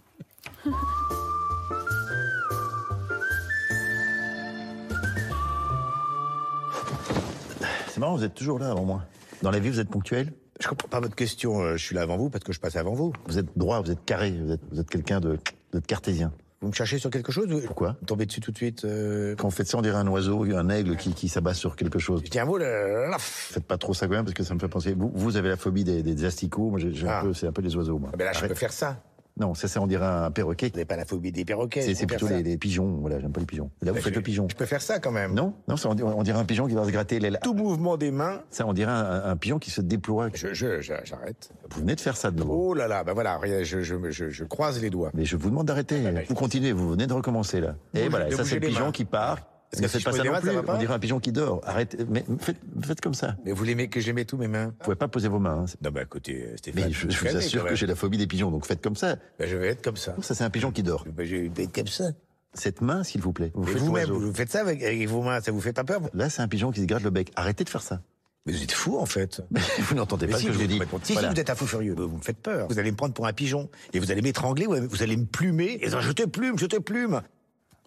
C'est 7.89 7.99
marrant, 7.99 8.17
vous 8.17 8.25
êtes 8.25 8.35
toujours 8.35 8.59
là 8.59 8.71
avant 8.71 8.85
moi. 8.85 9.03
Dans 9.43 9.51
la 9.51 9.59
vie, 9.59 9.69
vous 9.71 9.81
êtes 9.81 9.89
ponctuel? 9.91 10.33
Je 10.61 10.69
comprends 10.69 10.89
pas 10.89 11.01
votre 11.01 11.15
question. 11.17 11.61
euh, 11.61 11.77
Je 11.77 11.85
suis 11.85 11.95
là 11.95 12.03
avant 12.03 12.17
vous 12.17 12.31
parce 12.31 12.45
que 12.45 12.53
je 12.53 12.61
passe 12.61 12.77
avant 12.77 12.93
vous. 12.95 13.13
Vous 13.27 13.39
êtes 13.39 13.57
droit, 13.57 13.81
vous 13.81 13.91
êtes 13.91 14.05
carré, 14.05 14.31
vous 14.31 14.53
êtes, 14.53 14.61
vous 14.71 14.81
êtes 14.81 14.89
quelqu'un 14.89 15.21
de, 15.21 15.39
vous 15.73 15.81
cartésien. 15.81 16.33
Vous 16.61 16.69
me 16.69 16.73
cherchez 16.73 16.99
sur 16.99 17.11
quelque 17.11 17.33
chose 17.33 17.49
Pourquoi 17.67 17.97
Vous 18.01 18.07
tombez 18.07 18.25
dessus 18.25 18.41
tout 18.41 18.53
de 18.53 18.57
suite 18.57 18.85
euh, 18.85 19.35
Quand 19.37 19.49
vous 19.49 19.55
faites 19.55 19.67
ça, 19.67 19.79
on 19.79 19.83
dirait 19.83 19.97
un 19.97 20.07
oiseau, 20.07 20.45
un 20.45 20.69
aigle 20.69 20.97
qui, 20.97 21.13
qui 21.13 21.29
s'abat 21.29 21.55
sur 21.55 21.75
quelque 21.75 21.99
chose. 21.99 22.23
Tiens 22.31 22.45
mot, 22.45 22.57
là. 22.57 23.17
Faites 23.19 23.65
pas 23.65 23.79
trop 23.79 23.95
ça 23.95 24.07
quand 24.07 24.15
même 24.15 24.25
parce 24.25 24.35
que 24.35 24.45
ça 24.45 24.55
me 24.55 24.61
fait 24.61 24.69
penser. 24.69 24.95
Vous, 24.97 25.11
vous 25.13 25.37
avez 25.37 25.49
la 25.49 25.57
phobie 25.57 25.83
des, 25.83 26.05
des 26.05 26.25
asticots, 26.25 26.71
moi 26.71 26.79
j'ai 26.79 26.93
j'ai 26.95 27.09
un 27.09 27.11
Ah. 27.11 27.21
peu, 27.25 27.35
c'est 27.35 27.49
un 27.49 27.53
peu 27.53 27.63
les 27.63 27.75
oiseaux, 27.75 27.99
moi. 27.99 28.11
Mais 28.17 28.25
là, 28.25 28.33
je 28.33 28.47
peux 28.47 28.55
faire 28.55 28.73
ça. 28.73 29.03
Non, 29.41 29.55
ça, 29.55 29.67
c'est 29.67 29.79
on 29.79 29.87
dirait 29.87 30.05
un 30.05 30.31
perroquet. 30.31 30.67
Vous 30.69 30.73
n'avez 30.75 30.85
pas 30.85 30.97
la 30.97 31.07
phobie 31.07 31.33
des 31.33 31.45
perroquets. 31.47 31.95
C'est 31.95 32.07
plutôt 32.07 32.29
les, 32.29 32.35
ça. 32.37 32.41
les 32.43 32.59
pigeons. 32.59 32.99
Voilà, 33.01 33.19
j'aime 33.19 33.33
pas 33.33 33.41
les 33.41 33.47
pigeons. 33.47 33.71
Et 33.81 33.87
là, 33.87 33.93
vous 33.93 33.97
Mais 33.97 34.03
faites 34.03 34.13
je- 34.13 34.19
le 34.19 34.23
pigeon. 34.23 34.47
Je 34.51 34.55
peux 34.55 34.67
faire 34.67 34.83
ça 34.83 34.99
quand 34.99 35.11
même. 35.11 35.33
Non, 35.35 35.55
non, 35.69 35.77
ça, 35.79 35.89
on 35.89 35.95
dirait, 35.95 36.13
on 36.15 36.23
dirait 36.23 36.39
un 36.39 36.45
pigeon 36.45 36.67
qui 36.69 36.75
va 36.75 36.85
se 36.85 36.91
gratter 36.91 37.19
les. 37.19 37.33
Tout 37.43 37.55
mouvement 37.55 37.97
des 37.97 38.11
mains. 38.11 38.43
Ça, 38.51 38.67
on 38.67 38.75
dirait 38.75 38.93
un, 38.93 39.25
un 39.25 39.37
pigeon 39.37 39.59
qui 39.59 39.71
se 39.71 39.81
déploie. 39.81 40.29
Je, 40.35 40.53
j'arrête. 40.83 41.51
Vous 41.71 41.81
venez 41.81 41.95
de 41.95 42.01
faire 42.01 42.17
ça 42.17 42.31
de 42.31 42.39
nouveau. 42.39 42.69
Oh 42.71 42.75
là 42.75 42.89
là, 42.89 43.05
ben 43.05 43.15
voilà, 43.15 43.39
regarde, 43.39 43.65
je, 43.65 43.81
je, 43.83 43.95
je, 44.11 44.29
je 44.29 44.45
croise 44.45 44.81
les 44.83 44.91
doigts. 44.91 45.11
Mais 45.15 45.25
je 45.25 45.37
vous 45.37 45.49
demande 45.49 45.67
d'arrêter. 45.67 46.03
vous 46.29 46.35
continuez, 46.35 46.73
vous 46.73 46.91
venez 46.91 47.07
de 47.07 47.13
recommencer 47.15 47.61
là. 47.61 47.75
Et 47.95 48.03
Bouge- 48.03 48.11
voilà, 48.11 48.31
ça 48.33 48.45
c'est 48.45 48.57
le 48.57 48.67
pigeon 48.67 48.87
mains. 48.87 48.93
qui 48.93 49.05
part. 49.07 49.39
Est-ce 49.73 49.83
Ne 49.83 49.89
faites 49.89 50.05
pas 50.05 50.13
ça 50.13 50.23
non 50.25 50.39
plus. 50.41 50.51
On 50.69 50.79
dirait 50.79 50.95
un 50.95 50.99
pigeon 50.99 51.19
qui 51.21 51.33
dort. 51.33 51.61
Arrêtez. 51.65 51.99
Mais 52.11 52.25
faites, 52.39 52.59
faites 52.85 53.01
comme 53.01 53.15
ça. 53.15 53.37
Mais 53.45 53.53
vous 53.53 53.65
l'aimez 53.65 53.89
que 53.89 54.01
j'aimais 54.01 54.25
tous 54.27 54.37
mes 54.37 54.49
mains 54.49 54.67
Vous 54.67 54.85
pouvez 54.85 54.97
pas 54.97 55.09
poser 55.09 55.29
vos 55.29 55.39
mains. 55.39 55.61
hein. 55.63 55.65
Non, 55.83 55.91
bah 55.91 56.03
écoutez, 56.03 56.45
euh, 56.45 56.57
Stéphane. 56.57 56.85
Mais 56.85 56.93
je, 56.93 57.09
je 57.09 57.19
vous 57.19 57.37
assure 57.37 57.63
que 57.63 57.69
même. 57.69 57.77
j'ai 57.77 57.87
la 57.87 57.95
phobie 57.95 58.19
des 58.19 58.27
pigeons, 58.27 58.51
donc 58.51 58.67
faites 58.67 58.83
comme 58.83 58.97
ça. 58.97 59.17
Ben, 59.39 59.49
je 59.49 59.57
vais 59.57 59.69
être 59.69 59.83
comme 59.83 59.97
ça. 59.97 60.15
Ça 60.21 60.35
c'est 60.35 60.45
un 60.45 60.51
pigeon 60.51 60.71
qui 60.73 60.83
dort. 60.83 61.05
Ben, 61.11 61.27
je 61.27 61.37
vais 61.37 61.65
être 61.65 61.75
comme 61.75 61.87
ça. 61.87 62.11
Cette 62.55 62.83
main, 62.83 63.03
s'il 63.03 63.23
vous 63.23 63.33
plaît. 63.33 63.51
Vous 63.55 63.65
faites 63.65 63.79
vous-même, 63.79 64.11
l'oiseau. 64.11 64.27
vous 64.27 64.35
faites 64.35 64.51
ça 64.51 64.61
avec, 64.61 64.83
avec 64.83 65.09
vos 65.09 65.23
mains, 65.23 65.41
ça 65.41 65.53
vous 65.53 65.61
fait 65.63 65.73
pas 65.73 65.85
peur 65.85 66.01
vous? 66.03 66.09
Là, 66.13 66.29
c'est 66.29 66.43
un 66.43 66.49
pigeon 66.49 66.71
qui 66.71 66.83
se 66.83 66.87
gratte 66.87 67.03
le 67.03 67.09
bec. 67.11 67.33
Arrêtez 67.35 67.65
de 67.65 67.71
faire 67.71 67.81
ça. 67.81 68.03
Mais 68.45 68.53
vous 68.53 68.63
êtes 68.63 68.73
fou 68.73 68.99
en 68.99 69.07
fait. 69.07 69.41
vous 69.79 69.95
n'entendez 69.95 70.27
pas 70.27 70.37
si, 70.37 70.43
ce 70.43 70.47
que 70.49 70.53
je 70.53 70.59
vous 70.59 70.65
vous 70.65 70.69
dis. 70.69 70.81
Si, 71.05 71.13
Voilà. 71.15 71.29
si, 71.31 71.35
vous 71.35 71.41
êtes 71.41 71.49
un 71.49 71.55
fou 71.55 71.67
furieux. 71.67 71.95
Vous 71.97 72.17
me 72.19 72.21
faites 72.23 72.37
peur. 72.37 72.67
Vous 72.69 72.79
allez 72.79 72.91
me 72.91 72.97
prendre 72.97 73.15
pour 73.15 73.27
un 73.27 73.33
pigeon. 73.33 73.71
Et 73.95 74.01
vous 74.01 74.11
allez 74.11 74.21
m'étrangler, 74.21 74.67
vous 74.67 75.03
allez 75.03 75.17
me 75.17 75.25
plumer. 75.25 75.79
Et 75.81 75.89
je 75.89 76.13
te 76.13 76.25
plume, 76.25 76.59
je 76.59 76.67
te 76.67 76.77
plume. 76.77 77.23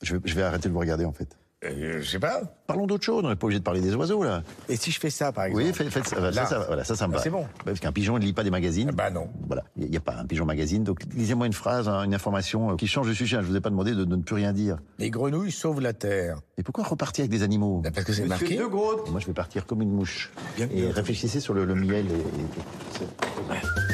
Je, 0.01 0.15
vais- 0.15 0.21
je 0.25 0.33
vais 0.33 0.41
arrêter 0.41 0.67
de 0.67 0.73
vous 0.73 0.79
regarder 0.79 1.05
en 1.05 1.13
fait. 1.13 1.37
Euh, 1.65 2.01
je 2.01 2.09
sais 2.09 2.19
pas. 2.19 2.41
Parlons 2.67 2.87
d'autre 2.87 3.03
chose. 3.03 3.23
On 3.25 3.29
n'est 3.29 3.35
pas 3.35 3.45
obligé 3.45 3.59
de 3.59 3.63
parler 3.63 3.81
des 3.81 3.93
oiseaux 3.95 4.23
là. 4.23 4.43
Et 4.69 4.75
si 4.75 4.91
je 4.91 4.99
fais 4.99 5.09
ça, 5.09 5.31
par 5.31 5.45
exemple 5.45 5.63
Oui, 5.63 5.73
faites, 5.73 5.89
faites 5.89 6.07
ça. 6.07 6.19
Là. 6.19 6.31
ça, 6.31 6.45
ça, 6.45 6.59
voilà, 6.67 6.83
ça, 6.83 6.95
ça 6.95 7.07
me 7.07 7.13
Ah, 7.13 7.17
va. 7.17 7.23
c'est 7.23 7.29
bon. 7.29 7.41
Ouais, 7.41 7.47
Parce 7.65 7.79
qu'un 7.79 7.91
pigeon 7.91 8.17
ne 8.17 8.23
lit 8.23 8.33
pas 8.33 8.43
des 8.43 8.49
magazines. 8.51 8.91
Bah 8.91 9.09
non. 9.09 9.27
Voilà, 9.47 9.63
il 9.77 9.89
n'y 9.89 9.97
a, 9.97 9.99
pas 9.99 10.15
un 10.15 10.25
pigeon 10.25 10.45
magazine. 10.45 10.83
Donc 10.83 11.01
lisez-moi 11.13 11.47
une 11.47 11.53
phrase, 11.53 11.87
hein, 11.87 12.03
une 12.03 12.13
information 12.13 12.71
euh, 12.71 12.75
qui 12.75 12.87
change 12.87 13.07
de 13.07 13.13
sujet. 13.13 13.37
Je 13.41 13.47
vous 13.47 13.55
ai 13.55 13.61
pas 13.61 13.69
demandé 13.69 13.91
de, 13.91 14.03
de 14.03 14.15
ne 14.15 14.21
plus 14.21 14.35
rien 14.35 14.53
dire. 14.53 14.77
Les 14.99 15.09
grenouilles 15.09 15.51
sauvent 15.51 15.81
la 15.81 15.93
terre. 15.93 16.39
Et 16.57 16.63
pourquoi 16.63 16.83
repartir 16.83 17.23
avec 17.23 17.31
des 17.31 17.43
animaux? 17.43 17.81
Bah, 17.83 17.89
Parce 17.93 18.05
que 18.05 18.13
c'est 18.13 18.25
marqué. 18.25 18.57
Moi, 18.59 19.19
je 19.19 19.27
vais 19.27 19.33
partir 19.33 19.65
comme 19.65 19.81
une 19.81 19.91
mouche. 19.91 20.31
Bien, 20.55 20.67
et 20.71 20.81
bien. 20.83 20.91
réfléchissez 20.91 21.39
sur 21.39 21.53
le, 21.53 21.65
le 21.65 21.75
miel. 21.75 22.05
Et, 22.07 22.13
et- 22.13 23.84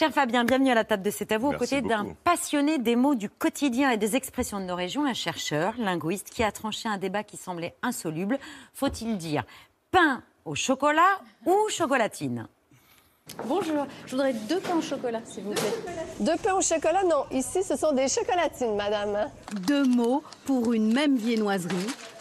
Cher 0.00 0.12
Fabien, 0.12 0.44
bienvenue 0.44 0.70
à 0.70 0.74
la 0.74 0.84
table 0.84 1.02
de 1.02 1.10
C'est 1.10 1.30
à 1.30 1.36
vous, 1.36 1.48
aux 1.48 1.58
côtés 1.58 1.82
d'un 1.82 2.14
passionné 2.24 2.78
des 2.78 2.96
mots 2.96 3.14
du 3.14 3.28
quotidien 3.28 3.90
et 3.90 3.98
des 3.98 4.16
expressions 4.16 4.58
de 4.58 4.64
nos 4.64 4.74
régions, 4.74 5.04
un 5.04 5.12
chercheur, 5.12 5.74
linguiste, 5.76 6.30
qui 6.30 6.42
a 6.42 6.50
tranché 6.50 6.88
un 6.88 6.96
débat 6.96 7.22
qui 7.22 7.36
semblait 7.36 7.74
insoluble. 7.82 8.38
Faut-il 8.72 9.18
dire 9.18 9.44
pain 9.90 10.22
au 10.46 10.54
chocolat 10.54 11.20
ou 11.44 11.54
chocolatine? 11.68 12.48
Bonjour, 13.46 13.86
je 14.06 14.12
voudrais 14.12 14.32
deux 14.32 14.60
pains 14.60 14.76
au 14.76 14.82
chocolat, 14.82 15.20
s'il 15.24 15.44
vous 15.44 15.52
plaît. 15.52 15.94
Deux 16.20 16.36
pains 16.36 16.54
au 16.54 16.60
chocolat? 16.60 17.02
Non, 17.04 17.24
ici 17.30 17.62
ce 17.62 17.76
sont 17.76 17.92
des 17.92 18.08
chocolatines, 18.08 18.76
madame. 18.76 19.30
Deux 19.66 19.84
mots 19.84 20.22
pour 20.44 20.72
une 20.72 20.92
même 20.92 21.16
viennoiserie, 21.16 21.74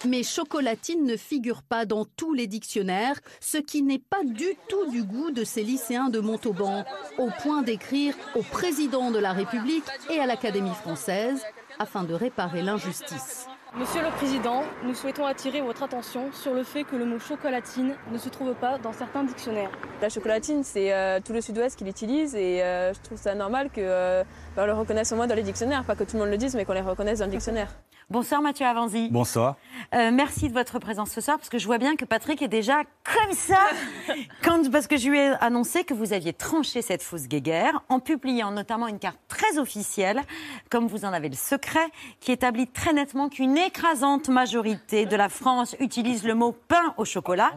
mais 0.05 0.23
chocolatine 0.23 1.05
ne 1.05 1.17
figure 1.17 1.61
pas 1.63 1.85
dans 1.85 2.05
tous 2.05 2.33
les 2.33 2.47
dictionnaires, 2.47 3.19
ce 3.39 3.57
qui 3.57 3.81
n'est 3.81 3.99
pas 3.99 4.23
du 4.23 4.55
tout 4.67 4.89
du 4.89 5.03
goût 5.03 5.31
de 5.31 5.43
ces 5.43 5.63
lycéens 5.63 6.09
de 6.09 6.19
Montauban, 6.19 6.85
au 7.17 7.29
point 7.41 7.61
d'écrire 7.61 8.15
au 8.35 8.41
président 8.41 9.11
de 9.11 9.19
la 9.19 9.33
République 9.33 9.85
et 10.09 10.19
à 10.19 10.25
l'Académie 10.25 10.75
française 10.75 11.41
afin 11.79 12.03
de 12.03 12.13
réparer 12.13 12.61
l'injustice. 12.61 13.47
Monsieur 13.77 14.01
le 14.01 14.09
Président, 14.09 14.63
nous 14.83 14.95
souhaitons 14.95 15.27
attirer 15.27 15.61
votre 15.61 15.83
attention 15.83 16.31
sur 16.33 16.55
le 16.55 16.63
fait 16.63 16.83
que 16.83 16.95
le 16.95 17.05
mot 17.05 17.19
chocolatine 17.19 17.93
ne 18.11 18.17
se 18.17 18.27
trouve 18.27 18.55
pas 18.55 18.79
dans 18.79 18.93
certains 18.93 19.23
dictionnaires. 19.23 19.69
La 20.01 20.09
chocolatine, 20.09 20.63
c'est 20.63 20.91
euh, 20.91 21.19
tout 21.23 21.33
le 21.33 21.41
sud-ouest 21.41 21.77
qui 21.77 21.83
l'utilise 21.83 22.33
et 22.33 22.63
euh, 22.63 22.93
je 22.95 22.99
trouve 23.01 23.19
ça 23.19 23.35
normal 23.35 23.69
que 23.69 23.79
euh, 23.79 24.23
ben, 24.55 24.65
le 24.65 24.73
reconnaisse 24.73 25.11
au 25.11 25.17
moins 25.17 25.27
dans 25.27 25.35
les 25.35 25.43
dictionnaires. 25.43 25.83
Pas 25.83 25.95
que 25.95 26.03
tout 26.03 26.15
le 26.15 26.23
monde 26.23 26.31
le 26.31 26.37
dise, 26.37 26.55
mais 26.55 26.65
qu'on 26.65 26.73
les 26.73 26.81
reconnaisse 26.81 27.19
dans 27.19 27.25
le 27.25 27.31
dictionnaire. 27.31 27.69
Bonsoir 28.11 28.41
Mathieu 28.41 28.65
Avanzi. 28.65 29.07
Bonsoir. 29.11 29.55
Euh, 29.93 30.09
merci 30.11 30.47
de 30.49 30.53
votre 30.53 30.79
présence 30.79 31.11
ce 31.11 31.21
soir 31.21 31.37
parce 31.37 31.49
que 31.49 31.59
je 31.59 31.67
vois 31.67 31.77
bien 31.77 31.95
que 31.95 32.05
Patrick 32.05 32.41
est 32.41 32.47
déjà 32.47 32.81
comme 33.03 33.33
ça 33.33 33.59
quand, 34.43 34.71
parce 34.71 34.87
que 34.87 34.97
je 34.97 35.11
lui 35.11 35.19
ai 35.19 35.27
annoncé 35.41 35.83
que 35.83 35.93
vous 35.93 36.11
aviez 36.11 36.33
tranché 36.33 36.81
cette 36.81 37.03
fausse 37.03 37.27
guéguerre 37.27 37.83
en 37.87 37.99
publiant 37.99 38.49
notamment 38.49 38.87
une 38.87 38.97
carte 38.97 39.19
très 39.27 39.59
officielle, 39.59 40.23
comme 40.71 40.87
vous 40.87 41.05
en 41.05 41.13
avez 41.13 41.29
le 41.29 41.35
secret, 41.35 41.87
qui 42.19 42.31
établit 42.31 42.65
très 42.65 42.93
nettement 42.93 43.29
qu'une 43.29 43.59
écrasante 43.59 44.27
majorité 44.27 45.05
de 45.05 45.15
la 45.15 45.29
France 45.29 45.75
utilise 45.79 46.23
le 46.23 46.33
mot 46.33 46.51
pain 46.51 46.95
au 46.97 47.05
chocolat 47.05 47.51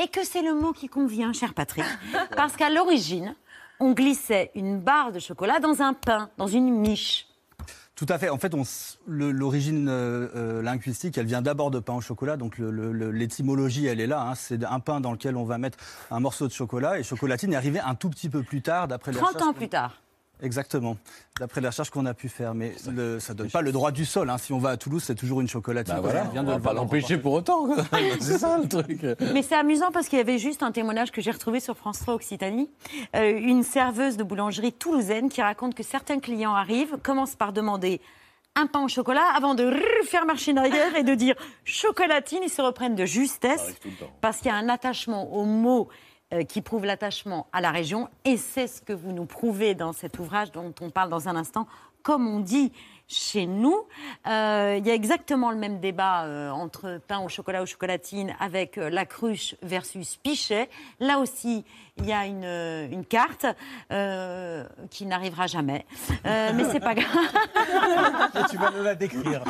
et 0.00 0.06
que 0.06 0.24
c'est 0.24 0.42
le 0.42 0.54
mot 0.54 0.72
qui 0.72 0.86
convient, 0.86 1.32
cher 1.32 1.52
Patrick, 1.52 1.84
parce 2.36 2.54
qu'à 2.54 2.70
l'origine, 2.70 3.34
on 3.80 3.90
glissait 3.90 4.52
une 4.54 4.78
barre 4.78 5.10
de 5.10 5.18
chocolat 5.18 5.58
dans 5.58 5.82
un 5.82 5.94
pain, 5.94 6.30
dans 6.38 6.46
une 6.46 6.70
miche. 6.70 7.26
Tout 7.96 8.06
à 8.10 8.18
fait. 8.18 8.28
En 8.28 8.36
fait, 8.36 8.54
l'origine 9.06 9.88
euh, 9.88 10.28
euh, 10.36 10.62
linguistique, 10.62 11.16
elle 11.16 11.24
vient 11.24 11.40
d'abord 11.40 11.70
de 11.70 11.78
pain 11.78 11.94
au 11.94 12.02
chocolat. 12.02 12.36
Donc 12.36 12.58
l'étymologie, 12.58 13.86
elle 13.86 14.00
est 14.00 14.06
là. 14.06 14.20
hein. 14.20 14.34
C'est 14.34 14.62
un 14.64 14.80
pain 14.80 15.00
dans 15.00 15.12
lequel 15.12 15.34
on 15.36 15.44
va 15.44 15.56
mettre 15.56 15.78
un 16.10 16.20
morceau 16.20 16.46
de 16.46 16.52
chocolat. 16.52 16.98
Et 16.98 17.02
chocolatine 17.02 17.54
est 17.54 17.56
arrivé 17.56 17.80
un 17.80 17.94
tout 17.94 18.10
petit 18.10 18.28
peu 18.28 18.42
plus 18.42 18.60
tard, 18.60 18.86
d'après 18.86 19.12
les 19.12 19.18
30 19.18 19.28
recherches 19.28 19.48
ans 19.48 19.52
plus 19.54 19.68
tard. 19.68 20.02
Exactement. 20.42 20.96
D'après 21.40 21.60
les 21.60 21.68
recherches 21.68 21.90
qu'on 21.90 22.04
a 22.06 22.12
pu 22.14 22.28
faire. 22.28 22.54
Mais 22.54 22.72
le- 22.92 23.18
ça 23.20 23.32
ne 23.32 23.38
donne 23.38 23.50
pas 23.50 23.62
le 23.62 23.72
droit 23.72 23.90
du 23.90 24.04
sol. 24.04 24.28
hein. 24.28 24.38
Si 24.38 24.52
on 24.52 24.58
va 24.58 24.70
à 24.70 24.76
Toulouse, 24.76 25.02
c'est 25.02 25.14
toujours 25.14 25.40
une 25.40 25.48
chocolatine. 25.48 25.94
Bah 25.94 26.00
voilà, 26.02 26.30
On 26.34 26.38
on 26.38 26.42
va 26.44 26.58
pas 26.58 26.72
l'empêcher 26.74 27.16
pour 27.16 27.32
autant. 27.32 27.68
c'est 28.20 28.38
ça 28.38 28.58
le 28.58 28.68
truc. 28.68 29.00
Mais 29.32 29.42
c'est 29.42 29.54
amusant 29.54 29.90
parce 29.92 30.08
qu'il 30.08 30.18
y 30.18 30.20
avait 30.22 30.38
juste 30.38 30.62
un 30.62 30.72
témoignage 30.72 31.10
que 31.10 31.20
j'ai 31.22 31.30
retrouvé 31.30 31.60
sur 31.60 31.76
France 31.76 32.00
3 32.00 32.14
Occitanie. 32.14 32.70
Euh, 33.14 33.38
une 33.38 33.62
serveuse 33.62 34.16
de 34.16 34.24
boulangerie 34.24 34.72
toulousaine 34.72 35.28
qui 35.30 35.40
raconte 35.42 35.74
que 35.74 35.82
certains 35.82 36.18
clients 36.20 36.54
arrivent, 36.54 36.96
commencent 37.02 37.36
par 37.36 37.52
demander 37.52 38.00
un 38.58 38.66
pain 38.66 38.82
au 38.82 38.88
chocolat 38.88 39.24
avant 39.34 39.54
de 39.54 39.70
faire 40.04 40.24
machine 40.24 40.56
arrière 40.58 40.96
et 40.96 41.02
de 41.02 41.14
dire 41.14 41.34
chocolatine. 41.64 42.40
Ils 42.42 42.50
se 42.50 42.62
reprennent 42.62 42.94
de 42.94 43.04
justesse 43.04 43.74
parce 44.20 44.38
qu'il 44.38 44.46
y 44.46 44.50
a 44.50 44.56
un 44.56 44.68
attachement 44.68 45.34
au 45.34 45.44
mot 45.44 45.88
qui 46.48 46.60
prouve 46.60 46.84
l'attachement 46.84 47.46
à 47.52 47.60
la 47.60 47.70
région. 47.70 48.08
Et 48.24 48.36
c'est 48.36 48.66
ce 48.66 48.82
que 48.82 48.92
vous 48.92 49.12
nous 49.12 49.26
prouvez 49.26 49.74
dans 49.74 49.92
cet 49.92 50.18
ouvrage 50.18 50.52
dont 50.52 50.74
on 50.80 50.90
parle 50.90 51.08
dans 51.08 51.28
un 51.28 51.36
instant. 51.36 51.66
Comme 52.02 52.26
on 52.26 52.40
dit 52.40 52.72
chez 53.08 53.46
nous, 53.46 53.86
euh, 54.26 54.76
il 54.78 54.86
y 54.86 54.90
a 54.90 54.94
exactement 54.94 55.50
le 55.50 55.56
même 55.56 55.78
débat 55.78 56.24
euh, 56.24 56.50
entre 56.50 57.00
pain 57.06 57.20
au 57.20 57.28
chocolat 57.28 57.62
ou 57.62 57.66
chocolatine 57.66 58.34
avec 58.40 58.78
euh, 58.78 58.90
la 58.90 59.06
cruche 59.06 59.54
versus 59.62 60.16
pichet. 60.16 60.68
Là 60.98 61.18
aussi, 61.18 61.64
il 61.98 62.06
y 62.06 62.12
a 62.12 62.26
une, 62.26 62.44
une 62.92 63.04
carte 63.04 63.46
euh, 63.92 64.64
qui 64.90 65.06
n'arrivera 65.06 65.46
jamais. 65.46 65.86
Euh, 66.26 66.50
mais 66.54 66.64
c'est 66.72 66.80
pas 66.80 66.94
grave. 66.96 68.48
tu 68.50 68.56
vas 68.56 68.70
nous 68.72 68.82
la 68.82 68.94
décrire. 68.94 69.42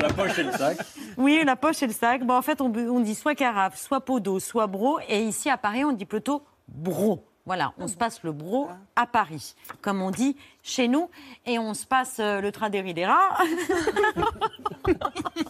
La 0.00 0.08
poche 0.08 0.38
et 0.38 0.44
le 0.44 0.52
sac. 0.52 0.78
Oui, 1.18 1.42
la 1.44 1.56
poche 1.56 1.82
et 1.82 1.86
le 1.86 1.92
sac. 1.92 2.24
Bon, 2.24 2.34
en 2.34 2.42
fait, 2.42 2.60
on, 2.60 2.72
on 2.74 3.00
dit 3.00 3.14
soit 3.14 3.34
carafe, 3.34 3.76
soit 3.78 4.00
pot 4.00 4.18
d'eau, 4.18 4.40
soit 4.40 4.66
bro. 4.66 4.98
Et 5.08 5.20
ici, 5.22 5.50
à 5.50 5.58
Paris, 5.58 5.84
on 5.84 5.92
dit 5.92 6.06
plutôt 6.06 6.42
bro. 6.68 7.27
Voilà, 7.48 7.72
on 7.78 7.88
se 7.88 7.96
passe 7.96 8.22
le 8.24 8.32
bro 8.32 8.68
à 8.94 9.06
Paris, 9.06 9.54
comme 9.80 10.02
on 10.02 10.10
dit 10.10 10.36
chez 10.62 10.86
nous. 10.86 11.08
Et 11.46 11.58
on 11.58 11.72
se 11.72 11.86
passe 11.86 12.18
euh, 12.20 12.42
le 12.42 12.52
tradéridera. 12.52 13.38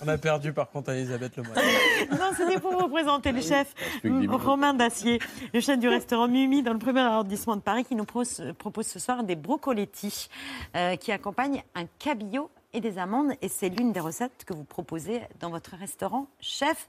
On 0.00 0.06
a 0.06 0.16
perdu 0.16 0.52
par 0.52 0.70
contre 0.70 0.90
Elisabeth 0.90 1.36
Lemoyne. 1.36 1.60
non, 2.12 2.30
c'était 2.36 2.60
pour 2.60 2.70
vous 2.70 2.88
présenter 2.88 3.32
le 3.32 3.40
chef 3.40 3.74
dix 4.04 4.10
minutes. 4.10 4.30
Romain 4.30 4.74
Dacier, 4.74 5.18
le 5.52 5.58
chef 5.58 5.80
du 5.80 5.88
restaurant 5.88 6.28
Mimi 6.28 6.62
dans 6.62 6.72
le 6.72 6.78
premier 6.78 7.00
arrondissement 7.00 7.56
de 7.56 7.62
Paris, 7.62 7.84
qui 7.84 7.96
nous 7.96 8.04
propose, 8.04 8.44
propose 8.58 8.86
ce 8.86 9.00
soir 9.00 9.24
des 9.24 9.34
brocoletti 9.34 10.28
euh, 10.76 10.94
qui 10.94 11.10
accompagnent 11.10 11.64
un 11.74 11.86
cabillaud 11.98 12.48
et 12.74 12.80
des 12.80 12.98
amandes. 12.98 13.32
Et 13.42 13.48
c'est 13.48 13.70
l'une 13.70 13.90
des 13.90 13.98
recettes 13.98 14.44
que 14.46 14.54
vous 14.54 14.62
proposez 14.62 15.22
dans 15.40 15.50
votre 15.50 15.74
restaurant, 15.76 16.28
chef. 16.38 16.88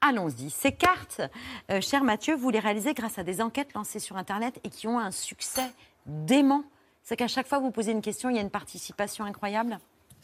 Allons-y. 0.00 0.50
Ces 0.50 0.72
cartes, 0.72 1.22
euh, 1.70 1.80
cher 1.80 2.04
Mathieu, 2.04 2.36
vous 2.36 2.50
les 2.50 2.58
réalisez 2.58 2.94
grâce 2.94 3.18
à 3.18 3.22
des 3.22 3.40
enquêtes 3.40 3.72
lancées 3.74 3.98
sur 3.98 4.16
Internet 4.16 4.60
et 4.62 4.68
qui 4.68 4.86
ont 4.86 4.98
un 4.98 5.10
succès 5.10 5.72
dément. 6.06 6.64
C'est 7.02 7.16
qu'à 7.16 7.28
chaque 7.28 7.46
fois 7.46 7.58
que 7.58 7.64
vous 7.64 7.70
posez 7.70 7.92
une 7.92 8.02
question, 8.02 8.28
il 8.30 8.36
y 8.36 8.38
a 8.38 8.42
une 8.42 8.50
participation 8.50 9.24
incroyable. 9.24 9.78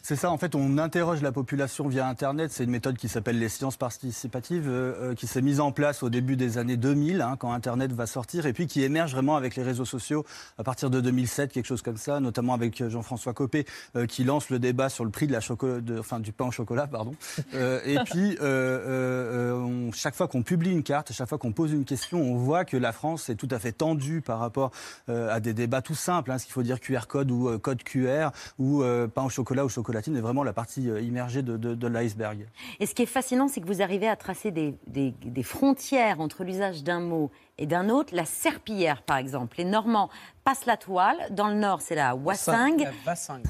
C'est 0.05 0.17
ça, 0.17 0.33
en 0.33 0.37
fait, 0.37 0.57
on 0.57 0.79
interroge 0.79 1.23
la 1.23 1.31
population 1.31 1.87
via 1.87 2.09
Internet. 2.09 2.51
C'est 2.51 2.65
une 2.65 2.71
méthode 2.71 2.97
qui 2.97 3.09
s'appelle 3.09 3.39
les 3.39 3.49
sciences 3.49 3.77
participatives, 3.77 4.67
euh, 4.69 5.11
euh, 5.13 5.15
qui 5.15 5.29
s'est 5.29 5.41
mise 5.43 5.61
en 5.61 5.71
place 5.71 6.03
au 6.03 6.11
début 6.11 6.35
des 6.35 6.59
années 6.59 6.77
2000, 6.77 7.21
hein, 7.21 7.37
quand 7.39 7.53
Internet 7.53 7.93
va 7.93 8.07
sortir, 8.07 8.47
et 8.47 8.53
puis 8.53 8.67
qui 8.67 8.83
émerge 8.83 9.13
vraiment 9.13 9.37
avec 9.37 9.55
les 9.55 9.63
réseaux 9.63 9.85
sociaux 9.85 10.25
à 10.59 10.65
partir 10.65 10.91
de 10.91 11.01
2007, 11.01 11.53
quelque 11.53 11.67
chose 11.67 11.83
comme 11.83 11.97
ça, 11.99 12.19
notamment 12.19 12.53
avec 12.55 12.81
euh, 12.81 12.91
Jean-François 12.91 13.33
Copé, 13.33 13.65
euh, 13.95 14.07
qui 14.07 14.25
lance 14.25 14.51
le 14.51 14.59
débat 14.59 14.89
sur 14.89 15.05
le 15.05 15.11
prix 15.13 15.29
de 15.29 15.33
la 15.33 15.39
choco- 15.39 15.81
de, 15.81 16.01
enfin, 16.01 16.19
du 16.19 16.33
pain 16.33 16.47
au 16.47 16.51
chocolat. 16.51 16.87
Pardon. 16.89 17.15
Euh, 17.55 17.81
et 17.85 17.99
puis, 18.05 18.37
on- 18.41 19.91
chaque 19.93 20.15
fois 20.15 20.27
qu'on 20.27 20.43
publie 20.43 20.71
une 20.71 20.83
carte, 20.83 21.13
chaque 21.13 21.29
fois 21.29 21.39
qu'on 21.39 21.53
pose 21.53 21.73
une 21.73 21.85
question, 21.85 22.21
on 22.21 22.37
voit 22.37 22.65
que 22.65 22.77
la 22.77 22.93
France 22.93 23.29
est 23.29 23.35
tout 23.35 23.49
à 23.51 23.59
fait 23.59 23.73
tendue 23.73 24.21
par 24.21 24.39
rapport 24.39 24.71
à 25.09 25.39
des 25.41 25.53
débats 25.53 25.83
tout 25.83 25.95
simples, 25.95 26.31
hein, 26.33 26.39
ce 26.39 26.45
qu'il 26.45 26.53
faut 26.55 26.63
dire 26.63 26.81
QR 26.81 27.07
code 27.09 27.31
ou 27.31 27.59
code 27.59 27.83
QR, 27.83 28.31
ou 28.59 28.83
pain 29.15 29.23
au 29.25 29.29
chocolat 29.29 29.65
ou 29.65 29.69
chocolatine 29.93 30.17
est 30.17 30.21
vraiment 30.21 30.43
la 30.45 30.53
partie 30.53 30.89
euh, 30.89 31.01
immergée 31.01 31.43
de, 31.43 31.57
de- 31.57 31.75
de 31.75 31.87
l'iceberg. 31.87 32.47
Et 32.81 32.87
ce 32.87 32.95
qui 32.95 33.03
est 33.03 33.07
fascinant, 33.07 33.49
c'est 33.49 33.61
que 33.61 33.67
vous 33.67 33.83
arrivez 33.83 34.09
à 34.09 34.17
tracer 34.17 34.51
des, 34.51 34.75
des- 34.87 35.11
des 35.23 35.43
frontières 35.43 36.21
entre 36.21 36.45
l'usage 36.45 36.83
d'un 36.83 37.01
mot 37.01 37.31
et 37.59 37.67
d'un 37.67 37.89
autre. 37.89 38.15
La 38.15 38.25
serpillière, 38.25 39.03
par 39.03 39.19
exemple. 39.19 39.57
Les 39.59 39.65
Normands 39.65 40.09
passent 40.45 40.67
la 40.67 40.77
toile. 40.77 41.17
Dans 41.31 41.49
le 41.49 41.55
Nord, 41.55 41.81
c'est 41.83 41.95
la 41.95 42.15
wassingue. 42.15 42.89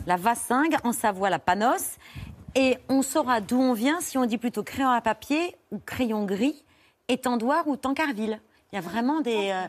La 0.06 0.16
vassingue. 0.16 0.76
En 0.84 0.92
Savoie, 0.92 1.30
la 1.30 1.38
panos. 1.38 1.96
Et 2.54 2.76
on 2.88 3.02
saura 3.02 3.40
d'où 3.40 3.58
on 3.60 3.72
vient 3.72 4.00
si 4.00 4.18
on 4.18 4.26
dit 4.26 4.36
plutôt 4.38 4.62
crayon 4.62 4.90
à 4.90 5.00
papier 5.00 5.54
ou 5.70 5.78
crayon 5.78 6.24
gris, 6.26 6.64
étendoir 7.08 7.66
ou 7.66 7.76
tancarville. 7.76 8.40
Il 8.72 8.76
y 8.76 8.78
a 8.78 8.82
vraiment 8.82 9.20
des... 9.22 9.50
euh, 9.52 9.66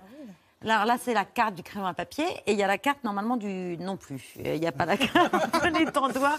Alors 0.64 0.86
là, 0.86 0.96
c'est 1.02 1.14
la 1.14 1.26
carte 1.26 1.56
du 1.56 1.64
crayon 1.64 1.86
à 1.86 1.94
papier 1.94 2.24
et 2.48 2.54
il 2.54 2.58
y 2.58 2.64
a 2.64 2.68
la 2.68 2.78
carte 2.78 3.04
normalement 3.04 3.36
du 3.38 3.78
non 3.78 3.98
plus. 3.98 4.34
Il 4.44 4.60
n'y 4.60 4.68
a 4.68 4.72
pas 4.72 4.86
la 4.86 4.96
carte 4.98 5.34
de 5.64 5.78
l'étendoir 5.80 6.38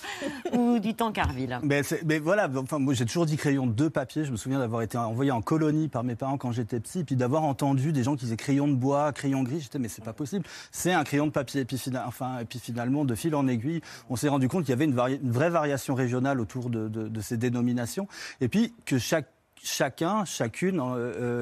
ou 0.52 0.78
du 0.78 0.94
tancarville. 0.94 1.58
Mais, 1.62 1.82
mais 2.06 2.18
voilà, 2.18 2.48
enfin, 2.56 2.78
moi 2.78 2.94
j'ai 2.94 3.04
toujours 3.04 3.26
dit 3.26 3.36
crayon 3.36 3.66
de 3.66 3.88
papier. 3.88 4.24
Je 4.24 4.32
me 4.32 4.36
souviens 4.36 4.58
d'avoir 4.58 4.82
été 4.82 4.96
envoyé 4.96 5.30
en 5.30 5.42
colonie 5.42 5.88
par 5.88 6.04
mes 6.04 6.16
parents 6.16 6.38
quand 6.38 6.52
j'étais 6.52 6.80
petit, 6.80 7.04
puis 7.04 7.16
d'avoir 7.16 7.42
entendu 7.44 7.92
des 7.92 8.02
gens 8.02 8.16
qui 8.16 8.24
disaient 8.24 8.36
crayon 8.36 8.66
de 8.68 8.74
bois, 8.74 9.12
crayon 9.12 9.42
gris. 9.42 9.60
J'étais, 9.60 9.78
mais 9.78 9.88
c'est 9.88 10.04
pas 10.04 10.12
possible. 10.14 10.44
C'est 10.72 10.92
un 10.92 11.04
crayon 11.04 11.26
de 11.26 11.32
papier. 11.32 11.60
Et 11.60 11.64
puis, 11.64 11.76
fina- 11.78 12.04
enfin, 12.06 12.38
et 12.40 12.44
puis 12.44 12.58
finalement, 12.58 13.04
de 13.04 13.14
fil 13.14 13.34
en 13.34 13.46
aiguille, 13.46 13.82
on 14.08 14.16
s'est 14.16 14.28
rendu 14.28 14.48
compte 14.48 14.62
qu'il 14.64 14.70
y 14.70 14.74
avait 14.74 14.86
une, 14.86 14.94
vari- 14.94 15.20
une 15.22 15.32
vraie 15.32 15.50
variation 15.50 15.94
régionale 15.94 16.40
autour 16.40 16.70
de, 16.70 16.88
de- 16.88 17.08
de 17.08 17.20
ces 17.20 17.36
dénominations. 17.36 18.08
Et 18.40 18.48
puis 18.48 18.74
que 18.86 18.98
chaque 18.98 19.26
chacun, 19.64 20.24
chacune, 20.24 20.80
euh, 20.80 20.94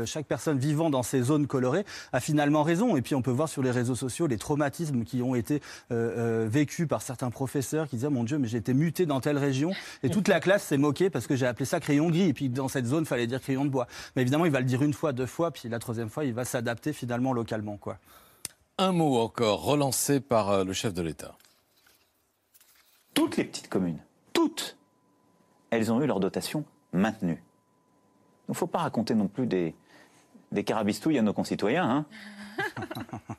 euh, 0.02 0.06
chaque 0.06 0.26
personne 0.26 0.58
vivant 0.58 0.90
dans 0.90 1.02
ces 1.02 1.22
zones 1.22 1.46
colorées 1.46 1.84
a 2.12 2.20
finalement 2.20 2.62
raison. 2.62 2.96
Et 2.96 3.02
puis 3.02 3.14
on 3.14 3.22
peut 3.22 3.30
voir 3.30 3.48
sur 3.48 3.62
les 3.62 3.70
réseaux 3.70 3.94
sociaux 3.94 4.26
les 4.26 4.38
traumatismes 4.38 5.04
qui 5.04 5.22
ont 5.22 5.34
été 5.34 5.60
euh, 5.90 6.44
euh, 6.44 6.48
vécus 6.48 6.86
par 6.86 7.02
certains 7.02 7.30
professeurs 7.30 7.88
qui 7.88 7.96
disaient 7.96 8.10
mon 8.10 8.24
Dieu, 8.24 8.38
mais 8.38 8.48
j'ai 8.48 8.58
été 8.58 8.74
muté 8.74 9.06
dans 9.06 9.20
telle 9.20 9.38
région 9.38 9.72
et 10.02 10.10
toute 10.10 10.28
la 10.28 10.40
classe 10.40 10.64
s'est 10.64 10.78
moquée 10.78 11.10
parce 11.10 11.26
que 11.26 11.36
j'ai 11.36 11.46
appelé 11.46 11.64
ça 11.64 11.80
crayon 11.80 12.10
gris. 12.10 12.28
Et 12.28 12.32
puis 12.32 12.48
dans 12.48 12.68
cette 12.68 12.86
zone, 12.86 13.04
il 13.04 13.06
fallait 13.06 13.26
dire 13.26 13.40
crayon 13.40 13.64
de 13.64 13.70
bois. 13.70 13.86
Mais 14.16 14.22
évidemment, 14.22 14.44
il 14.44 14.52
va 14.52 14.60
le 14.60 14.66
dire 14.66 14.82
une 14.82 14.94
fois, 14.94 15.12
deux 15.12 15.26
fois, 15.26 15.50
puis 15.50 15.68
la 15.68 15.78
troisième 15.78 16.08
fois, 16.08 16.24
il 16.24 16.34
va 16.34 16.44
s'adapter 16.44 16.92
finalement 16.92 17.32
localement, 17.32 17.76
quoi. 17.76 17.98
Un 18.78 18.92
mot 18.92 19.18
encore, 19.18 19.62
relancé 19.62 20.20
par 20.20 20.64
le 20.64 20.72
chef 20.72 20.94
de 20.94 21.02
l'État. 21.02 21.36
Toutes 23.14 23.36
les 23.36 23.44
petites 23.44 23.68
communes, 23.68 23.98
toutes, 24.32 24.76
elles 25.70 25.92
ont 25.92 26.00
eu 26.00 26.06
leur 26.06 26.20
dotation 26.20 26.64
maintenue. 26.92 27.42
Il 28.48 28.52
ne 28.52 28.54
faut 28.54 28.66
pas 28.66 28.78
raconter 28.78 29.14
non 29.14 29.28
plus 29.28 29.46
des, 29.46 29.74
carabistouilles 30.64 31.18
à 31.18 31.22
nos 31.22 31.32
concitoyens. 31.32 31.88
Hein. 31.88 32.06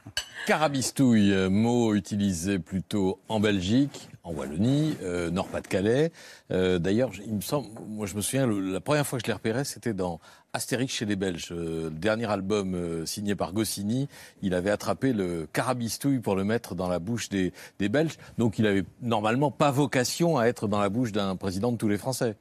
Carabistouille, 0.45 1.31
euh, 1.31 1.49
mot 1.49 1.95
utilisé 1.95 2.59
plutôt 2.59 3.19
en 3.29 3.39
Belgique, 3.39 4.09
en 4.23 4.33
Wallonie, 4.33 4.93
euh, 5.01 5.31
Nord-Pas-de-Calais. 5.31 6.11
Euh, 6.51 6.79
D'ailleurs, 6.79 7.11
il 7.25 7.35
me 7.35 7.41
semble, 7.41 7.69
moi 7.87 8.07
je 8.07 8.15
me 8.15 8.21
souviens, 8.21 8.45
la 8.45 8.81
première 8.81 9.07
fois 9.07 9.19
que 9.19 9.23
je 9.23 9.27
l'ai 9.27 9.33
repéré, 9.33 9.63
c'était 9.63 9.93
dans 9.93 10.19
Astérix 10.51 10.93
chez 10.93 11.05
les 11.05 11.15
Belges. 11.15 11.51
Le 11.51 11.89
dernier 11.89 12.29
album 12.29 13.05
signé 13.05 13.35
par 13.35 13.53
Goscinny, 13.53 14.09
il 14.41 14.53
avait 14.53 14.69
attrapé 14.69 15.13
le 15.13 15.47
carabistouille 15.53 16.19
pour 16.19 16.35
le 16.35 16.43
mettre 16.43 16.75
dans 16.75 16.89
la 16.89 16.99
bouche 16.99 17.29
des, 17.29 17.53
des 17.79 17.87
Belges. 17.87 18.17
Donc 18.37 18.59
il 18.59 18.67
avait 18.67 18.83
normalement 19.01 19.49
pas 19.49 19.71
vocation 19.71 20.37
à 20.37 20.45
être 20.45 20.67
dans 20.67 20.79
la 20.79 20.89
bouche 20.89 21.13
d'un 21.13 21.37
président 21.37 21.71
de 21.71 21.77
tous 21.77 21.87
les 21.87 21.97
Français. 21.97 22.35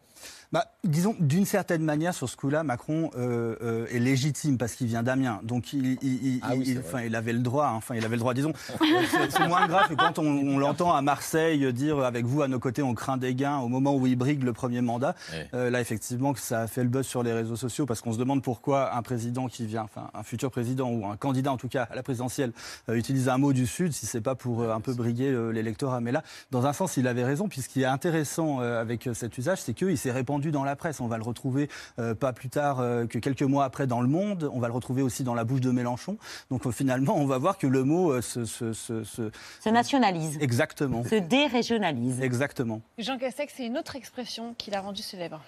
Bah, 0.52 0.66
disons, 0.84 1.16
d'une 1.18 1.46
certaine 1.46 1.82
manière, 1.82 2.12
sur 2.12 2.28
ce 2.28 2.36
coup-là, 2.36 2.62
Macron 2.62 3.10
euh, 3.16 3.56
euh, 3.62 3.86
est 3.90 3.98
légitime 3.98 4.58
parce 4.58 4.74
qu'il 4.74 4.86
vient 4.86 5.02
d'Amiens. 5.02 5.40
Donc, 5.44 5.72
il, 5.72 5.96
Ah 6.42 6.50
oui, 6.54 6.64
il- 6.66 6.78
enfin, 6.78 7.00
il 7.02 7.16
avait 7.16 7.32
le 7.32 7.38
droit. 7.38 7.68
hein. 7.68 7.74
Enfin, 7.76 7.94
il 7.94 8.04
avait 8.04 8.16
le 8.16 8.20
droit, 8.20 8.34
disons. 8.34 8.52
Euh, 8.82 8.84
c'est- 9.30 9.48
moins 9.48 9.66
grave 9.66 9.88
que 9.88 9.94
quand 9.94 10.18
on, 10.18 10.24
on 10.26 10.58
l'entend 10.58 10.92
à 10.94 11.00
Marseille 11.00 11.72
dire 11.72 12.00
avec 12.00 12.26
vous 12.26 12.42
à 12.42 12.48
nos 12.48 12.58
côtés, 12.58 12.82
on 12.82 12.92
craint 12.94 13.16
des 13.16 13.34
gains 13.34 13.58
au 13.58 13.68
moment 13.68 13.94
où 13.96 14.06
il 14.06 14.14
brigue 14.16 14.42
le 14.42 14.52
premier 14.52 14.82
mandat. 14.82 15.14
Euh, 15.54 15.70
là, 15.70 15.80
effectivement, 15.80 16.34
que 16.34 16.40
ça 16.40 16.60
a 16.60 16.66
fait 16.66 16.82
le 16.82 16.90
buzz 16.90 17.06
sur 17.06 17.22
les 17.22 17.32
réseaux 17.32 17.56
sociaux 17.56 17.86
parce 17.86 18.02
qu'on 18.02 18.12
se 18.12 18.18
demande 18.18 18.42
pourquoi 18.42 18.94
un 18.94 19.00
président 19.02 19.46
qui 19.48 19.64
vient, 19.64 19.82
enfin, 19.84 20.10
un 20.12 20.22
futur 20.22 20.50
président 20.50 20.90
ou 20.90 21.06
un 21.06 21.16
candidat 21.16 21.50
en 21.52 21.56
tout 21.56 21.68
cas 21.68 21.84
à 21.90 21.94
la 21.94 22.02
présidentielle, 22.02 22.52
euh, 22.90 22.94
utilise 22.94 23.30
un 23.30 23.38
mot 23.38 23.54
du 23.54 23.66
Sud 23.66 23.92
si 23.92 24.04
c'est 24.04 24.20
pas 24.20 24.34
pour 24.34 24.60
euh, 24.60 24.74
un 24.74 24.80
peu 24.80 24.92
briguer 24.92 25.28
euh, 25.30 25.50
l'électorat. 25.50 26.02
Mais 26.02 26.12
là, 26.12 26.22
dans 26.50 26.66
un 26.66 26.74
sens, 26.74 26.98
il 26.98 27.06
avait 27.08 27.24
raison. 27.24 27.48
Puis 27.48 27.62
ce 27.62 27.70
qui 27.70 27.80
est 27.82 27.86
intéressant 27.86 28.60
euh, 28.60 28.80
avec 28.82 29.06
euh, 29.06 29.14
cet 29.14 29.38
usage, 29.38 29.62
c'est 29.62 29.72
qu'il 29.72 29.96
s'est 29.96 30.12
répandu 30.12 30.41
dans 30.50 30.64
la 30.64 30.74
presse. 30.76 31.00
On 31.00 31.06
va 31.06 31.18
le 31.18 31.22
retrouver 31.22 31.68
euh, 31.98 32.14
pas 32.14 32.32
plus 32.32 32.48
tard 32.48 32.80
euh, 32.80 33.06
que 33.06 33.18
quelques 33.18 33.42
mois 33.42 33.64
après 33.64 33.86
dans 33.86 34.00
Le 34.00 34.08
Monde. 34.08 34.50
On 34.52 34.58
va 34.60 34.66
le 34.68 34.74
retrouver 34.74 35.02
aussi 35.02 35.22
dans 35.22 35.34
la 35.34 35.44
bouche 35.44 35.60
de 35.60 35.70
Mélenchon. 35.70 36.16
Donc 36.50 36.66
euh, 36.66 36.70
finalement, 36.72 37.16
on 37.16 37.26
va 37.26 37.38
voir 37.38 37.58
que 37.58 37.66
le 37.66 37.84
mot 37.84 38.10
euh, 38.12 38.22
se, 38.22 38.44
se- 38.44 38.72
se- 38.72 39.04
se- 39.04 39.30
Se 39.60 39.68
nationalise, 39.68 40.38
Exactement. 40.40 41.04
se 41.04 41.14
dérégionalise. 41.14 42.20
Exactement. 42.20 42.80
Jean 42.98 43.18
Castex, 43.18 43.52
c'est 43.56 43.66
une 43.66 43.78
autre 43.78 43.94
expression 43.96 44.54
qui 44.58 44.70
l'a 44.70 44.80
rendu 44.80 45.02
célèbre. 45.02 45.40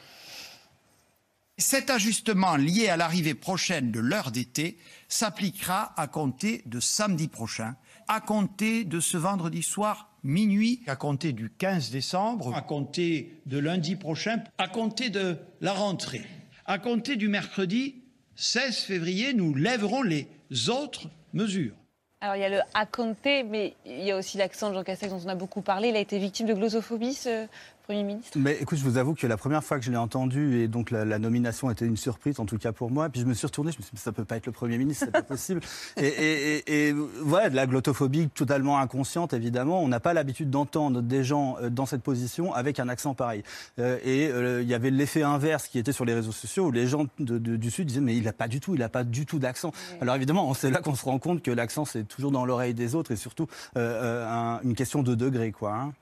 Cet 1.56 1.88
ajustement 1.88 2.56
lié 2.56 2.88
à 2.88 2.96
l'arrivée 2.96 3.34
prochaine 3.34 3.92
de 3.92 4.00
l'heure 4.00 4.32
d'été 4.32 4.76
s'appliquera 5.08 5.92
à 5.96 6.08
compter 6.08 6.62
de 6.66 6.80
samedi 6.80 7.28
prochain, 7.28 7.76
à 8.08 8.20
compter 8.20 8.84
de 8.84 8.98
ce 8.98 9.16
vendredi 9.16 9.62
soir 9.62 10.10
minuit, 10.24 10.80
à 10.86 10.96
compter 10.96 11.32
du 11.32 11.50
15 11.50 11.90
décembre, 11.90 12.54
à 12.54 12.62
compter 12.62 13.40
de 13.46 13.58
lundi 13.58 13.94
prochain, 13.94 14.42
à 14.58 14.68
compter 14.68 15.10
de 15.10 15.36
la 15.60 15.72
rentrée. 15.72 16.24
À 16.66 16.78
compter 16.78 17.16
du 17.16 17.28
mercredi 17.28 17.96
16 18.36 18.78
février, 18.78 19.34
nous 19.34 19.54
lèverons 19.54 20.02
les 20.02 20.26
autres 20.68 21.08
mesures. 21.34 21.74
Alors 22.20 22.36
il 22.36 22.40
y 22.40 22.44
a 22.44 22.48
le 22.48 22.60
à 22.72 22.86
compter, 22.86 23.42
mais 23.42 23.74
il 23.84 24.02
y 24.02 24.10
a 24.10 24.16
aussi 24.16 24.38
l'accent 24.38 24.70
de 24.70 24.74
Jean 24.74 24.82
Castex 24.82 25.12
dont 25.12 25.20
on 25.26 25.28
a 25.28 25.34
beaucoup 25.34 25.60
parlé. 25.60 25.88
Il 25.88 25.96
a 25.96 26.00
été 26.00 26.18
victime 26.18 26.46
de 26.46 26.54
glossophobie, 26.54 27.12
ce 27.12 27.46
Premier 27.84 28.02
ministre. 28.02 28.38
Mais 28.38 28.56
écoute, 28.60 28.78
je 28.78 28.84
vous 28.84 28.96
avoue 28.96 29.14
que 29.14 29.26
la 29.26 29.36
première 29.36 29.62
fois 29.62 29.78
que 29.78 29.84
je 29.84 29.90
l'ai 29.90 29.96
entendu, 29.98 30.58
et 30.60 30.68
donc 30.68 30.90
la, 30.90 31.04
la 31.04 31.18
nomination 31.18 31.70
était 31.70 31.84
une 31.84 31.98
surprise, 31.98 32.40
en 32.40 32.46
tout 32.46 32.56
cas 32.56 32.72
pour 32.72 32.90
moi, 32.90 33.10
puis 33.10 33.20
je 33.20 33.26
me 33.26 33.34
suis 33.34 33.46
retourné, 33.46 33.72
je 33.72 33.78
me 33.78 33.82
suis 33.82 33.94
dit, 33.94 34.00
ça 34.00 34.10
peut 34.10 34.24
pas 34.24 34.36
être 34.36 34.46
le 34.46 34.52
Premier 34.52 34.78
ministre, 34.78 35.04
c'est 35.04 35.10
pas 35.12 35.22
possible. 35.34 35.60
Et, 35.98 36.06
et, 36.06 36.56
et, 36.56 36.88
et 36.88 36.94
voilà, 37.20 37.50
de 37.50 37.56
la 37.56 37.66
glottophobie 37.66 38.30
totalement 38.30 38.78
inconsciente, 38.78 39.34
évidemment. 39.34 39.82
On 39.82 39.88
n'a 39.88 40.00
pas 40.00 40.14
l'habitude 40.14 40.48
d'entendre 40.48 41.02
des 41.02 41.24
gens 41.24 41.56
euh, 41.60 41.68
dans 41.68 41.84
cette 41.84 42.02
position 42.02 42.54
avec 42.54 42.80
un 42.80 42.88
accent 42.88 43.12
pareil. 43.14 43.42
Euh, 43.78 43.98
et 44.02 44.28
euh, 44.28 44.62
il 44.62 44.68
y 44.68 44.72
avait 44.74 44.90
l'effet 44.90 45.22
inverse 45.22 45.68
qui 45.68 45.78
était 45.78 45.92
sur 45.92 46.06
les 46.06 46.14
réseaux 46.14 46.32
sociaux, 46.32 46.68
où 46.68 46.70
les 46.72 46.86
gens 46.86 47.04
de- 47.18 47.36
de- 47.38 47.56
du 47.56 47.70
Sud 47.70 47.86
disaient, 47.88 48.00
mais 48.00 48.16
il 48.16 48.24
n'a 48.24 48.32
pas 48.32 48.48
du 48.48 48.60
tout, 48.60 48.74
il 48.74 48.80
n'a 48.80 48.88
pas 48.88 49.04
du 49.04 49.26
tout 49.26 49.38
d'accent. 49.38 49.72
Alors 50.00 50.14
évidemment, 50.16 50.54
c'est 50.54 50.70
là 50.70 50.80
qu'on 50.80 50.94
se 50.94 51.04
rend 51.04 51.18
compte 51.18 51.42
que 51.42 51.50
l'accent, 51.50 51.84
c'est 51.84 52.04
toujours 52.08 52.30
dans 52.30 52.46
l'oreille 52.46 52.72
des 52.72 52.94
autres, 52.94 53.10
et 53.10 53.16
surtout 53.16 53.46
euh, 53.76 54.26
un- 54.26 54.60
une 54.62 54.74
question 54.74 55.02
de 55.02 55.14
degré, 55.14 55.52
quoi. 55.52 55.74
hein. 55.74 55.92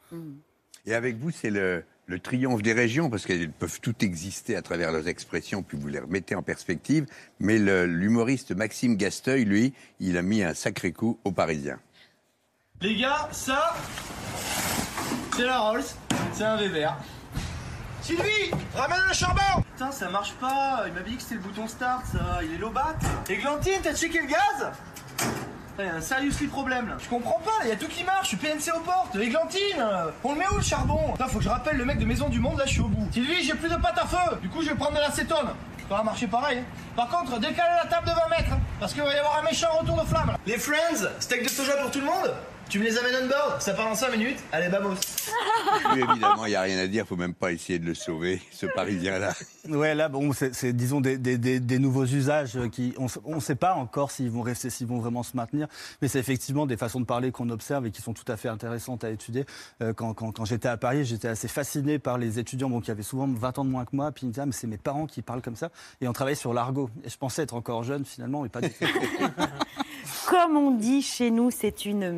Et 0.85 0.95
avec 0.95 1.17
vous, 1.17 1.31
c'est 1.31 1.51
le, 1.51 1.85
le 2.07 2.19
triomphe 2.19 2.63
des 2.63 2.73
régions, 2.73 3.09
parce 3.09 3.25
qu'elles 3.25 3.51
peuvent 3.51 3.81
toutes 3.81 4.03
exister 4.03 4.57
à 4.57 4.63
travers 4.63 4.93
leurs 4.93 5.09
expressions, 5.09 5.63
puis 5.63 5.79
vous 5.79 5.89
les 5.89 6.01
remettez 6.01 6.35
en 6.35 6.43
perspective. 6.43 7.07
Mais 7.41 7.59
l'humoriste 7.59 8.53
Maxime 8.53 8.97
Gasteuil, 8.97 9.45
lui, 9.45 9.73
il 10.01 10.17
a 10.17 10.23
mis 10.23 10.43
un 10.43 10.55
sacré 10.55 10.93
coup 10.93 11.19
aux 11.25 11.33
Parisiens. 11.33 11.79
Les 12.81 12.97
gars, 12.97 13.29
ça, 13.31 13.77
c'est 15.37 15.45
la 15.45 15.61
Rolls, 15.61 15.85
c'est 16.33 16.45
un 16.45 16.57
Weber. 16.57 16.97
Sylvie, 18.03 18.51
ramène 18.75 18.99
le 19.09 19.15
charbon 19.15 19.63
Putain, 19.73 19.93
ça 19.93 20.11
marche 20.11 20.35
pas, 20.35 20.85
il 20.89 20.93
m'a 20.93 21.03
dit 21.03 21.15
que 21.15 21.23
c'était 21.23 21.37
le 21.37 21.41
bouton 21.43 21.69
start, 21.69 22.05
ça, 22.07 22.41
il 22.43 22.55
est 22.55 22.59
lobat. 22.59 22.97
Églantine, 23.31 23.79
t'as 23.81 23.95
checké 23.95 24.21
le 24.21 24.27
gaz? 24.27 24.73
Il 25.79 25.87
y 25.87 25.89
a 25.89 25.95
un 25.95 26.01
seriously 26.01 26.47
problème 26.49 26.89
là. 26.89 26.95
Je 27.03 27.09
comprends 27.09 27.41
pas, 27.45 27.65
il 27.65 27.69
y 27.69 27.73
a 27.73 27.77
tout 27.77 27.89
qui 27.89 28.05
marche, 28.05 28.31
je 28.31 28.37
suis 28.37 28.37
PNC 28.37 28.77
aux 28.77 28.81
portes. 28.81 29.17
Églantine, 29.17 29.61
euh, 29.79 30.11
on 30.23 30.33
le 30.35 30.39
met 30.39 30.49
où 30.53 30.57
le 30.57 30.63
charbon? 30.63 31.13
Putain, 31.13 31.27
faut 31.29 31.39
que 31.39 31.45
je 31.45 31.49
rappelle 31.49 31.77
le 31.77 31.85
mec 31.85 31.99
de 31.99 32.05
Maison 32.05 32.29
du 32.29 32.41
Monde, 32.41 32.59
là 32.59 32.67
je 32.67 32.73
suis 32.73 32.81
au 32.83 32.89
bout. 32.89 33.09
Sylvie, 33.13 33.43
j'ai 33.43 33.55
plus 33.55 33.71
de 33.71 33.77
pâte 33.77 33.99
à 33.99 34.07
feu, 34.07 34.37
du 34.43 34.49
coup 34.51 34.63
je 34.63 34.69
vais 34.69 34.75
prendre 34.75 34.95
de 34.97 35.01
l'acétone. 35.01 35.49
Ça 35.89 35.97
va 35.97 36.03
marcher 36.05 36.27
pareil. 36.27 36.59
hein. 36.59 36.65
Par 36.97 37.09
contre, 37.09 37.39
décalez 37.39 37.77
la 37.83 37.89
table 37.89 38.07
de 38.07 38.13
20 38.13 38.29
mètres, 38.29 38.53
hein, 38.53 38.61
parce 38.81 38.93
qu'il 38.93 39.03
va 39.03 39.15
y 39.15 39.19
avoir 39.19 39.39
un 39.39 39.43
méchant 39.43 39.69
retour 39.79 39.97
de 40.01 40.07
flamme. 40.07 40.29
là. 40.29 40.37
Les 40.47 40.59
Friends, 40.59 41.09
steak 41.21 41.43
de 41.45 41.49
soja 41.49 41.73
pour 41.79 41.91
tout 41.91 42.01
le 42.01 42.07
monde? 42.07 42.33
Tu 42.73 42.79
me 42.79 42.85
les 42.85 42.97
amènes 42.97 43.25
on 43.25 43.27
board? 43.29 43.61
Ça 43.61 43.75
part 43.75 43.87
en 43.89 43.95
5 43.95 44.13
minutes? 44.17 44.39
Allez, 44.51 44.69
vamos 44.69 44.95
Lui, 45.95 46.01
évidemment, 46.01 46.47
il 46.47 46.49
n'y 46.49 46.55
a 46.55 46.63
rien 46.63 46.79
à 46.79 46.87
dire, 46.87 47.07
faut 47.07 47.17
même 47.17 47.35
pas 47.35 47.53
essayer 47.53 47.79
de 47.79 47.85
le 47.85 47.93
sauver, 47.93 48.41
ce 48.51 48.65
Parisien-là. 48.65 49.35
Ouais, 49.69 49.95
là, 49.95 50.09
bon, 50.09 50.33
c'est, 50.33 50.73
disons, 50.73 51.03
des, 51.03 51.19
des- 51.19 51.37
des- 51.37 51.61
des 51.61 51.79
nouveaux 51.79 52.07
usages 52.07 52.57
euh, 52.57 52.71
qui, 52.71 52.95
on 52.97 53.35
ne 53.35 53.41
sait 53.41 53.57
pas 53.57 53.75
encore 53.75 54.11
s'ils 54.11 54.31
vont 54.31 54.41
rester, 54.41 54.71
s'ils 54.71 54.87
vont 54.87 55.01
vraiment 55.01 55.23
se 55.23 55.37
maintenir, 55.37 55.67
mais 56.01 56.09
c'est 56.09 56.19
effectivement 56.19 56.65
des 56.65 56.79
façons 56.79 56.99
de 57.01 57.05
parler 57.05 57.31
qu'on 57.31 57.51
observe 57.51 57.85
et 57.85 57.91
qui 57.91 58.01
sont 58.01 58.15
tout 58.15 58.25
à 58.33 58.39
fait 58.39 58.49
intéressantes 58.49 59.05
à 59.05 59.11
étudier. 59.11 59.45
Euh, 59.83 59.93
quand 59.93 60.15
quand- 60.15 60.33
quand 60.33 60.47
j'étais 60.47 60.69
à 60.69 60.79
Paris, 60.79 61.05
j'étais 61.05 61.29
assez 61.29 61.49
fasciné 61.49 61.99
par 61.99 62.17
les 62.17 62.39
étudiants 62.39 62.71
bon, 62.71 62.81
qui 62.81 62.91
avaient 62.91 63.03
souvent 63.03 63.29
20 63.29 63.59
ans 63.59 63.67
de 63.67 63.71
moins 63.71 63.85
que 63.85 63.95
moi, 63.95 64.13
puis 64.13 64.23
ils 64.25 64.29
me 64.29 64.33
disaient, 64.33 64.45
ah, 64.45 64.47
mais 64.47 64.53
c'est 64.53 64.67
mes 64.67 64.79
parents 64.79 65.07
qui 65.07 65.21
parlent 65.21 65.43
comme 65.43 65.57
ça, 65.57 65.69
et 66.01 66.09
on 66.09 66.15
travaillait 66.15 66.37
sur 66.37 66.55
l'argot. 66.55 66.89
Et 67.05 67.11
je 67.11 67.19
pensais 67.19 67.43
être 67.43 67.53
encore 67.55 67.83
jeune, 67.83 68.07
finalement, 68.07 68.41
mais 68.41 68.49
pas 68.49 68.63
du 68.63 68.71
tout. 68.71 68.87
Comme 70.29 70.57
on 70.57 70.71
dit 70.73 71.03
chez 71.03 71.31
nous, 71.31 71.51
c'est 71.51 71.85
une 71.85 72.11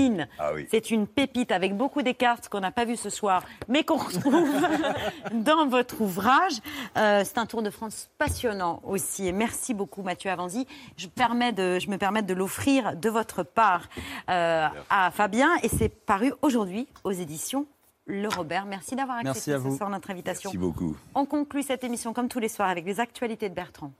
mine. 0.00 0.28
Ah 0.38 0.52
oui. 0.54 0.66
C'est 0.70 0.90
une 0.90 1.06
pépite 1.06 1.52
avec 1.52 1.76
beaucoup 1.76 2.02
d'écarts 2.02 2.40
qu'on 2.50 2.60
n'a 2.60 2.70
pas 2.70 2.84
vu 2.84 2.96
ce 2.96 3.10
soir, 3.10 3.42
mais 3.68 3.84
qu'on 3.84 3.96
retrouve 3.96 4.50
dans 5.32 5.66
votre 5.66 6.00
ouvrage. 6.00 6.54
Euh, 6.96 7.22
c'est 7.24 7.38
un 7.38 7.46
Tour 7.46 7.62
de 7.62 7.70
France 7.70 8.10
passionnant 8.18 8.80
aussi. 8.84 9.26
Et 9.26 9.32
merci 9.32 9.74
beaucoup 9.74 10.02
Mathieu 10.02 10.30
Avanzi. 10.30 10.66
Je, 10.96 11.06
permets 11.06 11.52
de, 11.52 11.78
je 11.78 11.90
me 11.90 11.98
permets 11.98 12.22
de 12.22 12.34
l'offrir 12.34 12.96
de 12.96 13.08
votre 13.08 13.42
part 13.42 13.88
euh, 14.28 14.66
à 14.88 15.10
Fabien. 15.10 15.50
Et 15.62 15.68
c'est 15.68 15.88
paru 15.88 16.32
aujourd'hui 16.42 16.86
aux 17.04 17.12
éditions 17.12 17.66
Le 18.06 18.28
Robert. 18.28 18.66
Merci 18.66 18.96
d'avoir 18.96 19.18
Merci 19.22 19.52
accepté 19.52 19.70
ce 19.70 19.76
soir 19.76 19.90
notre 19.90 20.10
invitation. 20.10 20.50
Merci 20.50 20.58
beaucoup. 20.58 20.96
On 21.14 21.24
conclut 21.26 21.62
cette 21.62 21.84
émission 21.84 22.12
comme 22.12 22.28
tous 22.28 22.40
les 22.40 22.48
soirs 22.48 22.68
avec 22.68 22.84
les 22.84 23.00
actualités 23.00 23.48
de 23.48 23.54
Bertrand. 23.54 23.92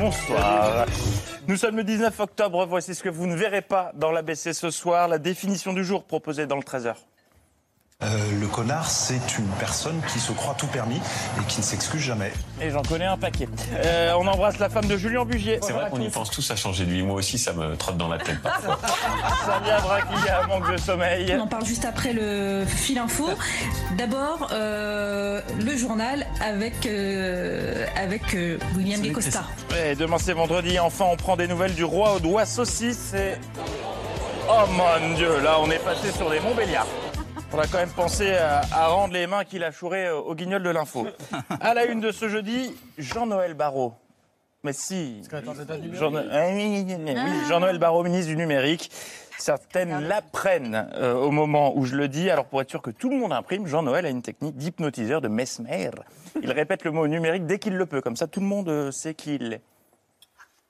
Bonsoir. 0.00 0.86
Nous 1.46 1.56
sommes 1.56 1.76
le 1.76 1.84
19 1.84 2.18
octobre. 2.20 2.64
Voici 2.64 2.94
ce 2.94 3.02
que 3.02 3.10
vous 3.10 3.26
ne 3.26 3.34
verrez 3.34 3.60
pas 3.60 3.92
dans 3.94 4.10
l'ABC 4.10 4.54
ce 4.54 4.70
soir. 4.70 5.08
La 5.08 5.18
définition 5.18 5.74
du 5.74 5.84
jour 5.84 6.04
proposée 6.04 6.46
dans 6.46 6.56
le 6.56 6.62
13h. 6.62 6.94
Euh, 8.02 8.40
le 8.40 8.46
connard, 8.46 8.88
c'est 8.88 9.38
une 9.38 9.48
personne 9.58 10.00
qui 10.10 10.20
se 10.20 10.32
croit 10.32 10.54
tout 10.54 10.66
permis 10.66 10.96
et 10.96 11.44
qui 11.48 11.58
ne 11.58 11.62
s'excuse 11.62 12.00
jamais. 12.00 12.32
Et 12.58 12.70
j'en 12.70 12.80
connais 12.80 13.04
un 13.04 13.18
paquet. 13.18 13.46
Euh, 13.74 14.14
on 14.18 14.26
embrasse 14.26 14.58
la 14.58 14.70
femme 14.70 14.86
de 14.86 14.96
Julien 14.96 15.26
Bugier. 15.26 15.58
C'est 15.62 15.74
vrai 15.74 15.90
qu'on 15.90 16.00
y 16.00 16.08
pense 16.08 16.30
tous 16.30 16.50
à 16.50 16.56
changer 16.56 16.86
de 16.86 16.92
vie. 16.92 17.02
Moi 17.02 17.16
aussi, 17.16 17.36
ça 17.36 17.52
me 17.52 17.76
trotte 17.76 17.98
dans 17.98 18.08
la 18.08 18.16
tête 18.16 18.40
parfois. 18.40 18.78
Samia 19.44 19.80
Braquilla, 19.80 20.46
manque 20.46 20.72
de 20.72 20.78
sommeil. 20.78 21.34
On 21.36 21.42
en 21.42 21.46
parle 21.46 21.66
juste 21.66 21.84
après 21.84 22.14
le 22.14 22.64
fil 22.66 22.96
info. 22.96 23.28
D'abord, 23.98 24.48
euh, 24.52 25.42
le 25.62 25.76
journal 25.76 26.26
avec, 26.40 26.86
euh, 26.86 27.84
avec 27.96 28.34
euh, 28.34 28.56
William 28.76 29.02
Guécosta. 29.02 29.44
Et 29.84 29.94
demain 29.94 30.16
c'est 30.18 30.32
vendredi. 30.32 30.78
Enfin, 30.78 31.04
on 31.10 31.16
prend 31.16 31.36
des 31.36 31.48
nouvelles 31.48 31.74
du 31.74 31.84
roi 31.84 32.14
aux 32.14 32.20
doigts 32.20 32.46
saucisses. 32.46 33.12
Et... 33.12 33.34
Oh 34.48 34.64
mon 34.70 35.14
Dieu, 35.16 35.40
là, 35.42 35.58
on 35.60 35.70
est 35.70 35.84
passé 35.84 36.10
sur 36.12 36.30
des 36.30 36.40
Montbéliards. 36.40 36.86
On 37.52 37.58
a 37.58 37.66
quand 37.66 37.78
même 37.78 37.90
pensé 37.90 38.32
à, 38.34 38.60
à 38.72 38.86
rendre 38.88 39.12
les 39.12 39.26
mains 39.26 39.44
qu'il 39.44 39.64
a 39.64 39.72
chourées 39.72 40.10
au 40.10 40.34
guignol 40.34 40.62
de 40.62 40.70
l'info. 40.70 41.06
À 41.60 41.74
la 41.74 41.84
une 41.86 42.00
de 42.00 42.12
ce 42.12 42.28
jeudi, 42.28 42.76
Jean-Noël 42.96 43.54
Barrot. 43.54 43.92
Mais 44.62 44.72
si. 44.72 45.22
Jean- 45.94 46.12
Ah 46.30 46.46
oui, 46.52 46.84
oui, 46.86 46.96
oui, 46.96 47.14
oui, 47.16 47.48
Jean-Noël 47.48 47.78
Barrot, 47.78 48.04
ministre 48.04 48.28
du 48.28 48.36
numérique. 48.36 48.90
Certaines 49.38 50.06
l'apprennent 50.06 50.90
euh, 50.94 51.14
au 51.14 51.30
moment 51.30 51.72
où 51.76 51.86
je 51.86 51.96
le 51.96 52.08
dis. 52.08 52.28
Alors 52.30 52.44
pour 52.44 52.60
être 52.60 52.68
sûr 52.70 52.82
que 52.82 52.90
tout 52.90 53.08
le 53.10 53.16
monde 53.16 53.32
imprime, 53.32 53.66
Jean-Noël 53.66 54.04
a 54.06 54.10
une 54.10 54.22
technique 54.22 54.56
d'hypnotiseur 54.56 55.20
de 55.22 55.28
Mesmer. 55.28 55.90
Il 56.42 56.52
répète 56.52 56.84
le 56.84 56.90
mot 56.92 57.06
numérique 57.08 57.46
dès 57.46 57.58
qu'il 57.58 57.74
le 57.76 57.86
peut. 57.86 58.00
Comme 58.02 58.16
ça, 58.16 58.26
tout 58.26 58.40
le 58.40 58.46
monde 58.46 58.68
euh, 58.68 58.90
sait 58.92 59.14
qui 59.14 59.36
il 59.36 59.54
est. 59.54 59.62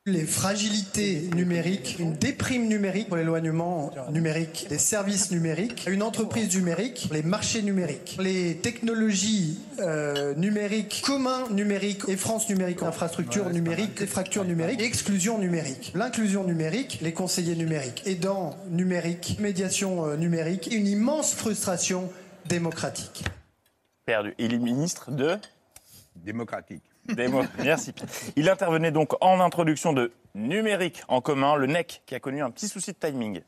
Les 0.07 0.25
fragilités 0.25 1.29
numériques, 1.37 1.97
une 1.99 2.15
déprime 2.15 2.69
numérique 2.69 3.09
pour 3.09 3.19
l'éloignement 3.19 3.93
numérique 4.11 4.67
des 4.71 4.79
services 4.79 5.31
numériques, 5.31 5.87
une 5.91 6.03
entreprise 6.03 6.57
numérique, 6.57 7.11
les 7.13 7.23
marchés 7.23 7.61
numériques, 7.61 8.17
les 8.19 8.57
technologies 8.57 9.59
euh, 9.79 10.35
numériques, 10.37 11.03
communs 11.05 11.47
numériques 11.51 12.09
et 12.09 12.17
France 12.17 12.49
numérique, 12.49 12.83
infrastructure 12.83 13.51
numérique, 13.51 14.01
les 14.01 14.07
fractures 14.07 14.47
numériques, 14.47 14.81
exclusion 14.81 15.37
numérique, 15.37 15.93
l'inclusion 15.95 16.45
numérique, 16.45 17.01
les 17.03 17.13
conseillers 17.13 17.55
numériques, 17.55 18.03
aidants 18.07 18.57
numériques, 18.71 19.37
médiation 19.39 20.07
euh, 20.07 20.17
numérique, 20.17 20.71
une 20.73 20.87
immense 20.87 21.35
frustration 21.35 22.11
démocratique. 22.47 23.23
Perdu. 24.07 24.33
Il 24.39 24.55
est 24.55 24.59
ministre 24.59 25.11
de? 25.11 25.37
Démocratique. 26.17 26.90
Démo- 27.09 27.45
Merci. 27.65 27.93
Il 28.37 28.49
intervenait 28.49 28.91
donc 28.93 29.13
en 29.21 29.41
introduction 29.41 29.93
de 29.93 30.13
numérique 30.35 31.03
en 31.09 31.21
commun, 31.21 31.57
le 31.57 31.67
NEC, 31.67 32.03
qui 32.07 32.15
a 32.15 32.21
connu 32.21 32.43
un 32.43 32.51
petit 32.51 32.69
souci 32.69 32.93
de 32.93 32.97
timing. 32.99 33.41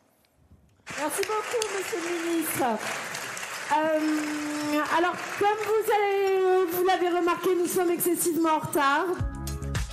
Merci 0.99 1.21
beaucoup, 1.23 1.77
monsieur 1.77 1.99
le 1.99 2.31
ministre. 2.33 2.65
Euh, 3.73 4.99
alors, 4.99 5.15
comme 5.39 6.69
vous 6.73 6.87
l'avez 6.87 7.09
remarqué, 7.17 7.51
nous 7.59 7.67
sommes 7.69 7.91
excessivement 7.91 8.57
en 8.57 8.59
retard. 8.59 9.05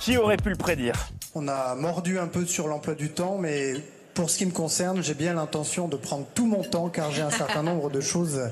Qui 0.00 0.16
aurait 0.16 0.36
pu 0.36 0.50
le 0.50 0.56
prédire? 0.56 1.08
On 1.34 1.46
a 1.46 1.74
mordu 1.76 2.18
un 2.18 2.26
peu 2.26 2.44
sur 2.44 2.66
l'emploi 2.66 2.94
du 2.94 3.10
temps, 3.10 3.38
mais 3.38 3.74
pour 4.14 4.28
ce 4.30 4.38
qui 4.38 4.46
me 4.46 4.50
concerne, 4.50 5.02
j'ai 5.02 5.14
bien 5.14 5.34
l'intention 5.34 5.86
de 5.86 5.96
prendre 5.96 6.26
tout 6.34 6.46
mon 6.46 6.62
temps 6.64 6.88
car 6.88 7.12
j'ai 7.12 7.22
un 7.22 7.30
certain 7.30 7.62
nombre 7.62 7.88
de 7.90 8.00
choses 8.00 8.50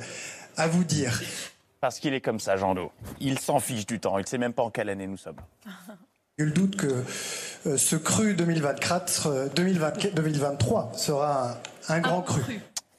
à 0.56 0.68
vous 0.68 0.84
dire. 0.84 1.20
Parce 1.80 2.00
qu'il 2.00 2.14
est 2.14 2.20
comme 2.20 2.40
ça, 2.40 2.56
Jean 2.56 2.74
Do. 2.74 2.90
Il 3.20 3.38
s'en 3.38 3.60
fiche 3.60 3.86
du 3.86 4.00
temps. 4.00 4.18
Il 4.18 4.22
ne 4.22 4.26
sait 4.26 4.38
même 4.38 4.52
pas 4.52 4.62
en 4.62 4.70
quelle 4.70 4.88
année 4.88 5.06
nous 5.06 5.16
sommes. 5.16 5.36
Nul 6.38 6.52
doute 6.52 6.76
que 6.76 7.04
euh, 7.66 7.76
ce 7.76 7.96
cru 7.96 8.34
2024, 8.34 9.26
euh, 9.26 9.48
2024 9.56 10.14
2023 10.14 10.92
sera 10.94 11.50
un, 11.88 11.94
un 11.94 11.98
grand 12.00 12.22
cru. 12.22 12.42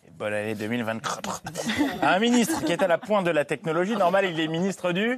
Et 0.05 0.11
bonne 0.11 0.33
année 0.33 0.55
2024. 0.55 1.43
Un 2.01 2.19
ministre 2.19 2.63
qui 2.65 2.73
est 2.73 2.83
à 2.83 2.87
la 2.87 2.97
pointe 2.97 3.25
de 3.25 3.31
la 3.31 3.45
technologie, 3.45 3.95
normal, 3.95 4.25
il 4.25 4.39
est 4.39 4.47
ministre 4.49 4.91
du 4.91 5.17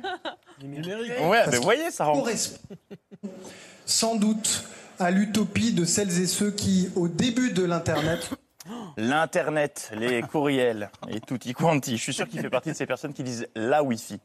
numérique. 0.61 1.11
Ouais, 1.23 1.43
mais 1.49 1.57
vous 1.57 1.63
voyez, 1.63 1.89
ça 1.89 2.05
rend. 2.05 2.13
Correspond 2.13 2.59
sans 3.91 4.15
doute 4.15 4.63
à 4.99 5.11
l'utopie 5.11 5.73
de 5.73 5.85
celles 5.85 6.21
et 6.21 6.27
ceux 6.27 6.51
qui, 6.51 6.89
au 6.95 7.07
début 7.07 7.51
de 7.51 7.63
l'Internet, 7.63 8.29
L'Internet, 8.97 9.91
les 9.95 10.21
courriels 10.21 10.89
et 11.09 11.19
tutti 11.19 11.53
quanti. 11.53 11.97
Je 11.97 12.01
suis 12.03 12.13
sûr 12.13 12.27
qu'il 12.27 12.39
fait 12.41 12.49
partie 12.49 12.69
de 12.71 12.75
ces 12.75 12.85
personnes 12.85 13.13
qui 13.13 13.23
disent 13.23 13.47
la 13.55 13.83
Wi-Fi. 13.83 14.19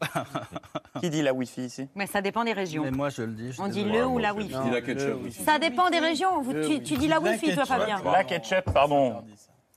qui 1.00 1.10
dit 1.10 1.22
la 1.22 1.32
Wi-Fi 1.32 1.62
ici? 1.64 1.88
Mais 1.94 2.06
ça 2.06 2.20
dépend 2.20 2.44
des 2.44 2.52
régions. 2.52 2.82
Mais 2.84 2.90
moi, 2.90 3.08
je 3.08 3.22
le 3.22 3.32
dis. 3.32 3.52
je 3.52 3.60
On 3.62 3.68
dit 3.68 3.84
le 3.84 4.04
ou 4.06 4.18
la 4.18 4.34
Wi-Fi. 4.34 4.70
La 4.70 4.80
ketchup 4.80 5.26
aussi. 5.26 5.42
Ça 5.42 5.58
dépend 5.58 5.88
des 5.90 5.98
régions. 6.00 6.42
Vous- 6.42 6.52
tu, 6.52 6.82
tu 6.82 6.96
dis 6.96 7.08
la 7.08 7.20
Wi-Fi, 7.20 7.54
toi, 7.54 7.64
Fabien. 7.64 8.00
La 8.04 8.24
ketchup, 8.24 8.72
pardon. 8.72 9.22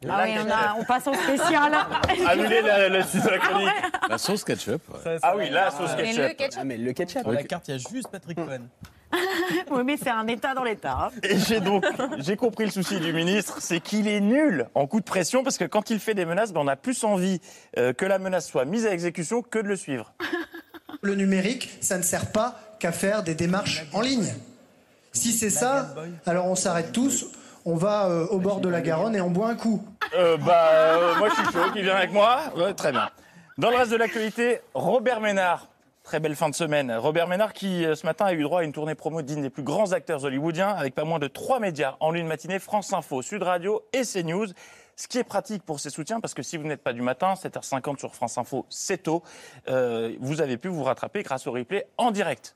Ah 0.10 0.22
oui, 0.24 0.32
on, 0.46 0.50
a- 0.50 0.76
on 0.80 0.86
passe 0.86 1.08
au 1.08 1.14
spécial. 1.14 1.74
Annulez 2.28 2.62
la- 2.62 2.88
la 2.88 3.04
chronique. 3.04 3.70
La 4.10 4.18
sauce 4.18 4.46
ketchup. 4.46 4.82
ouais. 5.06 5.18
Ah 5.22 5.36
oui, 5.36 5.50
la 5.50 5.72
sauce 5.72 5.92
Mais 5.98 6.04
ketchup. 6.04 6.22
le 6.24 6.34
ketchup. 6.36 6.60
Ah, 6.62 6.64
mais 6.64 6.78
le 6.78 6.94
ketchup. 6.94 7.22
Sur 7.22 7.32
la 7.32 7.44
carte, 7.44 7.68
il 7.68 7.72
y 7.72 7.74
a 7.76 7.78
juste 7.78 8.08
Patrick 8.10 8.38
Cohen. 8.38 8.68
oui, 9.72 9.82
mais 9.86 9.98
c'est 9.98 10.10
un 10.10 10.28
état 10.28 10.54
dans 10.54 10.64
l'état. 10.64 11.10
hein. 11.14 11.20
Et 11.24 11.38
j'ai 11.40 11.60
donc 11.60 11.84
j'ai 12.20 12.36
compris 12.36 12.66
le 12.66 12.72
souci 12.72 13.00
du 13.00 13.12
ministre, 13.14 13.58
c'est 13.60 13.80
qu'il 13.80 14.08
est 14.08 14.20
nul 14.22 14.68
en 14.76 14.86
coup 14.88 15.00
de 15.00 15.06
pression 15.06 15.44
parce 15.44 15.58
que 15.58 15.66
quand 15.66 15.90
il 15.90 16.00
fait 16.00 16.14
des 16.14 16.26
menaces, 16.26 16.54
ben, 16.54 16.62
on 16.64 16.68
a 16.68 16.76
plus 16.76 17.04
envie 17.04 17.42
euh, 17.78 17.94
que 17.94 18.06
la 18.06 18.20
menace 18.20 18.48
soit 18.48 18.66
mise 18.66 18.86
à 18.86 18.92
exécution 18.94 19.42
que 19.42 19.60
de 19.60 19.68
le 19.68 19.76
suivre. 19.76 20.14
Le 21.02 21.16
numérique, 21.16 21.78
ça 21.80 21.98
ne 21.98 22.04
sert 22.04 22.32
pas 22.32 22.60
qu'à 22.80 22.92
faire 22.92 23.24
des 23.24 23.34
démarches 23.34 23.86
en 23.94 24.02
ligne. 24.02 24.34
Si 25.14 25.32
c'est 25.32 25.50
ça, 25.50 25.96
alors 26.26 26.46
on 26.48 26.56
s'arrête 26.56 26.92
tous, 26.92 27.28
on 27.64 27.76
va 27.76 28.08
euh, 28.10 28.26
au 28.28 28.40
bord 28.40 28.60
de 28.60 28.68
la 28.68 28.82
Garonne 28.82 29.16
et 29.16 29.22
on 29.22 29.30
boit 29.30 29.48
un 29.48 29.56
coup. 29.56 29.82
Euh, 30.16 30.36
bah, 30.38 30.70
euh, 30.72 31.16
moi 31.18 31.30
je 31.30 31.36
suis 31.36 31.54
chaud, 31.54 31.72
qui 31.74 31.82
vient 31.84 31.96
avec 31.96 32.12
moi 32.12 32.40
Ouais, 32.58 32.74
Très 32.74 32.92
bien. 32.92 33.10
Dans 33.58 33.70
le 33.70 33.78
reste 33.78 33.92
de 33.92 33.96
l'actualité, 33.98 34.60
Robert 34.74 35.22
Ménard. 35.22 35.68
Très 36.10 36.20
belle 36.20 36.36
fin 36.36 36.50
de 36.50 36.56
semaine. 36.56 36.92
Robert 36.92 37.28
Ménard 37.28 37.54
qui, 37.54 37.86
euh, 37.86 37.94
ce 37.94 38.04
matin, 38.04 38.26
a 38.26 38.34
eu 38.34 38.42
droit 38.42 38.62
à 38.62 38.64
une 38.64 38.72
tournée 38.72 38.96
promo 38.96 39.22
digne 39.22 39.44
des 39.44 39.52
plus 39.52 39.62
grands 39.62 39.92
acteurs 39.92 40.24
hollywoodiens 40.24 40.70
avec 40.70 40.96
pas 40.96 41.04
moins 41.04 41.20
de 41.20 41.28
trois 41.28 41.60
médias 41.60 41.98
en 42.00 42.16
une 42.16 42.26
matinée 42.26 42.58
France 42.58 42.94
Info, 42.94 43.22
Sud 43.22 43.44
Radio 43.44 43.84
et 43.94 44.02
CNews. 44.02 44.48
Ce 44.96 45.08
qui 45.08 45.20
est 45.20 45.24
pratique 45.24 45.62
pour 45.62 45.80
ses 45.80 45.92
soutiens, 45.92 46.20
parce 46.20 46.34
que 46.34 46.42
si 46.42 46.58
vous 46.58 46.64
n'êtes 46.64 46.82
pas 46.82 46.94
du 46.94 47.04
matin, 47.04 47.36
7h50 47.36 48.00
sur 48.00 48.16
France 48.16 48.40
Info, 48.40 48.66
c'est 48.70 49.04
tôt, 49.04 49.22
euh, 49.68 50.16
vous 50.20 50.42
avez 50.42 50.58
pu 50.58 50.68
vous 50.68 50.84
rattraper 50.84 51.22
grâce 51.22 51.46
au 51.46 51.52
replay 51.52 51.86
en 52.00 52.10
direct. 52.10 52.56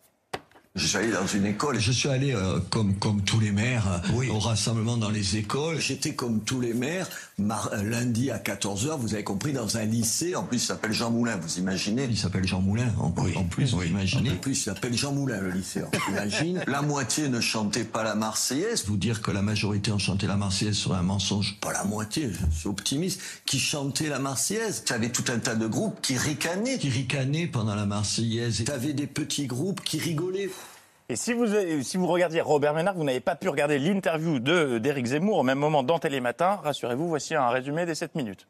Je 0.75 0.87
suis 0.87 0.97
allé 0.97 1.11
dans 1.11 1.27
une 1.27 1.45
école. 1.45 1.79
Je 1.79 1.91
suis 1.91 2.09
allé, 2.09 2.33
euh, 2.33 2.59
comme, 2.71 2.95
comme 2.95 3.21
tous 3.21 3.39
les 3.39 3.51
maires, 3.51 4.01
euh, 4.11 4.29
au 4.29 4.39
rassemblement 4.39 4.97
dans 4.97 5.11
les 5.11 5.37
écoles. 5.37 5.79
J'étais 5.79 6.15
comme 6.15 6.41
tous 6.41 6.59
les 6.61 6.73
maires, 6.73 7.07
mar- 7.37 7.69
euh, 7.73 7.83
lundi 7.83 8.31
à 8.31 8.39
14h, 8.39 8.97
vous 8.97 9.13
avez 9.13 9.23
compris, 9.23 9.53
dans 9.53 9.77
un 9.77 9.85
lycée. 9.85 10.35
En 10.35 10.41
plus, 10.41 10.57
il 10.57 10.65
s'appelle 10.65 10.91
Jean 10.91 11.11
Moulin, 11.11 11.37
vous 11.37 11.59
imaginez 11.59 12.07
Il 12.09 12.17
s'appelle 12.17 12.47
Jean 12.47 12.59
Moulin, 12.59 12.91
en, 12.99 13.13
en 13.35 13.43
plus, 13.43 13.71
vous 13.75 13.83
imaginez 13.83 14.31
En 14.31 14.35
plus, 14.37 14.53
il 14.53 14.63
s'appelle 14.63 14.97
Jean 14.97 15.11
Moulin, 15.11 15.41
le 15.41 15.51
lycée. 15.51 15.83
Imagine. 16.09 16.63
La 16.67 16.81
moitié 16.81 17.29
ne 17.29 17.39
chantait 17.39 17.83
pas 17.83 18.03
la 18.03 18.15
Marseillaise. 18.15 18.85
Vous 18.87 18.97
dire 18.97 19.21
que 19.21 19.29
la 19.29 19.43
majorité 19.43 19.91
ont 19.91 19.99
chanté 19.99 20.25
la 20.25 20.37
Marseillaise 20.37 20.75
serait 20.75 20.97
un 20.97 21.03
mensonge. 21.03 21.55
Pas 21.61 21.71
la 21.71 21.83
moitié, 21.83 22.31
je 22.51 22.57
suis 22.59 22.67
optimiste. 22.67 23.21
Qui 23.45 23.59
chantait 23.59 24.09
la 24.09 24.17
Marseillaise 24.17 24.81
Tu 24.87 24.93
avais 24.93 25.09
tout 25.09 25.25
un 25.31 25.37
tas 25.37 25.53
de 25.53 25.67
groupes 25.67 25.99
qui 26.01 26.17
ricanaient. 26.17 26.79
Qui 26.79 26.89
ricanaient 26.89 27.45
pendant 27.45 27.75
la 27.75 27.85
Marseillaise. 27.85 28.63
Tu 28.65 28.71
avais 28.71 28.93
des 28.93 29.05
petits 29.05 29.45
groupes 29.45 29.81
qui 29.83 29.99
rigolaient. 29.99 30.49
Et 31.09 31.15
si 31.15 31.33
vous, 31.33 31.45
si 31.83 31.97
vous 31.97 32.07
regardiez 32.07 32.41
Robert 32.41 32.73
Ménard, 32.73 32.95
vous 32.95 33.03
n'avez 33.03 33.19
pas 33.19 33.35
pu 33.35 33.49
regarder 33.49 33.77
l'interview 33.77 34.39
de- 34.39 34.77
d'Éric 34.77 35.05
Zemmour 35.07 35.37
au 35.39 35.43
même 35.43 35.59
moment 35.59 35.83
dans 35.83 35.99
Télématin, 35.99 36.55
rassurez-vous, 36.63 37.07
voici 37.07 37.35
un 37.35 37.49
résumé 37.49 37.85
des 37.85 37.93
7 37.95 38.15
minutes. 38.15 38.47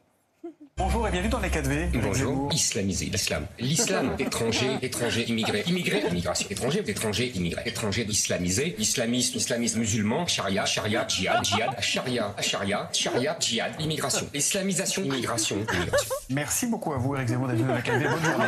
Bonjour 0.75 1.07
et 1.07 1.11
bienvenue 1.11 1.29
dans 1.29 1.39
les 1.39 1.49
4V. 1.49 2.01
Bonjour. 2.01 2.49
Islamisé, 2.51 3.05
l'islam. 3.05 3.45
L'islam, 3.59 4.15
étranger, 4.19 4.71
étranger, 4.81 5.23
immigré, 5.29 5.63
immigré, 5.67 6.01
immigration, 6.09 6.47
étranger, 6.49 6.83
étranger, 6.87 7.31
immigré, 7.35 7.61
étranger, 7.67 8.07
islamisé, 8.09 8.75
islamisme, 8.79 9.37
islamisme 9.37 9.79
musulman, 9.79 10.25
charia, 10.25 10.65
charia, 10.65 11.05
djihad, 11.07 11.43
djihad, 11.43 11.79
charia, 11.79 12.33
charia, 12.41 12.89
charia, 12.91 13.37
djihad, 13.39 13.79
immigration, 13.79 14.25
islamisation, 14.33 15.03
immigration, 15.03 15.57
immigration. 15.57 16.15
Merci 16.31 16.65
beaucoup 16.65 16.91
à 16.93 16.97
vous, 16.97 17.13
Eric 17.13 17.27
Zemmour, 17.27 17.49
d'être 17.49 17.57
venu 17.57 17.67
dans 17.67 17.75
la 17.75 17.81
4V. 17.81 18.09
Bonne 18.09 18.23
journée. 18.23 18.45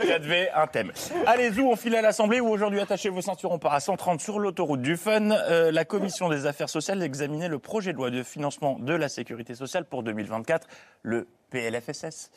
4V, 0.00 0.48
un 0.54 0.66
thème. 0.66 0.92
Allez-y, 1.26 1.60
on 1.60 1.76
file 1.76 1.94
à 1.94 2.02
l'Assemblée 2.02 2.40
où 2.40 2.48
aujourd'hui, 2.48 2.80
attachez 2.80 3.08
vos 3.08 3.20
ceintures, 3.20 3.52
on 3.52 3.58
part 3.60 3.74
à 3.74 3.80
130 3.80 4.20
sur 4.20 4.40
l'autoroute 4.40 4.82
du 4.82 4.96
Fun. 4.96 5.30
Euh, 5.30 5.70
la 5.70 5.84
Commission 5.84 6.28
des 6.28 6.46
affaires 6.46 6.70
sociales 6.70 7.02
examinait 7.02 7.48
le 7.48 7.60
projet 7.60 7.92
de 7.92 7.98
loi 7.98 8.10
de 8.10 8.24
financement 8.24 8.78
de 8.80 8.94
la 8.94 9.08
sécurité 9.08 9.54
sociale 9.54 9.84
pour 9.84 10.02
2024, 10.02 10.66
le 11.02 11.19
PLFSS. 11.50 12.30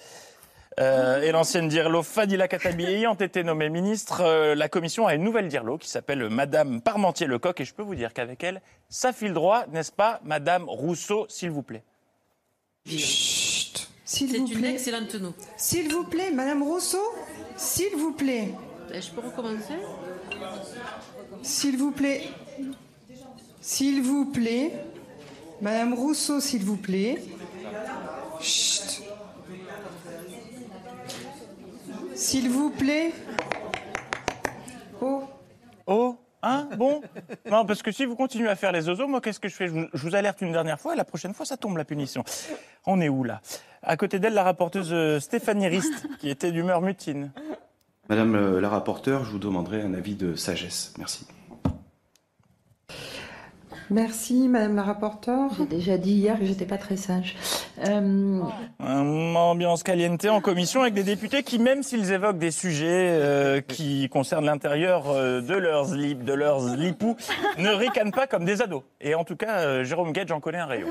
Euh, 0.80 1.22
et 1.22 1.32
l'ancienne 1.32 1.68
Dirlo 1.68 2.02
Fadila 2.02 2.48
Katabi 2.48 2.86
ayant 2.86 3.14
été 3.14 3.44
nommée 3.44 3.70
ministre, 3.70 4.22
euh, 4.22 4.56
la 4.56 4.68
commission 4.70 5.06
a 5.06 5.14
une 5.14 5.22
nouvelle 5.24 5.48
Dirlo 5.48 5.78
qui 5.78 5.88
s'appelle 5.88 6.30
Madame 6.30 6.82
Parmentier-Lecoq. 6.82 7.62
Et 7.62 7.66
je 7.66 7.74
peux 7.76 7.84
vous 7.84 7.94
dire 7.94 8.12
qu'avec 8.12 8.44
elle, 8.44 8.60
ça 8.90 9.14
file 9.14 9.34
droit, 9.34 9.66
n'est-ce 9.72 9.92
pas, 9.92 10.20
Madame 10.24 10.68
Rousseau, 10.68 11.28
s'il 11.30 11.52
vous 11.52 11.62
plaît? 11.62 11.84
S'il 12.88 13.00
C'est 14.04 14.26
vous 14.26 14.48
une 14.48 14.60
plaît. 14.60 14.72
excellente 14.74 15.14
note. 15.16 15.36
S'il 15.58 15.92
vous 15.94 16.06
plaît, 16.06 16.32
Madame 16.32 16.64
Rousseau, 16.64 17.04
s'il 17.56 17.96
vous 17.96 18.14
plaît. 18.14 18.50
Je 18.92 19.10
peux 19.12 19.22
recommencer? 19.22 19.76
S'il 21.44 21.78
vous 21.78 21.92
plaît. 21.92 22.24
S'il 23.62 24.02
vous 24.02 24.26
plaît. 24.32 24.72
Madame 25.62 25.94
Rousseau, 25.94 26.40
s'il 26.40 26.66
vous 26.66 26.78
plaît. 26.78 27.22
Chut. 28.44 29.04
S'il 32.16 32.50
vous 32.50 32.70
plaît. 32.70 33.12
Oh. 35.02 35.24
Oh 35.88 36.18
Hein? 36.44 36.68
Bon? 36.78 37.02
Non, 37.50 37.66
parce 37.66 37.82
que 37.82 37.92
si 37.92 38.06
vous 38.06 38.16
continuez 38.16 38.50
à 38.50 38.56
faire 38.56 38.72
les 38.72 38.88
oiseaux, 38.90 39.08
moi, 39.08 39.22
qu'est-ce 39.22 39.40
que 39.40 39.48
je 39.48 39.56
fais? 39.56 39.68
Je 39.68 39.74
vous, 39.74 39.86
je 39.94 40.02
vous 40.08 40.16
alerte 40.16 40.42
une 40.42 40.52
dernière 40.52 40.80
fois 40.80 40.94
et 40.94 40.98
la 40.98 41.06
prochaine 41.06 41.34
fois, 41.34 41.46
ça 41.46 41.56
tombe 41.56 41.78
la 41.78 41.86
punition. 41.86 42.24
On 42.86 43.00
est 43.00 43.10
où, 43.10 43.24
là? 43.24 43.42
À 43.82 43.96
côté 43.96 44.20
d'elle, 44.20 44.34
la 44.34 44.44
rapporteuse 44.44 44.92
euh, 44.92 45.20
Stéphanie 45.20 45.68
Rist, 45.68 46.08
qui 46.20 46.30
était 46.30 46.52
d'humeur 46.52 46.82
mutine. 46.82 47.32
Madame 48.10 48.36
euh, 48.36 48.60
la 48.60 48.70
rapporteure, 48.70 49.24
je 49.24 49.32
vous 49.32 49.40
demanderai 49.40 49.82
un 49.82 49.94
avis 49.94 50.16
de 50.16 50.36
sagesse. 50.36 50.94
Merci. 50.98 51.28
Merci, 53.94 54.48
Madame 54.48 54.76
la 54.76 54.82
rapporteure. 54.82 55.52
J'ai 55.56 55.68
déjà 55.68 55.98
dit 56.00 56.14
hier 56.14 56.40
que 56.40 56.46
j'étais 56.46 56.66
pas 56.66 56.80
très 56.80 56.98
sage. 56.98 57.36
Euh, 57.88 58.42
ambiance 58.80 59.84
caliente 59.84 60.26
en 60.26 60.42
commission 60.42 60.82
avec 60.82 60.96
des 60.96 61.04
députés 61.04 61.44
qui, 61.44 61.60
même 61.60 61.84
s'ils 61.84 62.12
évoquent 62.12 62.40
des 62.40 62.50
sujets 62.50 63.10
euh, 63.12 63.62
qui 63.62 64.10
concernent 64.10 64.46
l'intérieur 64.46 65.12
euh, 65.12 65.42
de 65.42 65.54
leurs 65.54 65.90
slip, 65.90 66.24
de 66.24 66.34
leurs 66.34 66.76
lipous, 66.76 67.16
ne 67.60 67.70
ricanent 67.70 68.12
pas 68.12 68.26
comme 68.26 68.46
des 68.46 68.64
ados. 68.64 68.82
Et 69.00 69.14
en 69.14 69.24
tout 69.26 69.36
cas, 69.36 69.60
euh, 69.60 69.84
Jérôme 69.84 70.12
Gage 70.12 70.32
en 70.32 70.40
connaît 70.40 70.58
un 70.58 70.66
rayon. 70.66 70.88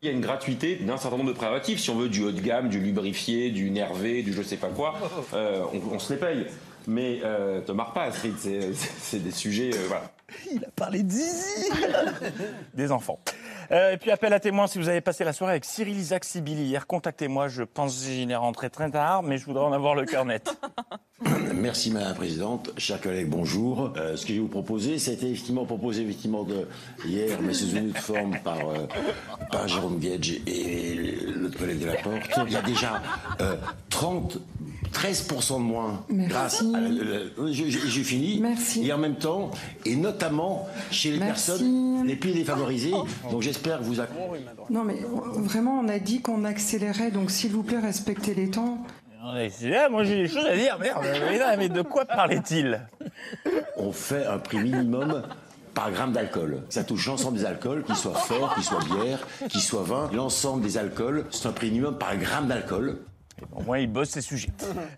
Il 0.00 0.06
y 0.06 0.08
a 0.08 0.12
une 0.12 0.20
gratuité 0.20 0.76
d'un 0.76 0.98
certain 0.98 1.16
nombre 1.16 1.30
de 1.30 1.36
préservatifs. 1.36 1.80
Si 1.80 1.90
on 1.90 1.96
veut 1.96 2.08
du 2.08 2.22
haut 2.22 2.30
de 2.32 2.40
gamme, 2.40 2.68
du 2.68 2.78
lubrifié, 2.78 3.50
du 3.50 3.72
nervé, 3.72 4.22
du 4.22 4.32
je 4.32 4.42
sais 4.42 4.56
pas 4.56 4.68
quoi, 4.68 4.94
euh, 5.34 5.64
on, 5.74 5.96
on 5.96 5.98
se 5.98 6.12
les 6.12 6.18
paye. 6.20 6.46
Mais 6.86 7.20
euh, 7.24 7.60
te 7.60 7.72
marre 7.72 7.92
pas, 7.92 8.04
Astrid, 8.04 8.34
c'est 8.38 8.72
c'est 8.72 9.18
des 9.22 9.32
sujets. 9.32 9.70
euh, 9.74 9.86
voilà. 9.88 10.04
Il 10.52 10.64
a 10.64 10.70
parlé 10.74 11.02
d'Izi 11.02 11.70
Des 12.74 12.92
enfants. 12.92 13.20
Euh, 13.72 13.92
et 13.92 13.96
puis 13.98 14.10
appel 14.10 14.32
à 14.32 14.40
témoins, 14.40 14.66
si 14.66 14.78
vous 14.78 14.88
avez 14.88 15.00
passé 15.00 15.22
la 15.22 15.32
soirée 15.32 15.52
avec 15.52 15.64
Cyril 15.64 15.96
Isaac 15.96 16.24
Sibili 16.24 16.64
hier, 16.64 16.86
contactez-moi. 16.88 17.46
Je 17.48 17.62
pense 17.62 17.94
que 17.96 18.10
j'y 18.10 18.28
est 18.28 18.34
rentré 18.36 18.68
très 18.68 18.90
tard, 18.90 19.22
mais 19.22 19.38
je 19.38 19.44
voudrais 19.44 19.64
en 19.64 19.72
avoir 19.72 19.94
le 19.94 20.04
cœur 20.06 20.24
net. 20.24 20.52
Merci 21.54 21.90
Madame 21.90 22.08
la 22.08 22.14
Présidente. 22.14 22.70
Chers 22.78 23.00
collègues, 23.00 23.28
bonjour. 23.28 23.92
Euh, 23.96 24.16
ce 24.16 24.22
que 24.22 24.28
je 24.28 24.34
vais 24.34 24.40
vous 24.40 24.48
proposer, 24.48 24.98
ça 24.98 25.10
a 25.10 25.14
été 25.14 25.30
effectivement 25.30 25.66
proposé 25.66 26.02
effectivement 26.02 26.42
de, 26.42 26.66
hier, 27.04 27.38
mais 27.42 27.52
sous 27.52 27.70
une 27.76 27.90
autre 27.90 28.00
forme 28.00 28.36
par, 28.42 28.58
euh, 28.58 28.86
par 29.52 29.68
Jérôme 29.68 29.98
Gage 30.00 30.32
et 30.46 30.94
l'autre 31.36 31.58
collègue 31.58 31.78
de 31.80 31.86
la 31.86 31.96
Porte. 31.96 32.28
Il 32.46 32.52
y 32.52 32.56
a 32.56 32.62
déjà 32.62 33.02
euh, 33.42 33.56
30, 33.90 34.38
13% 34.94 35.54
de 35.56 35.58
moins 35.60 36.02
Merci. 36.08 36.30
grâce 36.30 36.60
à... 36.62 36.80
la- 36.80 36.88
la- 36.88 37.52
je- 37.52 37.68
je- 37.68 37.86
J'ai 37.86 38.02
fini. 38.02 38.38
Merci. 38.40 38.86
Et 38.86 38.92
en 38.92 38.98
même 38.98 39.16
temps, 39.16 39.50
et 39.84 39.94
notamment 39.96 40.66
chez 40.90 41.10
les 41.12 41.18
Merci. 41.18 41.50
personnes 41.50 42.06
les 42.06 42.16
plus 42.16 42.32
défavorisées. 42.32 42.94
Donc 43.30 43.42
j'espère 43.42 43.59
que 43.62 43.82
vous... 43.82 43.96
non, 44.70 44.84
mais 44.84 44.96
vraiment, 45.36 45.80
on 45.80 45.88
a 45.88 45.98
dit 45.98 46.20
qu'on 46.20 46.44
accélérait, 46.44 47.10
donc 47.10 47.30
s'il 47.30 47.52
vous 47.52 47.62
plaît, 47.62 47.78
respectez 47.78 48.34
les 48.34 48.50
temps. 48.50 48.78
Là, 49.62 49.88
moi 49.90 50.02
j'ai 50.04 50.22
des 50.22 50.28
choses 50.28 50.46
à 50.46 50.56
dire, 50.56 50.78
merde. 50.78 51.04
Mais, 51.58 51.68
de 51.68 51.82
quoi 51.82 52.06
parlait-il? 52.06 52.80
On 53.76 53.92
fait 53.92 54.24
un 54.24 54.38
prix 54.38 54.58
minimum 54.58 55.22
par 55.74 55.92
gramme 55.92 56.12
d'alcool. 56.12 56.62
Ça 56.68 56.84
touche 56.84 57.06
l'ensemble 57.06 57.38
des 57.38 57.44
alcools, 57.44 57.84
qu'ils 57.84 57.96
soient 57.96 58.14
forts, 58.14 58.54
qu'ils 58.54 58.64
soient 58.64 58.80
bières, 58.80 59.26
qu'ils 59.48 59.60
soient 59.60 59.82
vins. 59.82 60.10
L'ensemble 60.12 60.62
des 60.62 60.78
alcools, 60.78 61.26
c'est 61.30 61.46
un 61.46 61.52
prix 61.52 61.68
minimum 61.68 61.98
par 61.98 62.16
gramme 62.16 62.48
d'alcool. 62.48 62.98
Au 63.54 63.62
moins, 63.62 63.78
il 63.78 63.90
bosse 63.90 64.10
ses 64.10 64.20
sujets. 64.20 64.50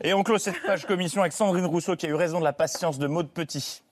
Et 0.02 0.14
on 0.14 0.22
clôt 0.22 0.38
cette 0.38 0.60
page 0.66 0.86
commission 0.86 1.20
avec 1.20 1.32
Sandrine 1.32 1.66
Rousseau 1.66 1.96
qui 1.96 2.06
a 2.06 2.08
eu 2.08 2.14
raison 2.14 2.38
de 2.38 2.44
la 2.44 2.52
patience 2.52 2.98
de 2.98 3.06
Maud 3.06 3.28
Petit. 3.28 3.82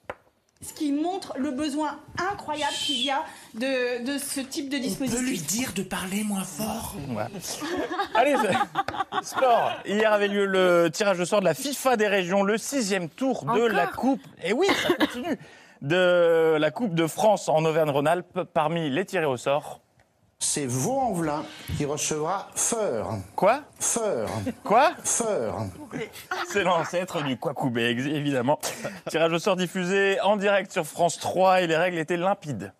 Ce 0.62 0.74
qui 0.74 0.92
montre 0.92 1.32
le 1.38 1.52
besoin 1.52 1.98
incroyable 2.18 2.74
qu'il 2.74 3.02
y 3.02 3.10
a 3.10 3.24
de, 3.54 4.04
de 4.04 4.18
ce 4.18 4.40
type 4.40 4.68
de 4.68 4.76
dispositif. 4.76 5.46
dire 5.46 5.72
de 5.74 5.82
parler 5.82 6.22
moins 6.22 6.44
fort. 6.44 6.96
Voilà. 7.08 7.30
Allez, 8.14 8.34
sport. 9.22 9.72
Hier 9.86 10.12
avait 10.12 10.28
lieu 10.28 10.44
le 10.44 10.90
tirage 10.92 11.18
au 11.18 11.24
sort 11.24 11.40
de 11.40 11.46
la 11.46 11.54
FIFA 11.54 11.96
des 11.96 12.08
régions, 12.08 12.42
le 12.42 12.58
sixième 12.58 13.08
tour 13.08 13.46
de 13.46 13.64
la 13.64 13.86
Coupe. 13.86 14.20
Et 14.44 14.52
oui, 14.52 14.66
ça 14.82 14.94
continue. 14.94 15.38
De 15.80 16.56
la 16.58 16.70
Coupe 16.70 16.94
de 16.94 17.06
France 17.06 17.48
en 17.48 17.64
Auvergne-Rhône-Alpes. 17.64 18.40
Parmi 18.52 18.90
les 18.90 19.06
tirés 19.06 19.24
au 19.24 19.38
sort, 19.38 19.80
C'est 20.42 20.64
Vaux-en-Velin 20.66 21.44
qui 21.76 21.84
recevra 21.84 22.48
Feur. 22.54 23.18
Quoi? 23.36 23.60
Feur. 23.78 24.30
Quoi? 24.64 24.92
Feur. 25.04 25.66
C'est 26.50 26.64
l'ancêtre 26.64 27.22
du 27.22 27.36
ex- 27.90 28.06
évidemment. 28.06 28.58
Tirage 29.10 29.32
au 29.34 29.38
sort 29.38 29.56
diffusé 29.56 30.18
en 30.22 30.36
direct 30.36 30.72
sur 30.72 30.86
France 30.86 31.18
3 31.18 31.60
et 31.60 31.66
les 31.66 31.76
règles 31.76 31.98
étaient 31.98 32.16
limpides. 32.16 32.72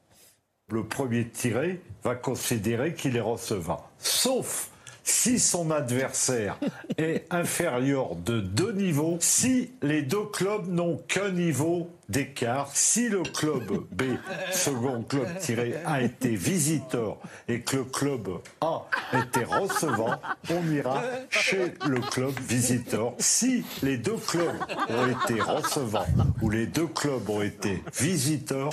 Le 0.71 0.85
premier 0.85 1.29
tiré 1.29 1.83
va 2.03 2.15
considérer 2.15 2.95
qu'il 2.95 3.15
est 3.17 3.21
recevant. 3.21 3.85
Sauf 3.99 4.70
si 5.05 5.38
son 5.38 5.70
adversaire 5.70 6.59
est 6.98 7.26
inférieur 7.30 8.16
de 8.16 8.40
deux 8.40 8.72
niveaux, 8.72 9.16
si 9.20 9.72
les 9.82 10.03
deux 10.03 10.24
clubs 10.32 10.68
n'ont 10.68 10.98
qu'un 11.09 11.30
niveau 11.30 11.90
d'écart, 12.09 12.70
si 12.74 13.09
le 13.09 13.22
club 13.22 13.84
B, 13.92 14.03
second 14.51 15.03
club 15.03 15.26
tiré, 15.38 15.74
a 15.86 16.03
été 16.03 16.34
visiteur 16.34 17.18
et 17.48 17.61
que 17.61 17.76
le 17.76 17.84
club 17.84 18.28
A 18.61 18.82
était 19.12 19.44
recevant, 19.44 20.20
on 20.51 20.70
ira 20.72 21.03
chez 21.30 21.74
le 21.86 22.01
club 22.01 22.32
visiteur. 22.40 23.14
Si 23.18 23.64
les 23.82 23.96
deux 23.96 24.16
clubs 24.16 24.57
ont 24.88 25.07
été 25.07 25.40
recevants 25.40 26.07
ou 26.42 26.51
les 26.51 26.66
deux 26.66 26.88
clubs 26.88 27.28
ont 27.30 27.42
été 27.42 27.82
visiteurs, 27.98 28.70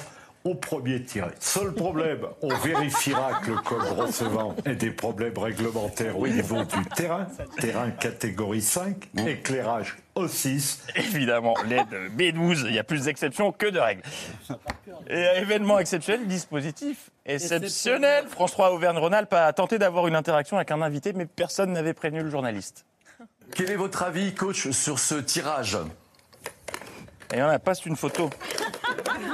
au 0.47 0.55
premier 0.55 1.03
tiré. 1.03 1.29
Seul 1.39 1.73
problème, 1.73 2.25
on 2.41 2.53
vérifiera 2.55 3.41
que 3.43 3.51
le 3.51 3.57
club 3.57 3.81
recevant 3.81 4.55
ait 4.65 4.75
des 4.75 4.91
problèmes 4.91 5.37
réglementaires 5.37 6.17
au 6.17 6.27
niveau 6.27 6.63
du 6.63 6.85
terrain, 6.95 7.27
terrain 7.59 7.91
catégorie 7.91 8.61
5, 8.61 9.09
éclairage 9.27 9.97
O6. 10.15 10.79
Évidemment, 10.95 11.53
l'aide 11.67 12.11
B12, 12.17 12.65
il 12.67 12.75
y 12.75 12.79
a 12.79 12.83
plus 12.83 13.03
d'exceptions 13.03 13.51
que 13.51 13.67
de 13.67 13.79
règles. 13.79 14.03
Et 15.09 15.21
événement 15.41 15.79
exceptionnel, 15.79 16.27
dispositif 16.27 17.09
exceptionnel. 17.25 18.25
France 18.27 18.51
3 18.51 18.71
Auvergne-Rhône-Alpes 18.71 19.33
a 19.33 19.51
tenté 19.53 19.77
d'avoir 19.77 20.07
une 20.07 20.15
interaction 20.15 20.57
avec 20.57 20.71
un 20.71 20.81
invité, 20.81 21.11
mais 21.13 21.25
personne 21.25 21.73
n'avait 21.73 21.93
prévenu 21.93 22.23
le 22.23 22.29
journaliste. 22.29 22.85
Quel 23.53 23.71
est 23.71 23.75
votre 23.75 24.03
avis, 24.03 24.33
coach, 24.33 24.69
sur 24.71 24.99
ce 24.99 25.15
tirage? 25.15 25.77
Et 27.33 27.41
on 27.41 27.47
a 27.49 27.59
pas 27.59 27.73
une 27.85 27.95
photo. 27.95 28.29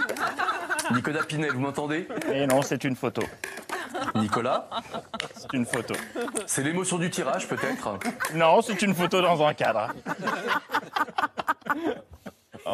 Nicolas 0.93 1.23
Pinet, 1.23 1.49
vous 1.49 1.59
m'entendez? 1.59 2.07
Et 2.31 2.45
non, 2.47 2.61
c'est 2.61 2.83
une 2.83 2.95
photo. 2.95 3.21
Nicolas? 4.15 4.69
C'est 5.35 5.53
une 5.53 5.65
photo. 5.65 5.93
C'est 6.45 6.63
l'émotion 6.63 6.97
du 6.97 7.09
tirage, 7.09 7.47
peut-être? 7.47 7.99
Non, 8.33 8.61
c'est 8.61 8.81
une 8.81 8.93
photo 8.93 9.21
dans 9.21 9.45
un 9.45 9.53
cadre. 9.53 9.93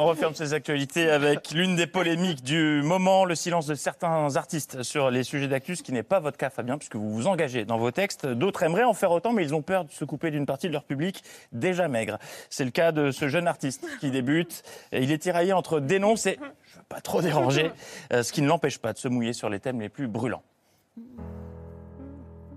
On 0.02 0.06
referme 0.06 0.34
ces 0.34 0.54
actualités 0.54 1.10
avec 1.10 1.52
l'une 1.52 1.76
des 1.76 1.86
polémiques 1.86 2.41
du 2.41 2.82
moment, 2.84 3.26
le 3.26 3.36
silence 3.36 3.68
de 3.68 3.76
certains 3.76 4.38
artistes 4.38 4.82
sur 4.82 5.12
les 5.12 5.26
sujets 5.26 5.50
d'actu, 5.50 5.76
ce 5.76 5.84
qui 5.84 5.91
n'est 5.91 6.04
pas 6.04 6.22
votre 6.22 6.38
cas, 6.38 6.50
Fabien, 6.50 6.78
puisque 6.78 6.95
vous 6.95 7.14
vous 7.14 7.28
engagez 7.28 7.66
dans 7.66 7.78
vos 7.78 7.91
textes. 7.91 8.26
D'autres 8.26 8.64
aimeraient 8.64 8.86
en 8.86 8.93
faire 8.93 9.12
autant, 9.12 9.34
mais 9.34 9.43
ils 9.43 9.54
ont 9.54 9.62
peur 9.62 9.84
de 9.84 9.91
se 9.91 10.06
couper 10.06 10.32
d'une 10.32 10.45
partie 10.45 10.70
de 10.70 10.72
leur 10.72 10.86
public 10.86 11.22
déjà 11.52 11.89
maigre. 11.89 12.18
C'est 12.50 12.64
le 12.64 12.72
cas 12.72 12.93
de 12.93 13.12
ce 13.12 13.28
jeune 13.28 13.45
artiste 13.45 13.86
qui 14.00 14.10
débute. 14.10 14.64
Il 14.93 15.12
est 15.12 15.18
tiraillé 15.18 15.52
entre 15.52 15.82
dénonce 15.82 16.28
et 16.28 16.39
je 16.72 16.78
veux 16.78 16.84
pas 16.88 17.02
trop 17.02 17.22
déranger, 17.22 17.70
euh, 18.14 18.24
ce 18.24 18.32
qui 18.32 18.41
ne 18.41 18.47
l'empêche 18.47 18.78
pas 18.78 18.93
de 18.93 18.97
se 18.97 19.10
mouiller 19.10 19.34
sur 19.34 19.50
les 19.50 19.60
thèmes 19.60 19.82
les 19.82 19.89
plus 19.89 20.08
brûlants. 20.08 20.43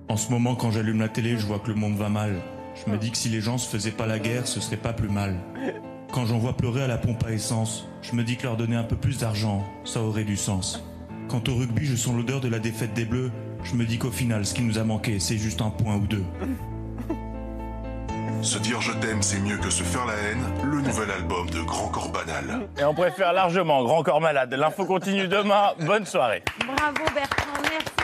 En 0.08 0.16
ce 0.16 0.30
moment, 0.30 0.54
quand 0.54 0.70
j'allume 0.70 1.00
la 1.00 1.08
télé, 1.08 1.36
je 1.36 1.44
vois 1.44 1.58
que 1.58 1.72
le 1.72 1.74
monde 1.74 1.96
va 1.96 2.08
mal. 2.08 2.36
Je 2.76 2.88
me 2.88 2.98
dis 2.98 3.10
que 3.10 3.16
si 3.16 3.30
les 3.30 3.40
gens 3.40 3.58
se 3.58 3.68
faisaient 3.68 3.90
pas 3.90 4.06
la 4.06 4.20
guerre, 4.20 4.46
ce 4.46 4.60
serait 4.60 4.76
pas 4.76 4.92
plus 4.92 5.08
mal. 5.08 5.34
Quand 6.12 6.26
j'en 6.26 6.36
vois 6.36 6.52
pleurer 6.52 6.82
à 6.82 6.86
la 6.86 6.98
pompe 6.98 7.24
à 7.24 7.30
essence, 7.30 7.88
je 8.02 8.14
me 8.14 8.22
dis 8.22 8.36
que 8.36 8.42
leur 8.42 8.58
donner 8.58 8.76
un 8.76 8.82
peu 8.82 8.96
plus 8.96 9.18
d'argent, 9.18 9.64
ça 9.82 10.02
aurait 10.02 10.24
du 10.24 10.36
sens. 10.36 10.84
Quand 11.28 11.48
au 11.48 11.54
rugby, 11.54 11.86
je 11.86 11.96
sens 11.96 12.14
l'odeur 12.14 12.42
de 12.42 12.48
la 12.48 12.58
défaite 12.58 12.92
des 12.92 13.06
Bleus, 13.06 13.32
je 13.64 13.74
me 13.74 13.86
dis 13.86 13.96
qu'au 13.96 14.10
final, 14.10 14.44
ce 14.44 14.52
qui 14.52 14.60
nous 14.60 14.78
a 14.78 14.84
manqué, 14.84 15.18
c'est 15.18 15.38
juste 15.38 15.62
un 15.62 15.70
point 15.70 15.96
ou 15.96 16.06
deux. 16.06 16.24
Se 18.42 18.58
dire 18.58 18.82
je 18.82 18.92
t'aime, 18.92 19.22
c'est 19.22 19.40
mieux 19.40 19.56
que 19.56 19.70
se 19.70 19.84
faire 19.84 20.04
la 20.04 20.12
haine, 20.12 20.42
le 20.70 20.82
nouvel 20.82 21.10
album 21.12 21.48
de 21.48 21.62
Grand 21.62 21.88
Corps 21.88 22.10
Banal. 22.10 22.68
Et 22.78 22.84
on 22.84 22.92
préfère 22.92 23.32
largement 23.32 23.82
Grand 23.82 24.02
Corps 24.02 24.20
Malade. 24.20 24.52
L'info 24.52 24.84
continue 24.84 25.28
demain. 25.28 25.72
Bonne 25.80 26.04
soirée. 26.04 26.42
Bravo 26.66 27.14
Bertrand, 27.14 27.62
merci 27.62 28.01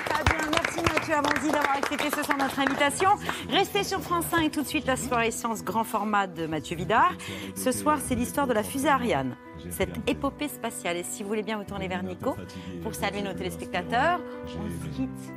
Mathieu 1.08 1.24
Avanzi 1.26 1.50
d'avoir 1.50 1.76
accepté 1.76 2.10
ce 2.14 2.22
soir 2.22 2.36
notre 2.36 2.58
invitation. 2.58 3.08
Restez 3.48 3.82
sur 3.82 4.00
France 4.00 4.26
5 4.26 4.50
tout 4.50 4.60
de 4.60 4.66
suite 4.66 4.86
la 4.86 4.96
soirée 4.96 5.30
science 5.30 5.64
grand 5.64 5.84
format 5.84 6.26
de 6.26 6.46
Mathieu 6.46 6.76
Vidard. 6.76 7.14
Ce 7.54 7.72
soir, 7.72 7.98
c'est 8.04 8.14
l'histoire 8.14 8.46
de 8.46 8.52
la 8.52 8.62
fusée 8.62 8.88
Ariane, 8.88 9.34
cette 9.70 9.96
épopée 10.06 10.48
spatiale. 10.48 10.98
Et 10.98 11.02
si 11.02 11.22
vous 11.22 11.30
voulez 11.30 11.42
bien 11.42 11.56
vous 11.56 11.64
tourner 11.64 11.88
vers 11.88 12.02
Nico 12.02 12.36
pour 12.82 12.94
saluer 12.94 13.22
nos 13.22 13.32
téléspectateurs, 13.32 14.20
on 14.44 14.84
se 14.84 14.96
quitte 14.96 15.32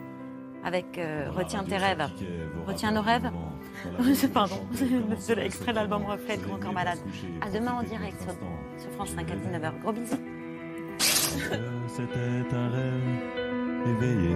avec 0.66 0.98
euh, 0.98 1.30
Retiens 1.32 1.64
tes 1.64 1.78
rêves. 1.78 2.06
Retiens 2.68 2.92
nos 2.92 3.02
rêves 3.02 3.32
Pardon, 4.34 4.68
c'est 5.20 5.36
l'extrait 5.36 5.72
de 5.72 5.78
l'album 5.78 6.04
Reflet 6.04 6.36
de 6.36 6.44
Grand 6.44 6.60
Corps 6.60 6.74
Malade. 6.74 7.00
À 7.40 7.50
demain 7.50 7.76
en 7.80 7.84
direct 7.84 8.22
sur, 8.22 8.34
sur 8.78 8.92
France 8.92 9.12
5 9.16 9.32
à 9.32 9.36
19h. 9.36 9.80
Gros 9.82 9.94
bisous. 9.94 10.20
C'était 11.00 12.56
un 12.56 12.70
rêve 12.70 13.02
éveillé. 13.88 14.36